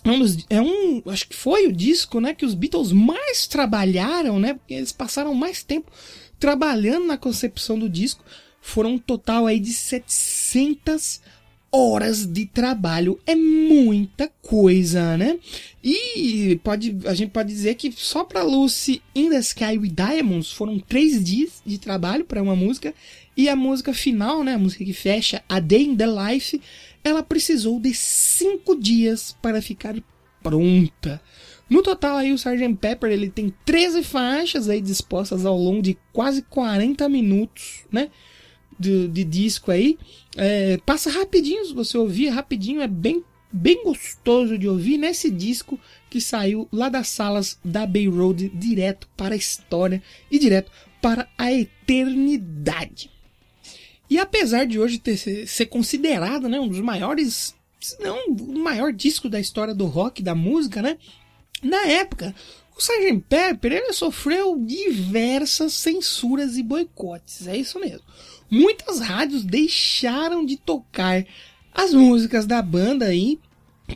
é 0.05 0.11
um, 0.11 0.19
dos, 0.19 0.47
é 0.49 0.61
um, 0.61 1.03
acho 1.07 1.29
que 1.29 1.37
foi 1.37 1.67
o 1.67 1.73
disco, 1.73 2.21
né, 2.21 2.33
que 2.33 2.47
os 2.47 2.55
Beatles 2.55 2.93
mais 2.93 3.47
trabalharam, 3.47 4.39
né? 4.39 4.55
Porque 4.55 4.75
eles 4.75 4.93
passaram 4.93 5.35
mais 5.35 5.63
tempo 5.63 5.91
trabalhando 6.39 7.07
na 7.07 7.19
concepção 7.19 7.79
do 7.79 7.89
disco. 7.89 8.25
Foram 8.61 8.93
um 8.93 8.99
total 8.99 9.47
aí 9.47 9.59
de 9.61 9.73
700 9.73 11.21
horas 11.71 12.27
de 12.27 12.47
trabalho. 12.47 13.19
É 13.27 13.35
muita 13.35 14.31
coisa, 14.43 15.17
né? 15.17 15.39
E 15.83 16.59
pode, 16.63 16.97
a 17.07 17.15
gente 17.15 17.31
pode 17.31 17.49
dizer 17.49 17.75
que 17.75 17.93
só 17.93 18.25
para 18.25 18.43
Lucy 18.43 19.03
in 19.15 19.31
the 19.31 19.39
Sky 19.39 19.79
with 19.79 19.91
Diamonds 19.91 20.53
foram 20.53 20.79
três 20.79 21.23
dias 21.23 21.63
de 21.65 21.79
trabalho 21.79 22.25
para 22.25 22.43
uma 22.43 22.57
música. 22.57 22.95
E 23.37 23.49
a 23.49 23.55
música 23.55 23.93
final, 23.93 24.43
né? 24.43 24.55
A 24.55 24.59
música 24.59 24.85
que 24.85 24.93
fecha 24.93 25.43
A 25.49 25.61
Day 25.61 25.85
in 25.85 25.97
the 25.97 26.07
Life, 26.07 26.61
ela 27.05 27.23
precisou 27.23 27.79
de 27.79 27.95
cinco 27.95 28.75
dias 28.75 29.37
para 29.41 29.63
ficar 29.63 29.95
pronta. 30.43 31.21
No 31.69 31.83
total 31.83 32.17
aí 32.17 32.33
o 32.33 32.37
Sgt. 32.37 32.75
Pepper 32.81 33.13
ele 33.13 33.29
tem 33.29 33.53
13 33.65 34.03
faixas 34.03 34.69
aí 34.69 34.81
dispostas 34.81 35.45
ao 35.45 35.57
longo 35.57 35.83
de 35.83 35.99
quase 36.13 36.43
40 36.43 37.07
minutos, 37.09 37.85
né? 37.93 38.09
De, 38.79 39.09
de 39.09 39.25
disco 39.25 39.71
aí. 39.71 39.99
É, 40.37 40.79
passa 40.87 41.11
rapidinho, 41.11 41.65
se 41.65 41.75
você 41.75 41.99
ouvir 41.99 42.29
rapidinho, 42.29 42.81
é 42.81 42.87
bem, 42.87 43.25
bem 43.53 43.83
gostoso 43.83 44.57
de 44.57 44.69
ouvir 44.69 44.99
nesse 44.99 45.31
disco 45.31 45.81
que 46.09 46.21
saiu 46.21 46.69
lá 46.73 46.89
das 46.89 47.09
salas 47.09 47.59
da 47.65 47.87
Bay 47.87 48.09
Road 48.09 48.49
direto 48.51 49.09
para 49.17 49.35
a 49.35 49.39
história 49.39 50.03
e 50.31 50.39
direto 50.39 50.71
para 51.03 51.29
a 51.37 51.53
eternidade. 51.53 53.11
E 54.11 54.19
apesar 54.19 54.65
de 54.65 54.79
hoje 54.79 54.99
ter, 54.99 55.17
ser 55.17 55.67
considerado 55.67 56.49
né, 56.49 56.59
um 56.59 56.69
dos 56.69 56.81
maiores, 56.81 57.55
se 57.81 58.01
não 58.03 58.29
o 58.29 58.59
maior 58.59 58.93
disco 58.93 59.29
da 59.29 59.39
história 59.39 59.75
do 59.75 59.87
rock, 59.87 60.23
da 60.23 60.35
música, 60.35 60.81
né? 60.81 60.97
Na 61.63 61.87
época, 61.87 62.35
o 62.75 62.81
Sgt. 62.81 63.25
Pepper 63.29 63.73
ele 63.73 63.93
sofreu 63.93 64.57
diversas 64.59 65.75
censuras 65.75 66.57
e 66.57 66.63
boicotes, 66.63 67.47
é 67.47 67.57
isso 67.57 67.79
mesmo. 67.79 68.05
Muitas 68.51 69.01
rádios 69.01 69.45
deixaram 69.45 70.45
de 70.45 70.57
tocar 70.57 71.25
as 71.73 71.93
músicas 71.93 72.47
da 72.47 72.63
banda 72.63 73.07
aí, 73.07 73.39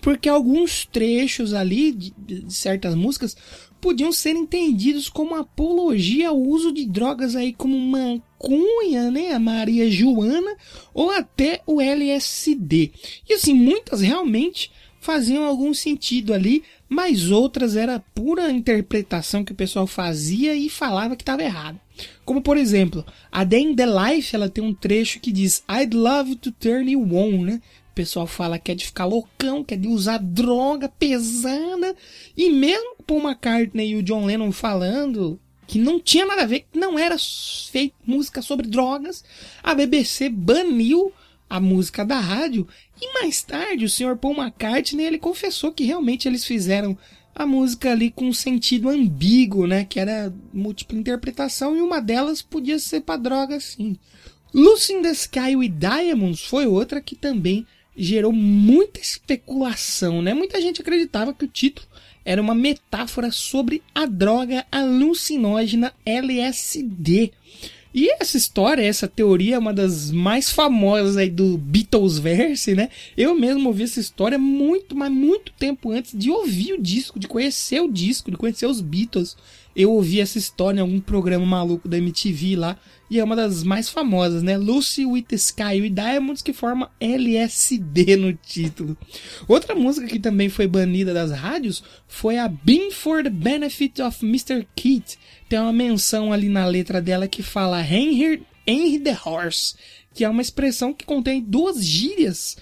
porque 0.01 0.29
alguns 0.29 0.87
trechos 0.87 1.53
ali 1.53 1.93
de, 1.93 2.15
de 2.17 2.53
certas 2.55 2.95
músicas 2.95 3.37
podiam 3.81 4.13
ser 4.13 4.37
entendidos 4.37 5.09
como 5.09 5.35
apologia 5.35 6.29
ao 6.29 6.41
uso 6.41 6.73
de 6.73 6.87
drogas 6.87 7.35
aí 7.35 7.53
como 7.53 7.77
maconha, 7.77 9.11
né, 9.11 9.33
a 9.33 9.41
Maria 9.41 9.91
Joana 9.91 10.57
ou 10.95 11.11
até 11.11 11.61
o 11.67 11.81
LSD. 11.81 12.93
E 13.29 13.35
assim, 13.35 13.53
muitas 13.53 14.01
realmente 14.01 14.71
faziam 15.03 15.45
algum 15.45 15.75
sentido 15.75 16.33
ali, 16.33 16.63
mas 16.89 17.29
outras 17.31 17.75
era 17.75 17.99
pura 18.15 18.53
interpretação 18.53 19.45
que 19.45 19.51
o 19.51 19.57
pessoal 19.57 19.85
fazia 19.85 20.55
e 20.55 20.71
falava 20.71 21.17
que 21.17 21.23
estava 21.23 21.43
errado. 21.43 21.79
Como 22.25 22.41
por 22.41 22.57
exemplo, 22.57 23.05
a 23.31 23.43
Day 23.43 23.63
in 23.63 23.75
the 23.75 23.85
Life, 23.85 24.35
ela 24.35 24.49
tem 24.49 24.63
um 24.63 24.73
trecho 24.73 25.19
que 25.19 25.33
diz 25.33 25.65
I'd 25.69 25.95
love 25.95 26.37
to 26.37 26.53
turn 26.53 26.89
you 26.89 27.03
on, 27.15 27.43
né? 27.43 27.61
O 27.91 27.95
pessoal 27.95 28.29
fala 28.29 28.61
que 28.61 28.71
é 28.71 28.75
de 28.77 28.87
ficar 28.87 29.05
loucão, 29.05 29.65
que 29.65 29.75
é 29.75 29.77
de 29.77 29.89
usar 29.89 30.19
droga 30.19 30.89
pesada. 30.89 31.97
E 32.37 32.49
mesmo 32.51 32.95
o 33.01 33.03
Paul 33.03 33.23
McCartney 33.23 33.91
e 33.91 33.97
o 33.97 34.03
John 34.05 34.25
Lennon 34.25 34.53
falando 34.53 35.39
que 35.67 35.79
não 35.79 35.99
tinha 35.99 36.25
nada 36.25 36.43
a 36.43 36.47
ver, 36.47 36.67
que 36.71 36.79
não 36.79 36.99
era 36.99 37.17
feito 37.19 37.95
música 38.07 38.41
sobre 38.41 38.69
drogas, 38.69 39.25
a 39.63 39.75
BBC 39.75 40.29
baniu 40.29 41.13
a 41.53 41.61
música 41.61 42.03
da 42.03 42.19
rádio. 42.19 42.67
E 42.99 43.13
mais 43.13 43.43
tarde, 43.43 43.85
o 43.85 43.89
Sr. 43.89 44.17
Paul 44.17 44.35
McCartney 44.35 45.05
ele 45.05 45.19
confessou 45.19 45.71
que 45.71 45.85
realmente 45.85 46.27
eles 46.27 46.47
fizeram 46.47 46.97
a 47.35 47.45
música 47.45 47.93
ali 47.93 48.11
com 48.11 48.29
um 48.29 48.33
sentido 48.33 48.89
ambíguo, 48.89 49.67
né? 49.67 49.85
Que 49.85 50.01
era 50.01 50.33
múltipla 50.51 50.99
interpretação 50.99 51.77
e 51.77 51.83
uma 51.83 52.01
delas 52.01 52.41
podia 52.41 52.79
ser 52.79 53.03
para 53.03 53.21
droga, 53.21 53.61
sim. 53.61 53.99
Lucy 54.55 54.95
in 54.95 55.03
the 55.03 55.11
Sky 55.11 55.55
with 55.55 55.75
Diamonds 55.79 56.41
foi 56.41 56.67
outra 56.67 57.03
que 57.03 57.15
também 57.15 57.67
gerou 57.95 58.33
muita 58.33 58.99
especulação, 58.99 60.23
né? 60.23 60.33
Muita 60.33 60.59
gente 60.59 60.81
acreditava 60.81 61.35
que 61.35 61.45
o 61.45 61.49
título 61.49 61.87
era 62.25 62.41
uma 62.41 62.55
metáfora 62.55 63.31
sobre 63.31 63.83
a 63.95 64.07
droga 64.07 64.65
alucinógena 64.73 65.93
LSD. 66.07 67.31
E 67.95 68.11
essa 68.21 68.39
história, 68.39 68.83
essa 68.83 69.07
teoria 69.07 69.57
é 69.57 69.59
uma 69.59 69.73
das 69.73 70.11
mais 70.11 70.51
famosas 70.51 71.17
aí 71.17 71.29
do 71.29 71.59
Beatlesverse, 71.59 72.75
né? 72.75 72.89
Eu 73.17 73.35
mesmo 73.35 73.69
ouvi 73.69 73.83
essa 73.83 74.01
história 74.01 74.39
muito, 74.39 74.97
mas 74.97 75.13
muito 75.13 75.53
tempo 75.53 75.91
antes 75.91 76.17
de 76.17 76.31
ouvir 76.31 76.73
o 76.73 76.81
disco, 76.81 77.19
de 77.19 77.29
conhecer 77.29 77.81
o 77.81 77.93
disco, 77.93 78.31
de 78.31 78.37
conhecer 78.39 78.67
os 78.67 78.81
Beatles. 78.81 79.37
Eu 79.77 79.91
ouvi 79.93 80.21
essa 80.21 80.39
história 80.39 80.79
em 80.79 80.83
algum 80.83 81.01
programa 81.01 81.45
maluco 81.45 81.87
da 81.87 81.99
MTV 81.99 82.57
lá, 82.57 82.79
e 83.13 83.19
é 83.19 83.25
uma 83.25 83.37
das 83.37 83.63
mais 83.63 83.91
famosas, 83.91 84.43
né? 84.43 84.57
Lucy 84.57 85.05
with 85.05 85.25
the 85.25 85.37
Sky 85.37 85.83
with 85.83 85.91
Diamonds, 85.91 86.41
que 86.41 86.55
forma 86.55 86.91
LSD 86.99 88.17
no 88.17 88.33
título. 88.33 88.97
Outra 89.47 89.75
música 89.75 90.07
que 90.07 90.19
também 90.19 90.49
foi 90.49 90.67
banida 90.67 91.13
das 91.13 91.31
rádios 91.31 91.85
foi 92.09 92.39
a 92.39 92.49
Being 92.49 92.91
for 92.91 93.23
the 93.23 93.29
Benefit 93.29 94.01
of 94.01 94.25
Mr. 94.25 94.67
Keith. 94.75 95.19
Tem 95.47 95.59
uma 95.59 95.75
menção 95.75 96.33
ali 96.33 96.49
na 96.49 96.65
letra 96.65 97.03
dela 97.03 97.29
que 97.29 97.43
fala 97.43 97.83
Henry, 97.83 98.47
Henry 98.67 98.99
the 98.99 99.19
Horse, 99.23 99.75
que 100.15 100.25
é 100.25 100.29
uma 100.31 100.41
expressão 100.41 100.95
que 100.95 101.05
contém 101.05 101.43
duas 101.43 101.85
gírias 101.85 102.57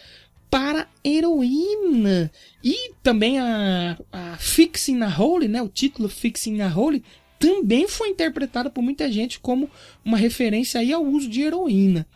para 0.51 0.89
heroína. 1.05 2.29
E 2.63 2.91
também 3.05 3.39
a, 3.39 3.97
a 4.11 4.37
Fixing 4.37 5.01
a 5.01 5.17
Holy, 5.17 5.47
né? 5.47 5.63
O 5.63 5.69
título 5.69 6.09
Fixing 6.09 6.61
a 6.61 6.77
Holy 6.77 7.05
também 7.41 7.89
foi 7.89 8.11
interpretada 8.11 8.69
por 8.69 8.83
muita 8.83 9.11
gente 9.11 9.41
como 9.41 9.69
uma 10.05 10.19
referência 10.19 10.79
aí 10.79 10.93
ao 10.93 11.03
uso 11.03 11.27
de 11.27 11.41
heroína. 11.41 12.07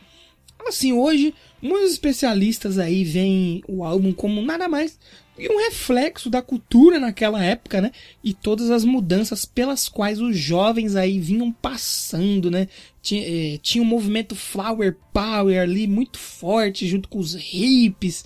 Assim, 0.68 0.92
hoje, 0.92 1.34
muitos 1.62 1.92
especialistas 1.92 2.78
aí 2.78 3.04
veem 3.04 3.64
o 3.66 3.82
álbum 3.82 4.12
como 4.12 4.42
nada 4.42 4.68
mais 4.68 4.98
que 5.36 5.48
um 5.48 5.58
reflexo 5.58 6.30
da 6.30 6.40
cultura 6.40 7.00
naquela 7.00 7.42
época, 7.42 7.80
né? 7.80 7.90
E 8.22 8.32
todas 8.32 8.70
as 8.70 8.84
mudanças 8.84 9.44
pelas 9.44 9.88
quais 9.88 10.20
os 10.20 10.36
jovens 10.38 10.94
aí 10.94 11.18
vinham 11.18 11.50
passando, 11.50 12.50
né? 12.50 12.68
Tinha, 13.02 13.22
eh, 13.22 13.58
tinha 13.62 13.82
um 13.82 13.86
movimento 13.86 14.36
Flower 14.36 14.96
Power 15.12 15.60
ali 15.60 15.86
muito 15.86 16.18
forte 16.18 16.86
junto 16.86 17.08
com 17.08 17.18
os 17.18 17.34
hippies 17.34 18.24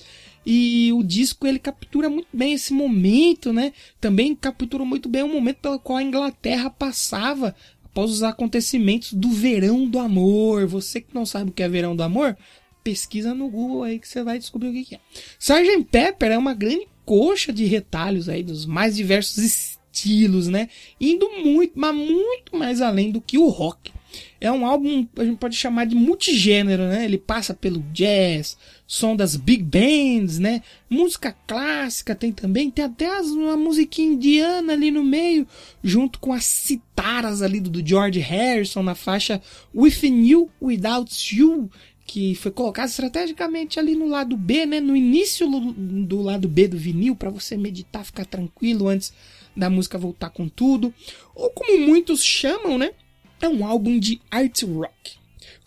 e 0.51 0.91
o 0.95 1.03
disco 1.03 1.47
ele 1.47 1.59
captura 1.59 2.09
muito 2.09 2.29
bem 2.33 2.55
esse 2.55 2.73
momento, 2.73 3.53
né? 3.53 3.71
Também 4.01 4.35
captura 4.35 4.83
muito 4.83 5.07
bem 5.07 5.23
o 5.23 5.29
momento 5.29 5.59
pelo 5.59 5.79
qual 5.79 5.99
a 5.99 6.03
Inglaterra 6.03 6.71
passava 6.71 7.55
após 7.85 8.11
os 8.11 8.23
acontecimentos 8.23 9.13
do 9.13 9.29
verão 9.29 9.87
do 9.87 9.99
amor. 9.99 10.67
Você 10.67 11.03
que 11.03 11.15
não 11.15 11.27
sabe 11.27 11.51
o 11.51 11.53
que 11.53 11.63
é 11.63 11.69
verão 11.69 11.95
do 11.95 12.03
amor, 12.03 12.35
pesquisa 12.83 13.35
no 13.35 13.51
Google 13.51 13.83
aí 13.83 13.99
que 13.99 14.09
você 14.09 14.23
vai 14.23 14.39
descobrir 14.39 14.71
o 14.71 14.73
que 14.73 14.95
é. 14.95 15.01
Sgt. 15.39 15.85
Pepper 15.91 16.33
é 16.33 16.39
uma 16.39 16.55
grande 16.55 16.89
coxa 17.05 17.53
de 17.53 17.67
retalhos 17.67 18.27
aí 18.27 18.43
dos 18.43 18.65
mais 18.65 18.97
diversos 18.97 19.37
estilos, 19.45 20.49
né? 20.49 20.71
Indo 20.99 21.29
muito, 21.45 21.73
mas 21.79 21.95
muito 21.95 22.57
mais 22.57 22.81
além 22.81 23.11
do 23.11 23.21
que 23.21 23.37
o 23.37 23.49
rock. 23.49 23.93
É 24.41 24.51
um 24.51 24.65
álbum, 24.65 25.07
a 25.19 25.25
gente 25.25 25.37
pode 25.37 25.57
chamar 25.57 25.85
de 25.85 25.95
multigênero, 25.95 26.85
né? 26.85 27.05
Ele 27.05 27.19
passa 27.19 27.53
pelo 27.53 27.81
jazz, 27.93 28.57
som 28.89 29.15
das 29.15 29.37
big 29.37 29.63
bands, 29.63 30.39
né? 30.39 30.63
Música 30.89 31.37
clássica 31.47 32.15
tem 32.15 32.33
também, 32.33 32.71
tem 32.71 32.87
até 32.87 33.19
as, 33.19 33.27
uma 33.27 33.55
musiquinha 33.55 34.15
indiana 34.15 34.73
ali 34.73 34.91
no 34.91 35.05
meio, 35.05 35.47
junto 35.85 36.19
com 36.19 36.33
as 36.33 36.47
citaras 36.47 37.43
ali 37.43 37.61
do, 37.61 37.69
do 37.69 37.87
George 37.87 38.19
Harrison 38.19 38.83
na 38.83 38.95
faixa 38.95 39.43
Within 39.75 40.27
You, 40.27 40.51
Without 40.61 41.37
You, 41.37 41.71
que 42.07 42.35
foi 42.35 42.51
colocado 42.51 42.89
estrategicamente 42.89 43.79
ali 43.79 43.95
no 43.95 44.09
lado 44.09 44.35
B, 44.39 44.65
né? 44.65 44.81
No 44.81 44.97
início 44.97 45.47
do 45.51 46.23
lado 46.23 46.49
B 46.49 46.67
do 46.67 46.79
vinil, 46.79 47.15
para 47.15 47.29
você 47.29 47.59
meditar, 47.59 48.07
ficar 48.07 48.25
tranquilo 48.25 48.89
antes 48.89 49.13
da 49.55 49.69
música 49.69 49.99
voltar 49.99 50.31
com 50.31 50.49
tudo. 50.49 50.95
Ou 51.35 51.51
como 51.51 51.79
muitos 51.79 52.25
chamam, 52.25 52.79
né? 52.79 52.93
É 53.39 53.49
um 53.49 53.67
álbum 53.67 53.99
de 53.99 54.19
art 54.31 54.63
rock. 54.63 55.18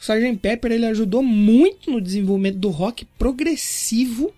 O 0.01 0.03
Sgt. 0.03 0.37
Pepper 0.37 0.71
ele 0.71 0.87
ajudou 0.87 1.21
muito 1.21 1.91
no 1.91 2.01
desenvolvimento 2.01 2.57
do 2.57 2.69
rock 2.69 3.05
progressivo 3.19 4.33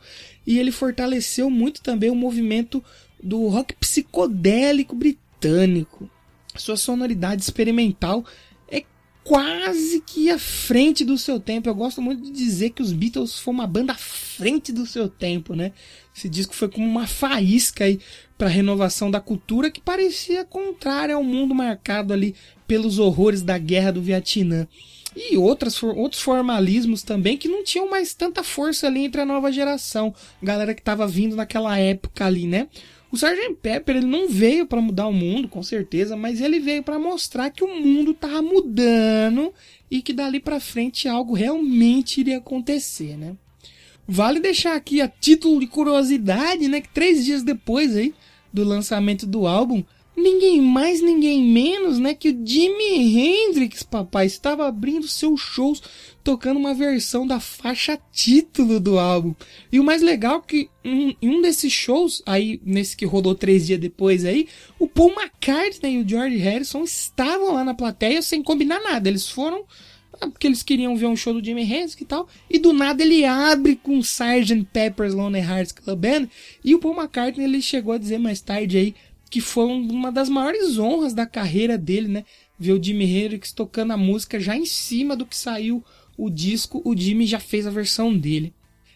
e 0.45 0.59
ele 0.59 0.73
fortaleceu 0.73 1.49
muito 1.49 1.81
também 1.81 2.09
o 2.09 2.15
movimento 2.15 2.83
do 3.23 3.47
rock 3.47 3.73
psicodélico 3.77 4.93
britânico. 4.93 6.09
Sua 6.57 6.75
sonoridade 6.75 7.41
experimental 7.41 8.25
é 8.69 8.83
quase 9.23 10.03
que 10.05 10.29
à 10.29 10.37
frente 10.37 11.05
do 11.05 11.17
seu 11.17 11.39
tempo. 11.39 11.69
Eu 11.69 11.75
gosto 11.75 12.01
muito 12.01 12.23
de 12.23 12.31
dizer 12.31 12.71
que 12.71 12.81
os 12.81 12.91
Beatles 12.91 13.39
foram 13.39 13.59
uma 13.59 13.67
banda 13.67 13.93
à 13.93 13.97
frente 13.97 14.73
do 14.73 14.85
seu 14.85 15.07
tempo, 15.07 15.55
né? 15.55 15.71
Esse 16.13 16.27
disco 16.27 16.53
foi 16.53 16.67
como 16.67 16.85
uma 16.85 17.07
faísca 17.07 17.85
aí 17.85 18.01
para 18.37 18.47
a 18.47 18.51
renovação 18.51 19.09
da 19.09 19.21
cultura 19.21 19.71
que 19.71 19.79
parecia 19.79 20.43
contrária 20.43 21.15
ao 21.15 21.23
mundo 21.23 21.55
marcado 21.55 22.11
ali 22.11 22.35
pelos 22.67 22.99
horrores 22.99 23.41
da 23.41 23.57
guerra 23.57 23.91
do 23.91 24.01
Vietnã. 24.01 24.67
E 25.15 25.37
outras, 25.37 25.81
outros 25.83 26.21
formalismos 26.21 27.03
também 27.03 27.37
que 27.37 27.47
não 27.47 27.63
tinham 27.63 27.89
mais 27.89 28.13
tanta 28.13 28.43
força 28.43 28.87
ali 28.87 29.05
entre 29.05 29.21
a 29.21 29.25
nova 29.25 29.51
geração, 29.51 30.13
galera 30.41 30.73
que 30.73 30.81
estava 30.81 31.07
vindo 31.07 31.35
naquela 31.35 31.77
época 31.77 32.25
ali, 32.25 32.47
né? 32.47 32.67
O 33.11 33.15
Sgt. 33.15 33.57
Pepper 33.61 33.97
ele 33.97 34.07
não 34.07 34.27
veio 34.27 34.65
para 34.65 34.81
mudar 34.81 35.05
o 35.05 35.13
mundo, 35.13 35.47
com 35.47 35.61
certeza, 35.61 36.17
mas 36.17 36.41
ele 36.41 36.59
veio 36.59 36.81
para 36.81 36.97
mostrar 36.97 37.51
que 37.51 37.63
o 37.63 37.67
mundo 37.67 38.09
estava 38.09 38.41
mudando 38.41 39.53
e 39.89 40.01
que 40.01 40.11
dali 40.11 40.39
para 40.39 40.59
frente 40.59 41.07
algo 41.07 41.35
realmente 41.35 42.21
iria 42.21 42.39
acontecer, 42.39 43.15
né? 43.15 43.35
Vale 44.07 44.39
deixar 44.39 44.75
aqui 44.75 44.99
a 44.99 45.07
título 45.07 45.59
de 45.59 45.67
curiosidade, 45.67 46.67
né, 46.67 46.81
que 46.81 46.89
três 46.89 47.23
dias 47.23 47.43
depois 47.43 47.95
aí 47.95 48.15
do 48.51 48.63
lançamento 48.63 49.27
do 49.27 49.45
álbum, 49.45 49.83
ninguém 50.15 50.61
mais, 50.61 51.01
ninguém 51.01 51.43
menos, 51.43 51.99
né, 51.99 52.13
que 52.13 52.29
o 52.29 52.47
Jimi 52.47 53.17
Hendrix, 53.17 53.83
papai, 53.83 54.25
estava 54.25 54.67
abrindo 54.67 55.07
seus 55.07 55.41
shows 55.41 55.81
tocando 56.23 56.57
uma 56.57 56.73
versão 56.73 57.27
da 57.27 57.39
faixa 57.39 57.99
título 58.11 58.79
do 58.79 58.97
álbum. 58.97 59.35
E 59.71 59.79
o 59.79 59.83
mais 59.83 60.01
legal 60.01 60.39
é 60.39 60.47
que 60.47 60.69
em 60.83 61.17
um, 61.21 61.41
desses 61.41 61.73
shows, 61.73 62.21
aí 62.25 62.61
nesse 62.63 62.95
que 62.95 63.05
rodou 63.05 63.35
três 63.35 63.67
dias 63.67 63.79
depois 63.79 64.23
aí, 64.23 64.47
o 64.79 64.87
Paul 64.87 65.11
McCartney 65.11 65.95
e 65.95 66.01
o 66.01 66.07
George 66.07 66.37
Harrison 66.37 66.83
estavam 66.83 67.53
lá 67.53 67.63
na 67.63 67.73
plateia 67.73 68.21
sem 68.21 68.41
combinar 68.41 68.81
nada. 68.81 69.09
Eles 69.09 69.29
foram 69.29 69.65
ah, 70.21 70.29
porque 70.29 70.47
eles 70.47 70.63
queriam 70.63 70.95
ver 70.95 71.07
um 71.07 71.15
show 71.15 71.33
do 71.33 71.43
Jimi 71.43 71.63
Hendrix 71.63 71.97
e 71.99 72.05
tal, 72.05 72.27
e 72.49 72.59
do 72.59 72.71
nada 72.71 73.01
ele 73.01 73.25
abre 73.25 73.75
com 73.75 73.99
Sgt. 73.99 74.67
Pepper's 74.71 75.13
Lonely 75.13 75.43
Hearts 75.43 75.71
Club 75.71 75.99
Band, 75.99 76.27
e 76.63 76.75
o 76.75 76.79
Paul 76.79 76.95
McCartney 76.95 77.45
ele 77.45 77.61
chegou 77.61 77.93
a 77.93 77.97
dizer 77.97 78.19
mais 78.19 78.39
tarde 78.39 78.77
aí 78.77 78.95
que 79.33 79.41
foi 79.41 79.65
uma 79.65 80.11
das 80.11 80.29
maiores 80.29 80.77
honras 80.77 81.11
da 81.11 81.25
carreira 81.25 81.75
dele, 81.75 82.07
né? 82.07 82.23
Ver 82.59 82.73
o 82.73 82.83
Jimi 82.83 83.03
Hendrix 83.03 83.51
tocando 83.51 83.91
a 83.91 83.97
música 83.97 84.39
já 84.39 84.55
em 84.55 84.63
cima 84.63 85.15
do 85.15 85.25
que 85.25 85.35
saiu 85.35 85.83
o 86.15 86.29
disco, 86.29 86.83
o 86.85 86.95
Jimmy 86.95 87.25
já 87.25 87.39
fez 87.39 87.65
a 87.65 87.71
versão 87.71 88.15
dele. 88.15 88.53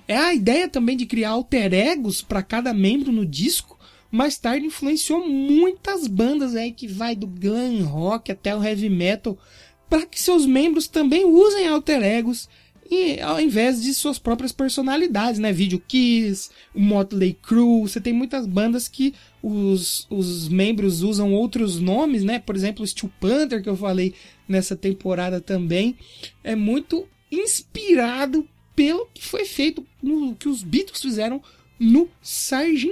É 0.07 0.15
a 0.15 0.35
ideia 0.35 0.69
também 0.69 0.95
de 0.95 1.07
criar 1.07 1.31
alter 1.31 1.73
egos 1.73 2.21
para 2.21 2.43
cada 2.43 2.71
membro 2.71 3.11
no 3.11 3.25
disco. 3.25 3.79
Mais 4.11 4.37
tarde 4.37 4.67
influenciou 4.67 5.27
muitas 5.27 6.05
bandas 6.05 6.55
aí 6.55 6.71
que 6.71 6.87
vai 6.87 7.15
do 7.15 7.25
glam 7.25 7.83
rock 7.85 8.31
até 8.31 8.55
o 8.55 8.63
heavy 8.63 8.91
metal 8.91 9.39
para 9.89 10.05
que 10.05 10.21
seus 10.21 10.45
membros 10.45 10.87
também 10.87 11.25
usem 11.25 11.67
alter 11.67 12.03
egos 12.03 12.47
e 12.89 13.19
ao 13.21 13.39
invés 13.39 13.81
de 13.81 13.93
suas 13.93 14.17
próprias 14.17 14.51
personalidades, 14.51 15.39
né? 15.39 15.51
Video 15.51 15.79
Kiss, 15.79 16.49
Motley 16.73 17.37
Crue, 17.41 17.81
você 17.81 17.99
tem 17.99 18.13
muitas 18.13 18.45
bandas 18.45 18.87
que 18.87 19.13
os, 19.43 20.07
os 20.09 20.47
membros 20.47 21.01
usam 21.01 21.33
outros 21.33 21.79
nomes, 21.79 22.23
né? 22.23 22.39
Por 22.39 22.55
exemplo, 22.55 22.83
o 22.83 22.87
Steel 22.87 23.11
Panther, 23.19 23.61
que 23.61 23.69
eu 23.69 23.75
falei 23.75 24.13
nessa 24.47 24.75
temporada 24.75 25.41
também, 25.41 25.97
é 26.43 26.55
muito 26.55 27.07
inspirado 27.31 28.47
pelo 28.75 29.07
que 29.13 29.25
foi 29.25 29.43
feito, 29.43 29.85
no 30.01 30.35
que 30.35 30.47
os 30.47 30.63
Beatles 30.63 31.01
fizeram 31.01 31.41
no 31.79 32.09
Sgt. 32.21 32.89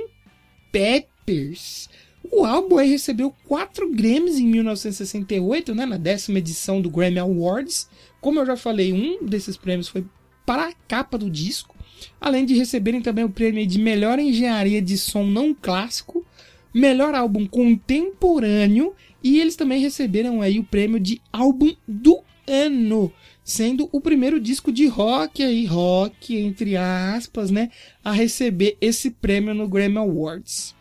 Peppers. 0.72 1.88
O 2.32 2.44
álbum 2.44 2.76
recebeu 2.76 3.34
quatro 3.48 3.90
Grammys 3.92 4.38
em 4.38 4.48
1968, 4.48 5.76
né, 5.76 5.86
na 5.86 5.98
décima 5.98 6.40
edição 6.40 6.82
do 6.82 6.90
Grammy 6.90 7.20
Awards. 7.20 7.88
Como 8.26 8.40
eu 8.40 8.46
já 8.48 8.58
falei, 8.58 8.92
um 8.92 9.24
desses 9.24 9.56
prêmios 9.56 9.88
foi 9.88 10.04
para 10.48 10.70
a 10.70 10.74
capa 10.88 11.16
do 11.16 11.30
disco, 11.30 11.76
além 12.20 12.44
de 12.44 12.56
receberem 12.56 13.00
também 13.00 13.24
o 13.24 13.30
prêmio 13.30 13.68
de 13.68 13.78
melhor 13.78 14.18
engenharia 14.18 14.82
de 14.82 14.98
som 14.98 15.24
não 15.24 15.54
clássico, 15.54 16.26
melhor 16.74 17.14
álbum 17.14 17.46
contemporâneo 17.46 18.96
e 19.24 19.40
eles 19.40 19.56
também 19.56 19.80
receberam 19.80 20.42
aí 20.42 20.58
o 20.58 20.64
prêmio 20.64 21.00
de 21.00 21.22
álbum 21.32 21.76
do 21.88 22.20
ano, 22.48 23.14
sendo 23.44 23.88
o 23.92 24.02
primeiro 24.02 24.40
disco 24.40 24.72
de 24.72 24.88
rock 24.88 25.44
aí, 25.44 25.68
rock 25.68 26.36
entre 26.36 26.76
aspas, 26.76 27.52
né, 27.52 27.70
a 28.04 28.12
receber 28.12 28.76
esse 28.82 29.12
prêmio 29.12 29.54
no 29.54 29.68
Grammy 29.68 30.00
Awards. 30.00 30.74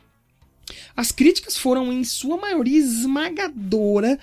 As 0.96 1.12
críticas 1.12 1.58
foram, 1.58 1.92
em 1.92 2.04
sua 2.04 2.38
maioria 2.38 2.78
esmagadora, 2.78 4.18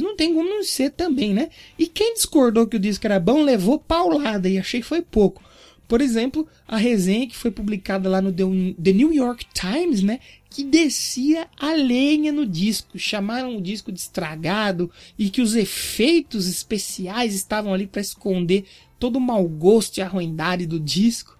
Não 0.00 0.16
tem 0.16 0.34
como 0.34 0.48
não 0.48 0.62
ser 0.62 0.90
também, 0.90 1.32
né? 1.34 1.50
E 1.78 1.86
quem 1.86 2.14
discordou 2.14 2.66
que 2.66 2.76
o 2.76 2.80
disco 2.80 3.06
era 3.06 3.18
bom 3.18 3.42
levou 3.42 3.78
paulada 3.78 4.48
e 4.48 4.58
achei 4.58 4.80
que 4.80 4.86
foi 4.86 5.02
pouco. 5.02 5.42
Por 5.86 6.02
exemplo, 6.02 6.46
a 6.66 6.76
resenha 6.76 7.26
que 7.26 7.36
foi 7.36 7.50
publicada 7.50 8.10
lá 8.10 8.20
no 8.20 8.30
The 8.30 8.92
New 8.92 9.12
York 9.12 9.46
Times, 9.54 10.02
né? 10.02 10.20
Que 10.50 10.62
descia 10.62 11.48
a 11.58 11.72
lenha 11.72 12.30
no 12.30 12.44
disco. 12.44 12.98
Chamaram 12.98 13.56
o 13.56 13.62
disco 13.62 13.90
de 13.90 13.98
estragado 13.98 14.90
e 15.18 15.30
que 15.30 15.40
os 15.40 15.54
efeitos 15.54 16.46
especiais 16.46 17.34
estavam 17.34 17.72
ali 17.72 17.86
para 17.86 18.02
esconder 18.02 18.64
todo 18.98 19.16
o 19.16 19.20
mau 19.20 19.46
gosto 19.48 19.96
e 19.96 20.02
a 20.02 20.08
ruindade 20.08 20.66
do 20.66 20.78
disco. 20.78 21.38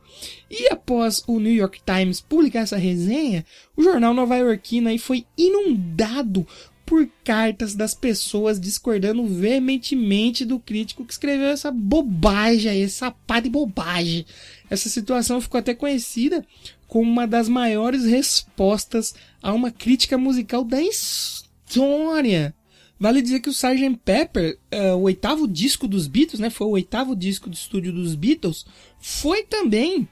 E 0.50 0.66
após 0.72 1.22
o 1.26 1.38
New 1.38 1.52
York 1.52 1.80
Times 1.84 2.20
publicar 2.20 2.60
essa 2.60 2.76
resenha, 2.76 3.44
o 3.76 3.82
jornal 3.82 4.14
nova-iorquino 4.14 4.96
foi 4.98 5.26
inundado 5.36 6.46
por 6.88 7.06
cartas 7.22 7.74
das 7.74 7.94
pessoas 7.94 8.58
discordando 8.58 9.26
veementemente 9.26 10.42
do 10.46 10.58
crítico 10.58 11.04
que 11.04 11.12
escreveu 11.12 11.48
essa 11.48 11.70
bobagem 11.70 12.82
essa 12.82 13.10
pá 13.10 13.40
de 13.40 13.50
bobagem. 13.50 14.24
Essa 14.70 14.88
situação 14.88 15.40
ficou 15.40 15.58
até 15.58 15.74
conhecida 15.74 16.44
como 16.86 17.10
uma 17.10 17.26
das 17.26 17.46
maiores 17.46 18.06
respostas 18.06 19.14
a 19.42 19.52
uma 19.52 19.70
crítica 19.70 20.16
musical 20.16 20.64
da 20.64 20.80
história. 20.80 22.54
Vale 22.98 23.20
dizer 23.20 23.40
que 23.40 23.50
o 23.50 23.52
Sgt. 23.52 24.00
Pepper, 24.02 24.58
uh, 24.72 24.96
o 24.96 25.02
oitavo 25.02 25.46
disco 25.46 25.86
dos 25.86 26.06
Beatles, 26.06 26.40
né, 26.40 26.48
foi 26.48 26.66
o 26.66 26.70
oitavo 26.70 27.14
disco 27.14 27.50
de 27.50 27.56
estúdio 27.56 27.92
dos 27.92 28.14
Beatles, 28.14 28.64
foi 28.98 29.42
também 29.42 30.08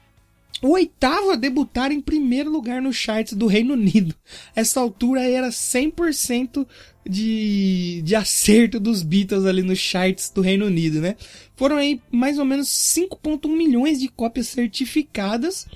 o 0.61 0.69
oitavo 0.69 1.31
a 1.31 1.35
debutar 1.35 1.91
em 1.91 2.01
primeiro 2.01 2.49
lugar 2.49 2.81
no 2.81 2.91
charts 2.91 3.33
do 3.33 3.47
Reino 3.47 3.73
Unido. 3.73 4.15
Essa 4.55 4.79
altura 4.79 5.21
era 5.21 5.49
100% 5.49 6.67
de, 7.07 8.01
de 8.03 8.15
acerto 8.15 8.79
dos 8.79 9.03
Beatles 9.03 9.45
ali 9.45 9.61
nos 9.61 9.79
charts 9.79 10.29
do 10.29 10.41
Reino 10.41 10.65
Unido, 10.65 10.99
né? 10.99 11.15
Foram 11.55 11.77
aí 11.77 12.01
mais 12.11 12.39
ou 12.39 12.45
menos 12.45 12.67
5.1 12.67 13.47
milhões 13.55 13.99
de 13.99 14.07
cópias 14.07 14.47
certificadas 14.47 15.67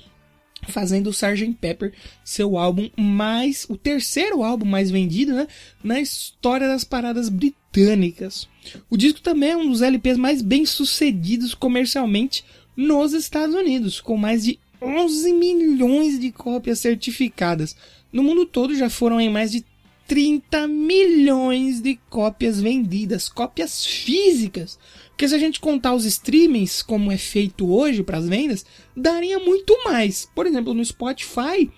fazendo 0.68 1.08
o 1.08 1.10
Sgt. 1.10 1.56
Pepper 1.60 1.92
seu 2.24 2.56
álbum 2.56 2.88
mais 2.96 3.66
o 3.68 3.76
terceiro 3.76 4.44
álbum 4.44 4.64
mais 4.64 4.90
vendido, 4.90 5.34
né, 5.34 5.48
na 5.82 6.00
história 6.00 6.68
das 6.68 6.84
paradas 6.84 7.28
britânicas. 7.28 8.48
O 8.88 8.96
disco 8.96 9.20
também 9.20 9.50
é 9.50 9.56
um 9.56 9.68
dos 9.68 9.82
LPs 9.82 10.16
mais 10.16 10.40
bem 10.40 10.64
sucedidos 10.64 11.54
comercialmente 11.54 12.44
nos 12.76 13.12
Estados 13.12 13.54
Unidos, 13.54 14.00
com 14.00 14.16
mais 14.16 14.44
de 14.44 14.58
11 14.82 15.32
milhões 15.32 16.18
de 16.18 16.32
cópias 16.32 16.80
certificadas. 16.80 17.76
No 18.12 18.22
mundo 18.22 18.44
todo 18.44 18.74
já 18.74 18.90
foram 18.90 19.20
em 19.20 19.30
mais 19.30 19.52
de 19.52 19.64
30 20.08 20.66
milhões 20.66 21.80
de 21.80 21.98
cópias 22.10 22.60
vendidas, 22.60 23.28
cópias 23.28 23.86
físicas. 23.86 24.78
Porque 25.08 25.28
se 25.28 25.34
a 25.34 25.38
gente 25.38 25.60
contar 25.60 25.94
os 25.94 26.04
streamings 26.04 26.82
como 26.82 27.12
é 27.12 27.16
feito 27.16 27.72
hoje 27.72 28.02
para 28.02 28.18
as 28.18 28.28
vendas, 28.28 28.66
daria 28.96 29.38
muito 29.38 29.74
mais. 29.84 30.28
Por 30.34 30.46
exemplo, 30.46 30.74
no 30.74 30.84
Spotify, 30.84 31.70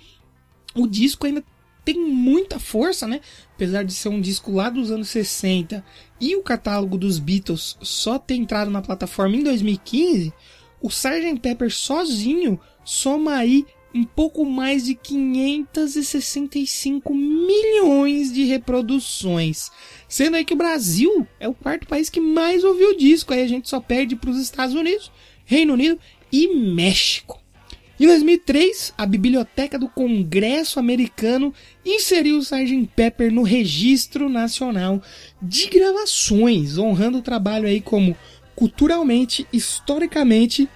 o 0.75 0.87
disco 0.87 1.27
ainda 1.27 1.45
tem 1.85 2.01
muita 2.01 2.59
força, 2.59 3.07
né? 3.07 3.21
Apesar 3.55 3.85
de 3.85 3.93
ser 3.93 4.09
um 4.09 4.21
disco 4.21 4.53
lá 4.53 4.71
dos 4.71 4.91
anos 4.91 5.09
60 5.11 5.85
e 6.21 6.35
o 6.35 6.43
catálogo 6.43 6.97
dos 6.97 7.19
Beatles 7.19 7.77
só 7.83 8.19
ter 8.19 8.35
entrado 8.35 8.71
na 8.71 8.81
plataforma 8.81 9.37
em 9.37 9.43
2015, 9.43 10.33
o 10.81 10.89
Sgt. 10.89 11.39
Pepper 11.41 11.71
sozinho 11.71 12.59
soma 12.85 13.37
aí 13.37 13.65
um 13.95 14.05
pouco 14.05 14.45
mais 14.45 14.85
de 14.85 14.95
565 14.95 17.15
milhões 17.15 18.33
de 18.33 18.45
reproduções. 18.45 19.71
Sendo 20.09 20.37
aí 20.37 20.45
que 20.45 20.55
o 20.55 20.57
Brasil 20.57 21.27
é 21.39 21.49
o 21.49 21.55
quarto 21.55 21.87
país 21.87 22.11
que 22.11 22.21
mais 22.21 22.65
ouviu 22.65 22.91
o 22.91 22.97
disco, 22.97 23.33
aí 23.33 23.43
a 23.43 23.47
gente 23.47 23.69
só 23.69 23.79
perde 23.81 24.17
para 24.17 24.31
os 24.31 24.39
Estados 24.39 24.75
Unidos, 24.75 25.13
Reino 25.45 25.75
Unido 25.75 26.01
e 26.33 26.49
México. 26.49 27.41
Em 27.99 28.09
2003, 28.09 28.93
a 28.99 29.07
Biblioteca 29.07 29.79
do 29.79 29.89
Congresso 29.89 30.81
Americano 30.81 31.55
inseriu 31.87 32.39
o 32.39 32.41
Sgt. 32.41 32.91
Pepper 32.97 33.33
no 33.33 33.43
Registro 33.43 34.29
Nacional 34.29 35.01
de 35.41 35.69
Gravações, 35.69 36.77
honrando 36.77 37.19
o 37.19 37.23
trabalho 37.23 37.69
aí 37.69 37.81
como 37.81 38.17
culturalmente, 38.57 39.47
historicamente 39.53 40.69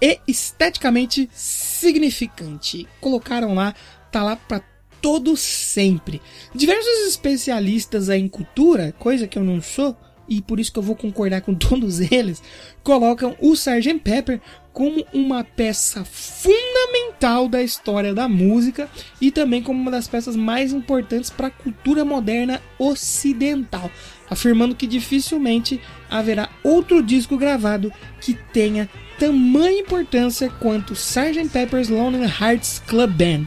e 0.00 0.20
esteticamente 0.26 1.28
significante. 1.32 2.86
Colocaram 3.00 3.54
lá, 3.54 3.74
tá 4.10 4.22
lá 4.22 4.36
para 4.36 4.62
todo 5.00 5.36
sempre. 5.36 6.20
Diversos 6.54 7.06
especialistas 7.08 8.08
em 8.08 8.28
cultura, 8.28 8.94
coisa 8.98 9.26
que 9.26 9.38
eu 9.38 9.44
não 9.44 9.60
sou, 9.60 9.96
e 10.28 10.40
por 10.40 10.58
isso 10.58 10.72
que 10.72 10.78
eu 10.78 10.82
vou 10.82 10.96
concordar 10.96 11.40
com 11.40 11.54
todos 11.56 12.00
eles, 12.00 12.42
colocam 12.82 13.36
o 13.40 13.52
Sgt. 13.52 14.00
Pepper 14.00 14.40
como 14.72 15.06
uma 15.12 15.42
peça 15.42 16.04
fundamental 16.04 17.48
da 17.48 17.62
história 17.62 18.12
da 18.12 18.28
música 18.28 18.90
e 19.20 19.30
também 19.30 19.62
como 19.62 19.80
uma 19.80 19.90
das 19.90 20.06
peças 20.06 20.36
mais 20.36 20.72
importantes 20.72 21.30
para 21.30 21.46
a 21.46 21.50
cultura 21.50 22.04
moderna 22.04 22.60
ocidental, 22.78 23.90
afirmando 24.28 24.74
que 24.74 24.86
dificilmente 24.86 25.80
haverá 26.10 26.50
outro 26.62 27.02
disco 27.02 27.38
gravado 27.38 27.90
que 28.20 28.34
tenha 28.34 28.86
tamanha 29.18 29.80
importância 29.80 30.50
quanto 30.60 30.94
Sgt. 30.94 31.48
Pepper's 31.52 31.88
Lonely 31.88 32.26
Hearts 32.26 32.82
Club 32.86 33.10
Band. 33.12 33.46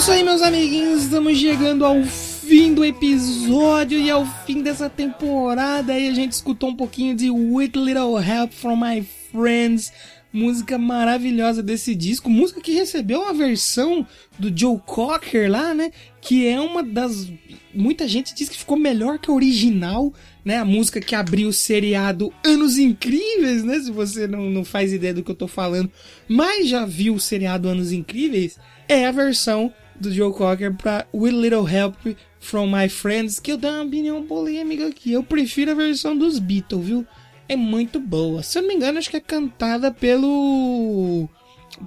Isso 0.00 0.12
aí, 0.12 0.24
meus 0.24 0.40
amiguinhos, 0.40 1.02
estamos 1.02 1.36
chegando 1.36 1.84
ao 1.84 2.02
fim 2.02 2.72
do 2.72 2.82
episódio 2.82 3.98
e 3.98 4.10
ao 4.10 4.24
fim 4.46 4.62
dessa 4.62 4.88
temporada. 4.88 5.92
Aí 5.92 6.08
a 6.08 6.14
gente 6.14 6.32
escutou 6.32 6.70
um 6.70 6.74
pouquinho 6.74 7.14
de 7.14 7.30
With 7.30 7.72
Little 7.76 8.18
Help 8.18 8.50
from 8.50 8.76
My 8.76 9.06
Friends, 9.30 9.92
música 10.32 10.78
maravilhosa 10.78 11.62
desse 11.62 11.94
disco, 11.94 12.30
música 12.30 12.62
que 12.62 12.72
recebeu 12.72 13.20
uma 13.20 13.34
versão 13.34 14.06
do 14.38 14.50
Joe 14.58 14.80
Cocker 14.86 15.50
lá, 15.50 15.74
né? 15.74 15.90
Que 16.18 16.48
é 16.48 16.58
uma 16.58 16.82
das. 16.82 17.30
Muita 17.74 18.08
gente 18.08 18.34
diz 18.34 18.48
que 18.48 18.56
ficou 18.56 18.78
melhor 18.78 19.18
que 19.18 19.30
a 19.30 19.34
original, 19.34 20.14
né? 20.42 20.56
A 20.56 20.64
música 20.64 20.98
que 20.98 21.14
abriu 21.14 21.48
o 21.48 21.52
seriado 21.52 22.32
Anos 22.42 22.78
Incríveis, 22.78 23.62
né? 23.62 23.78
Se 23.78 23.90
você 23.90 24.26
não, 24.26 24.48
não 24.48 24.64
faz 24.64 24.94
ideia 24.94 25.12
do 25.12 25.22
que 25.22 25.30
eu 25.30 25.36
tô 25.36 25.46
falando, 25.46 25.92
mas 26.26 26.70
já 26.70 26.86
viu 26.86 27.16
o 27.16 27.20
seriado 27.20 27.68
Anos 27.68 27.92
Incríveis, 27.92 28.58
é 28.88 29.06
a 29.06 29.12
versão 29.12 29.70
do 30.00 30.12
Joe 30.12 30.32
Cocker 30.32 30.74
pra 30.74 31.06
With 31.14 31.32
Little 31.32 31.68
Help 31.68 31.96
from 32.40 32.66
My 32.66 32.88
Friends, 32.88 33.38
que 33.38 33.52
eu 33.52 33.58
dou 33.58 33.70
uma 33.70 33.84
opinião 33.84 34.24
polêmica 34.24 34.86
aqui. 34.86 35.12
Eu 35.12 35.22
prefiro 35.22 35.70
a 35.70 35.74
versão 35.74 36.16
dos 36.16 36.38
Beatles, 36.38 36.86
viu? 36.86 37.06
É 37.48 37.56
muito 37.56 38.00
boa. 38.00 38.42
Se 38.42 38.58
eu 38.58 38.62
não 38.62 38.68
me 38.68 38.74
engano, 38.74 38.98
acho 38.98 39.10
que 39.10 39.16
é 39.16 39.20
cantada 39.20 39.90
pelo. 39.90 41.28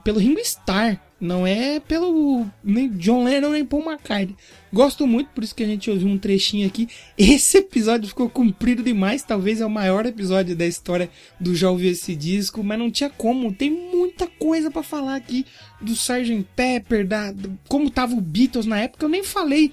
pelo 0.04 0.20
Ringo 0.20 0.40
Starr. 0.40 1.00
Não 1.24 1.48
é 1.48 1.80
pelo 1.80 2.46
nem 2.62 2.90
John 2.90 3.24
Lennon 3.24 3.52
nem 3.52 3.64
Paul 3.66 3.84
McCartney. 3.90 4.36
Gosto 4.74 5.08
muito, 5.08 5.30
por 5.30 5.44
isso 5.44 5.56
que 5.56 5.64
a 5.64 5.68
gente 5.68 5.90
ouviu 5.90 6.08
um 6.08 6.18
trechinho 6.18 6.68
aqui. 6.68 6.88
Esse 7.18 7.60
episódio 7.60 8.10
ficou 8.10 8.30
comprido 8.30 8.84
demais. 8.84 9.24
Talvez 9.24 9.62
é 9.62 9.66
o 9.66 9.70
maior 9.70 10.06
episódio 10.06 10.56
da 10.56 10.66
história 10.68 11.10
do 11.40 11.56
Já 11.56 11.70
Ouviu 11.70 11.92
Esse 11.92 12.14
Disco. 12.16 12.62
Mas 12.64 12.78
não 12.78 12.92
tinha 12.92 13.10
como. 13.10 13.54
Tem 13.54 13.72
muita 13.72 14.28
coisa 14.28 14.70
pra 14.70 14.84
falar 14.84 15.16
aqui 15.16 15.46
do 15.80 15.94
Sgt. 15.94 16.46
Pepper, 16.56 17.08
da, 17.08 17.32
do- 17.32 17.58
como 17.70 17.90
tava 17.90 18.14
o 18.16 18.22
Beatles 18.22 18.66
na 18.66 18.80
época. 18.82 19.06
Eu 19.06 19.10
nem 19.10 19.24
falei 19.24 19.72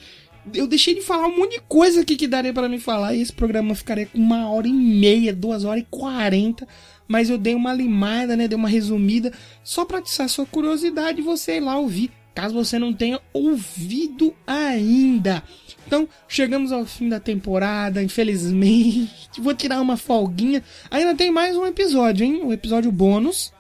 eu 0.55 0.67
deixei 0.67 0.95
de 0.95 1.03
falar 1.03 1.27
um 1.27 1.37
monte 1.37 1.57
de 1.57 1.61
coisa 1.69 2.01
aqui 2.01 2.17
que 2.17 2.27
daria 2.27 2.53
pra 2.53 2.67
me 2.69 2.81
falar 2.81 3.15
e 3.15 3.21
esse 3.21 3.33
programa 3.33 3.75
ficaria 3.75 4.07
com 4.07 4.17
uma 4.19 4.51
hora 4.51 4.67
e 4.67 4.73
meia, 4.73 5.35
duas 5.35 5.65
horas 5.65 5.83
e 5.83 5.87
quarenta. 5.91 6.67
Mas 7.11 7.29
eu 7.29 7.37
dei 7.37 7.57
uma 7.57 7.75
limada, 7.75 8.37
né? 8.37 8.47
Dei 8.47 8.57
uma 8.57 8.69
resumida 8.69 9.33
só 9.65 9.85
pra 9.85 9.99
atiçar 9.99 10.29
sua 10.29 10.47
curiosidade 10.47 11.19
e 11.19 11.25
você 11.25 11.57
ir 11.57 11.61
lá 11.61 11.77
ouvir, 11.77 12.13
caso 12.33 12.55
você 12.55 12.79
não 12.79 12.93
tenha 12.93 13.21
ouvido 13.33 14.33
ainda. 14.47 15.43
Então, 15.85 16.09
chegamos 16.29 16.71
ao 16.71 16.87
fim 16.87 17.09
da 17.09 17.19
temporada, 17.19 18.01
infelizmente. 18.01 19.41
Vou 19.41 19.53
tirar 19.53 19.81
uma 19.81 19.97
folguinha. 19.97 20.63
Ainda 20.89 21.13
tem 21.17 21.33
mais 21.33 21.57
um 21.57 21.67
episódio, 21.67 22.25
hein? 22.25 22.43
Um 22.45 22.53
episódio 22.53 22.93
bônus 22.93 23.53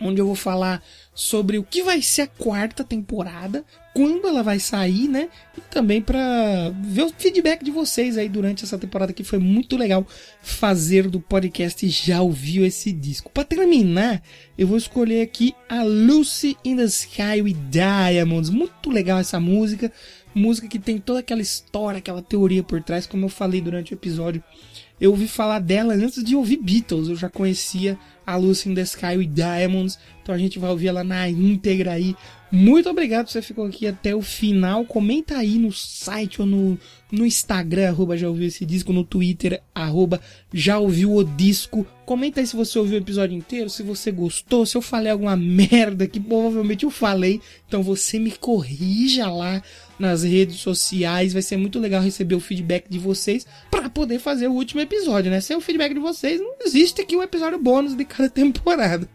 onde 0.00 0.20
eu 0.20 0.26
vou 0.26 0.34
falar 0.34 0.82
sobre 1.16 1.56
o 1.56 1.64
que 1.64 1.82
vai 1.82 2.02
ser 2.02 2.22
a 2.22 2.26
quarta 2.26 2.84
temporada, 2.84 3.64
quando 3.94 4.28
ela 4.28 4.42
vai 4.42 4.60
sair, 4.60 5.08
né? 5.08 5.30
E 5.56 5.62
também 5.62 6.02
para 6.02 6.70
ver 6.82 7.04
o 7.04 7.12
feedback 7.16 7.64
de 7.64 7.70
vocês 7.70 8.18
aí 8.18 8.28
durante 8.28 8.62
essa 8.62 8.76
temporada 8.76 9.14
que 9.14 9.24
foi 9.24 9.38
muito 9.38 9.78
legal 9.78 10.06
fazer 10.42 11.08
do 11.08 11.18
podcast 11.18 11.88
Já 11.88 12.20
ouviu 12.20 12.66
esse 12.66 12.92
disco. 12.92 13.30
Para 13.30 13.44
terminar, 13.44 14.22
eu 14.58 14.66
vou 14.66 14.76
escolher 14.76 15.22
aqui 15.22 15.54
a 15.70 15.82
Lucy 15.82 16.54
in 16.62 16.76
the 16.76 16.84
Sky 16.84 17.40
with 17.42 17.56
Diamonds. 17.70 18.50
Muito 18.50 18.90
legal 18.90 19.18
essa 19.18 19.40
música, 19.40 19.90
música 20.34 20.68
que 20.68 20.78
tem 20.78 20.98
toda 20.98 21.20
aquela 21.20 21.40
história, 21.40 21.96
aquela 21.96 22.20
teoria 22.20 22.62
por 22.62 22.82
trás, 22.82 23.06
como 23.06 23.24
eu 23.24 23.30
falei 23.30 23.62
durante 23.62 23.94
o 23.94 23.96
episódio. 23.96 24.44
Eu 25.00 25.10
ouvi 25.10 25.28
falar 25.28 25.58
dela 25.58 25.94
antes 25.94 26.22
de 26.24 26.34
ouvir 26.34 26.56
Beatles. 26.56 27.08
Eu 27.08 27.16
já 27.16 27.28
conhecia 27.28 27.98
a 28.26 28.36
Lucy 28.36 28.70
in 28.70 28.74
the 28.74 28.82
Sky 28.82 29.16
with 29.18 29.26
Diamonds. 29.28 29.98
Então 30.22 30.34
a 30.34 30.38
gente 30.38 30.58
vai 30.58 30.70
ouvir 30.70 30.88
ela 30.88 31.04
na 31.04 31.28
íntegra 31.28 31.92
aí. 31.92 32.16
Muito 32.50 32.88
obrigado 32.88 33.28
você 33.28 33.42
ficou 33.42 33.66
aqui 33.66 33.86
até 33.86 34.14
o 34.14 34.22
final. 34.22 34.84
Comenta 34.84 35.36
aí 35.36 35.58
no 35.58 35.72
site 35.72 36.40
ou 36.40 36.46
no, 36.46 36.78
no 37.10 37.26
Instagram, 37.26 37.88
arroba 37.88 38.16
já 38.16 38.28
ouviu 38.28 38.46
esse 38.46 38.64
disco, 38.64 38.92
no 38.92 39.04
Twitter, 39.04 39.60
arroba 39.74 40.20
já 40.52 40.78
ouviu 40.78 41.14
o 41.14 41.24
disco. 41.24 41.86
Comenta 42.04 42.40
aí 42.40 42.46
se 42.46 42.56
você 42.56 42.78
ouviu 42.78 42.94
o 42.94 43.02
episódio 43.02 43.36
inteiro, 43.36 43.68
se 43.68 43.82
você 43.82 44.12
gostou, 44.12 44.64
se 44.64 44.76
eu 44.76 44.82
falei 44.82 45.10
alguma 45.10 45.34
merda 45.36 46.06
que 46.06 46.20
provavelmente 46.20 46.84
eu 46.84 46.90
falei. 46.90 47.40
Então 47.66 47.82
você 47.82 48.18
me 48.18 48.30
corrija 48.30 49.28
lá 49.28 49.62
nas 49.98 50.22
redes 50.22 50.56
sociais. 50.56 51.32
Vai 51.32 51.42
ser 51.42 51.56
muito 51.56 51.78
legal 51.78 52.02
receber 52.02 52.34
o 52.34 52.40
feedback 52.40 52.86
de 52.88 52.98
vocês 52.98 53.46
para 53.70 53.88
poder 53.88 54.18
fazer 54.18 54.48
o 54.48 54.52
último 54.52 54.80
episódio, 54.80 55.30
né? 55.30 55.40
Sem 55.40 55.56
o 55.56 55.60
feedback 55.60 55.94
de 55.94 56.00
vocês, 56.00 56.40
não 56.40 56.54
existe 56.64 57.00
aqui 57.00 57.16
um 57.16 57.22
episódio 57.22 57.58
bônus 57.58 57.96
de 57.96 58.04
cada 58.04 58.28
temporada. 58.30 59.08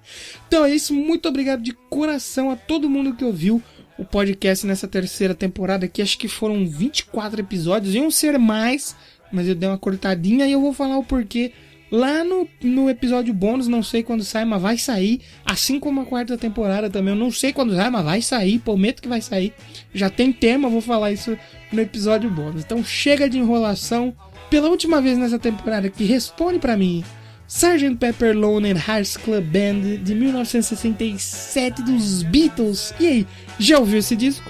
Então 0.47 0.65
é 0.65 0.73
isso, 0.73 0.93
muito 0.93 1.27
obrigado 1.27 1.61
de 1.61 1.73
coração 1.89 2.49
a 2.49 2.55
todo 2.55 2.89
mundo 2.89 3.15
que 3.15 3.25
ouviu. 3.25 3.61
o 3.97 4.05
podcast 4.05 4.65
nessa 4.65 4.88
terceira 4.88 5.36
temporada 5.36 5.86
aqui. 5.86 6.01
Acho 6.01 6.17
que 6.17 6.27
foram 6.27 6.65
24 6.67 7.39
episódios, 7.41 7.93
iam 7.93 8.09
ser 8.09 8.39
mais, 8.39 8.95
mas 9.32 9.47
eu 9.47 9.53
dei 9.53 9.69
uma 9.69 9.77
cortadinha 9.77 10.47
e 10.47 10.53
eu 10.53 10.61
vou 10.61 10.73
falar 10.73 10.97
o 10.97 11.03
porquê 11.03 11.51
lá 11.92 12.24
no, 12.24 12.48
no 12.64 12.89
episódio 12.89 13.34
bônus. 13.34 13.68
Não 13.68 13.84
sei 13.84 14.02
quando 14.02 14.24
sai, 14.24 14.46
mas 14.46 14.62
vai 14.62 14.78
sair. 14.78 15.22
Assim 15.46 15.80
como 15.80 16.02
a 16.02 16.06
quarta 16.06 16.38
temporada 16.38 16.89
também. 16.89 17.14
Eu 17.14 17.20
não 17.20 17.32
sei 17.32 17.52
quando 17.52 17.76
sai, 17.76 17.89
mas 17.89 18.06
vai 18.06 18.22
sair. 18.22 18.60
Prometo 18.60 19.02
que 19.02 19.10
vai 19.10 19.22
sair. 19.22 19.54
Já 19.94 20.10
tem 20.10 20.32
tema, 20.32 20.70
vou 20.70 20.82
falar 20.82 21.12
isso 21.12 21.38
no 21.72 21.82
episódio 21.82 22.30
bônus. 22.30 22.64
Então 22.64 22.84
chega 22.84 23.30
de 23.30 23.38
enrolação. 23.38 24.16
Pela 24.50 24.70
última 24.70 25.02
vez 25.02 25.18
nessa 25.18 25.39
temporada 25.39 25.89
que 25.89 26.04
responde 26.04 26.60
pra 26.60 26.76
mim. 26.76 27.04
Sgt. 27.48 27.98
Pepper 27.98 28.38
Lonely 28.38 28.80
Hearts 28.80 29.18
Club 29.18 29.44
Band 29.44 30.04
de 30.04 30.16
1967 30.16 31.82
dos 31.84 32.24
Beatles. 32.24 32.94
E 32.98 33.08
aí, 33.08 33.28
já 33.60 33.78
ouviu 33.78 34.00
esse 34.00 34.16
disco? 34.16 34.50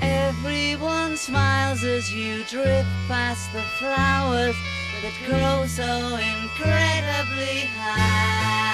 Everyone 0.00 1.16
smiles 1.16 1.82
as 1.82 2.12
you 2.12 2.44
drift 2.44 2.88
past 3.08 3.52
the 3.52 3.62
flowers 3.78 4.56
that 5.02 5.14
grow 5.26 5.66
so 5.66 6.16
incredibly 6.16 7.66
high. 7.76 8.65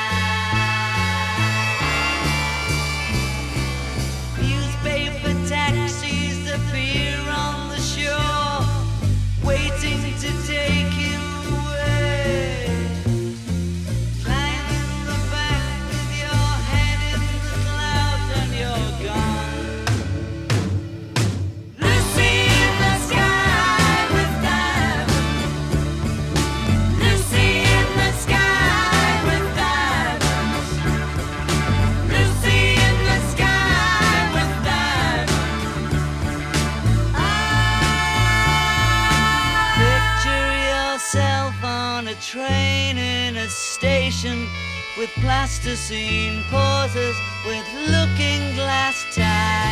With 45.02 45.10
plasticine 45.14 46.44
pauses 46.44 47.16
with 47.44 47.66
looking 47.88 48.54
glass 48.54 49.04
ties. 49.12 49.71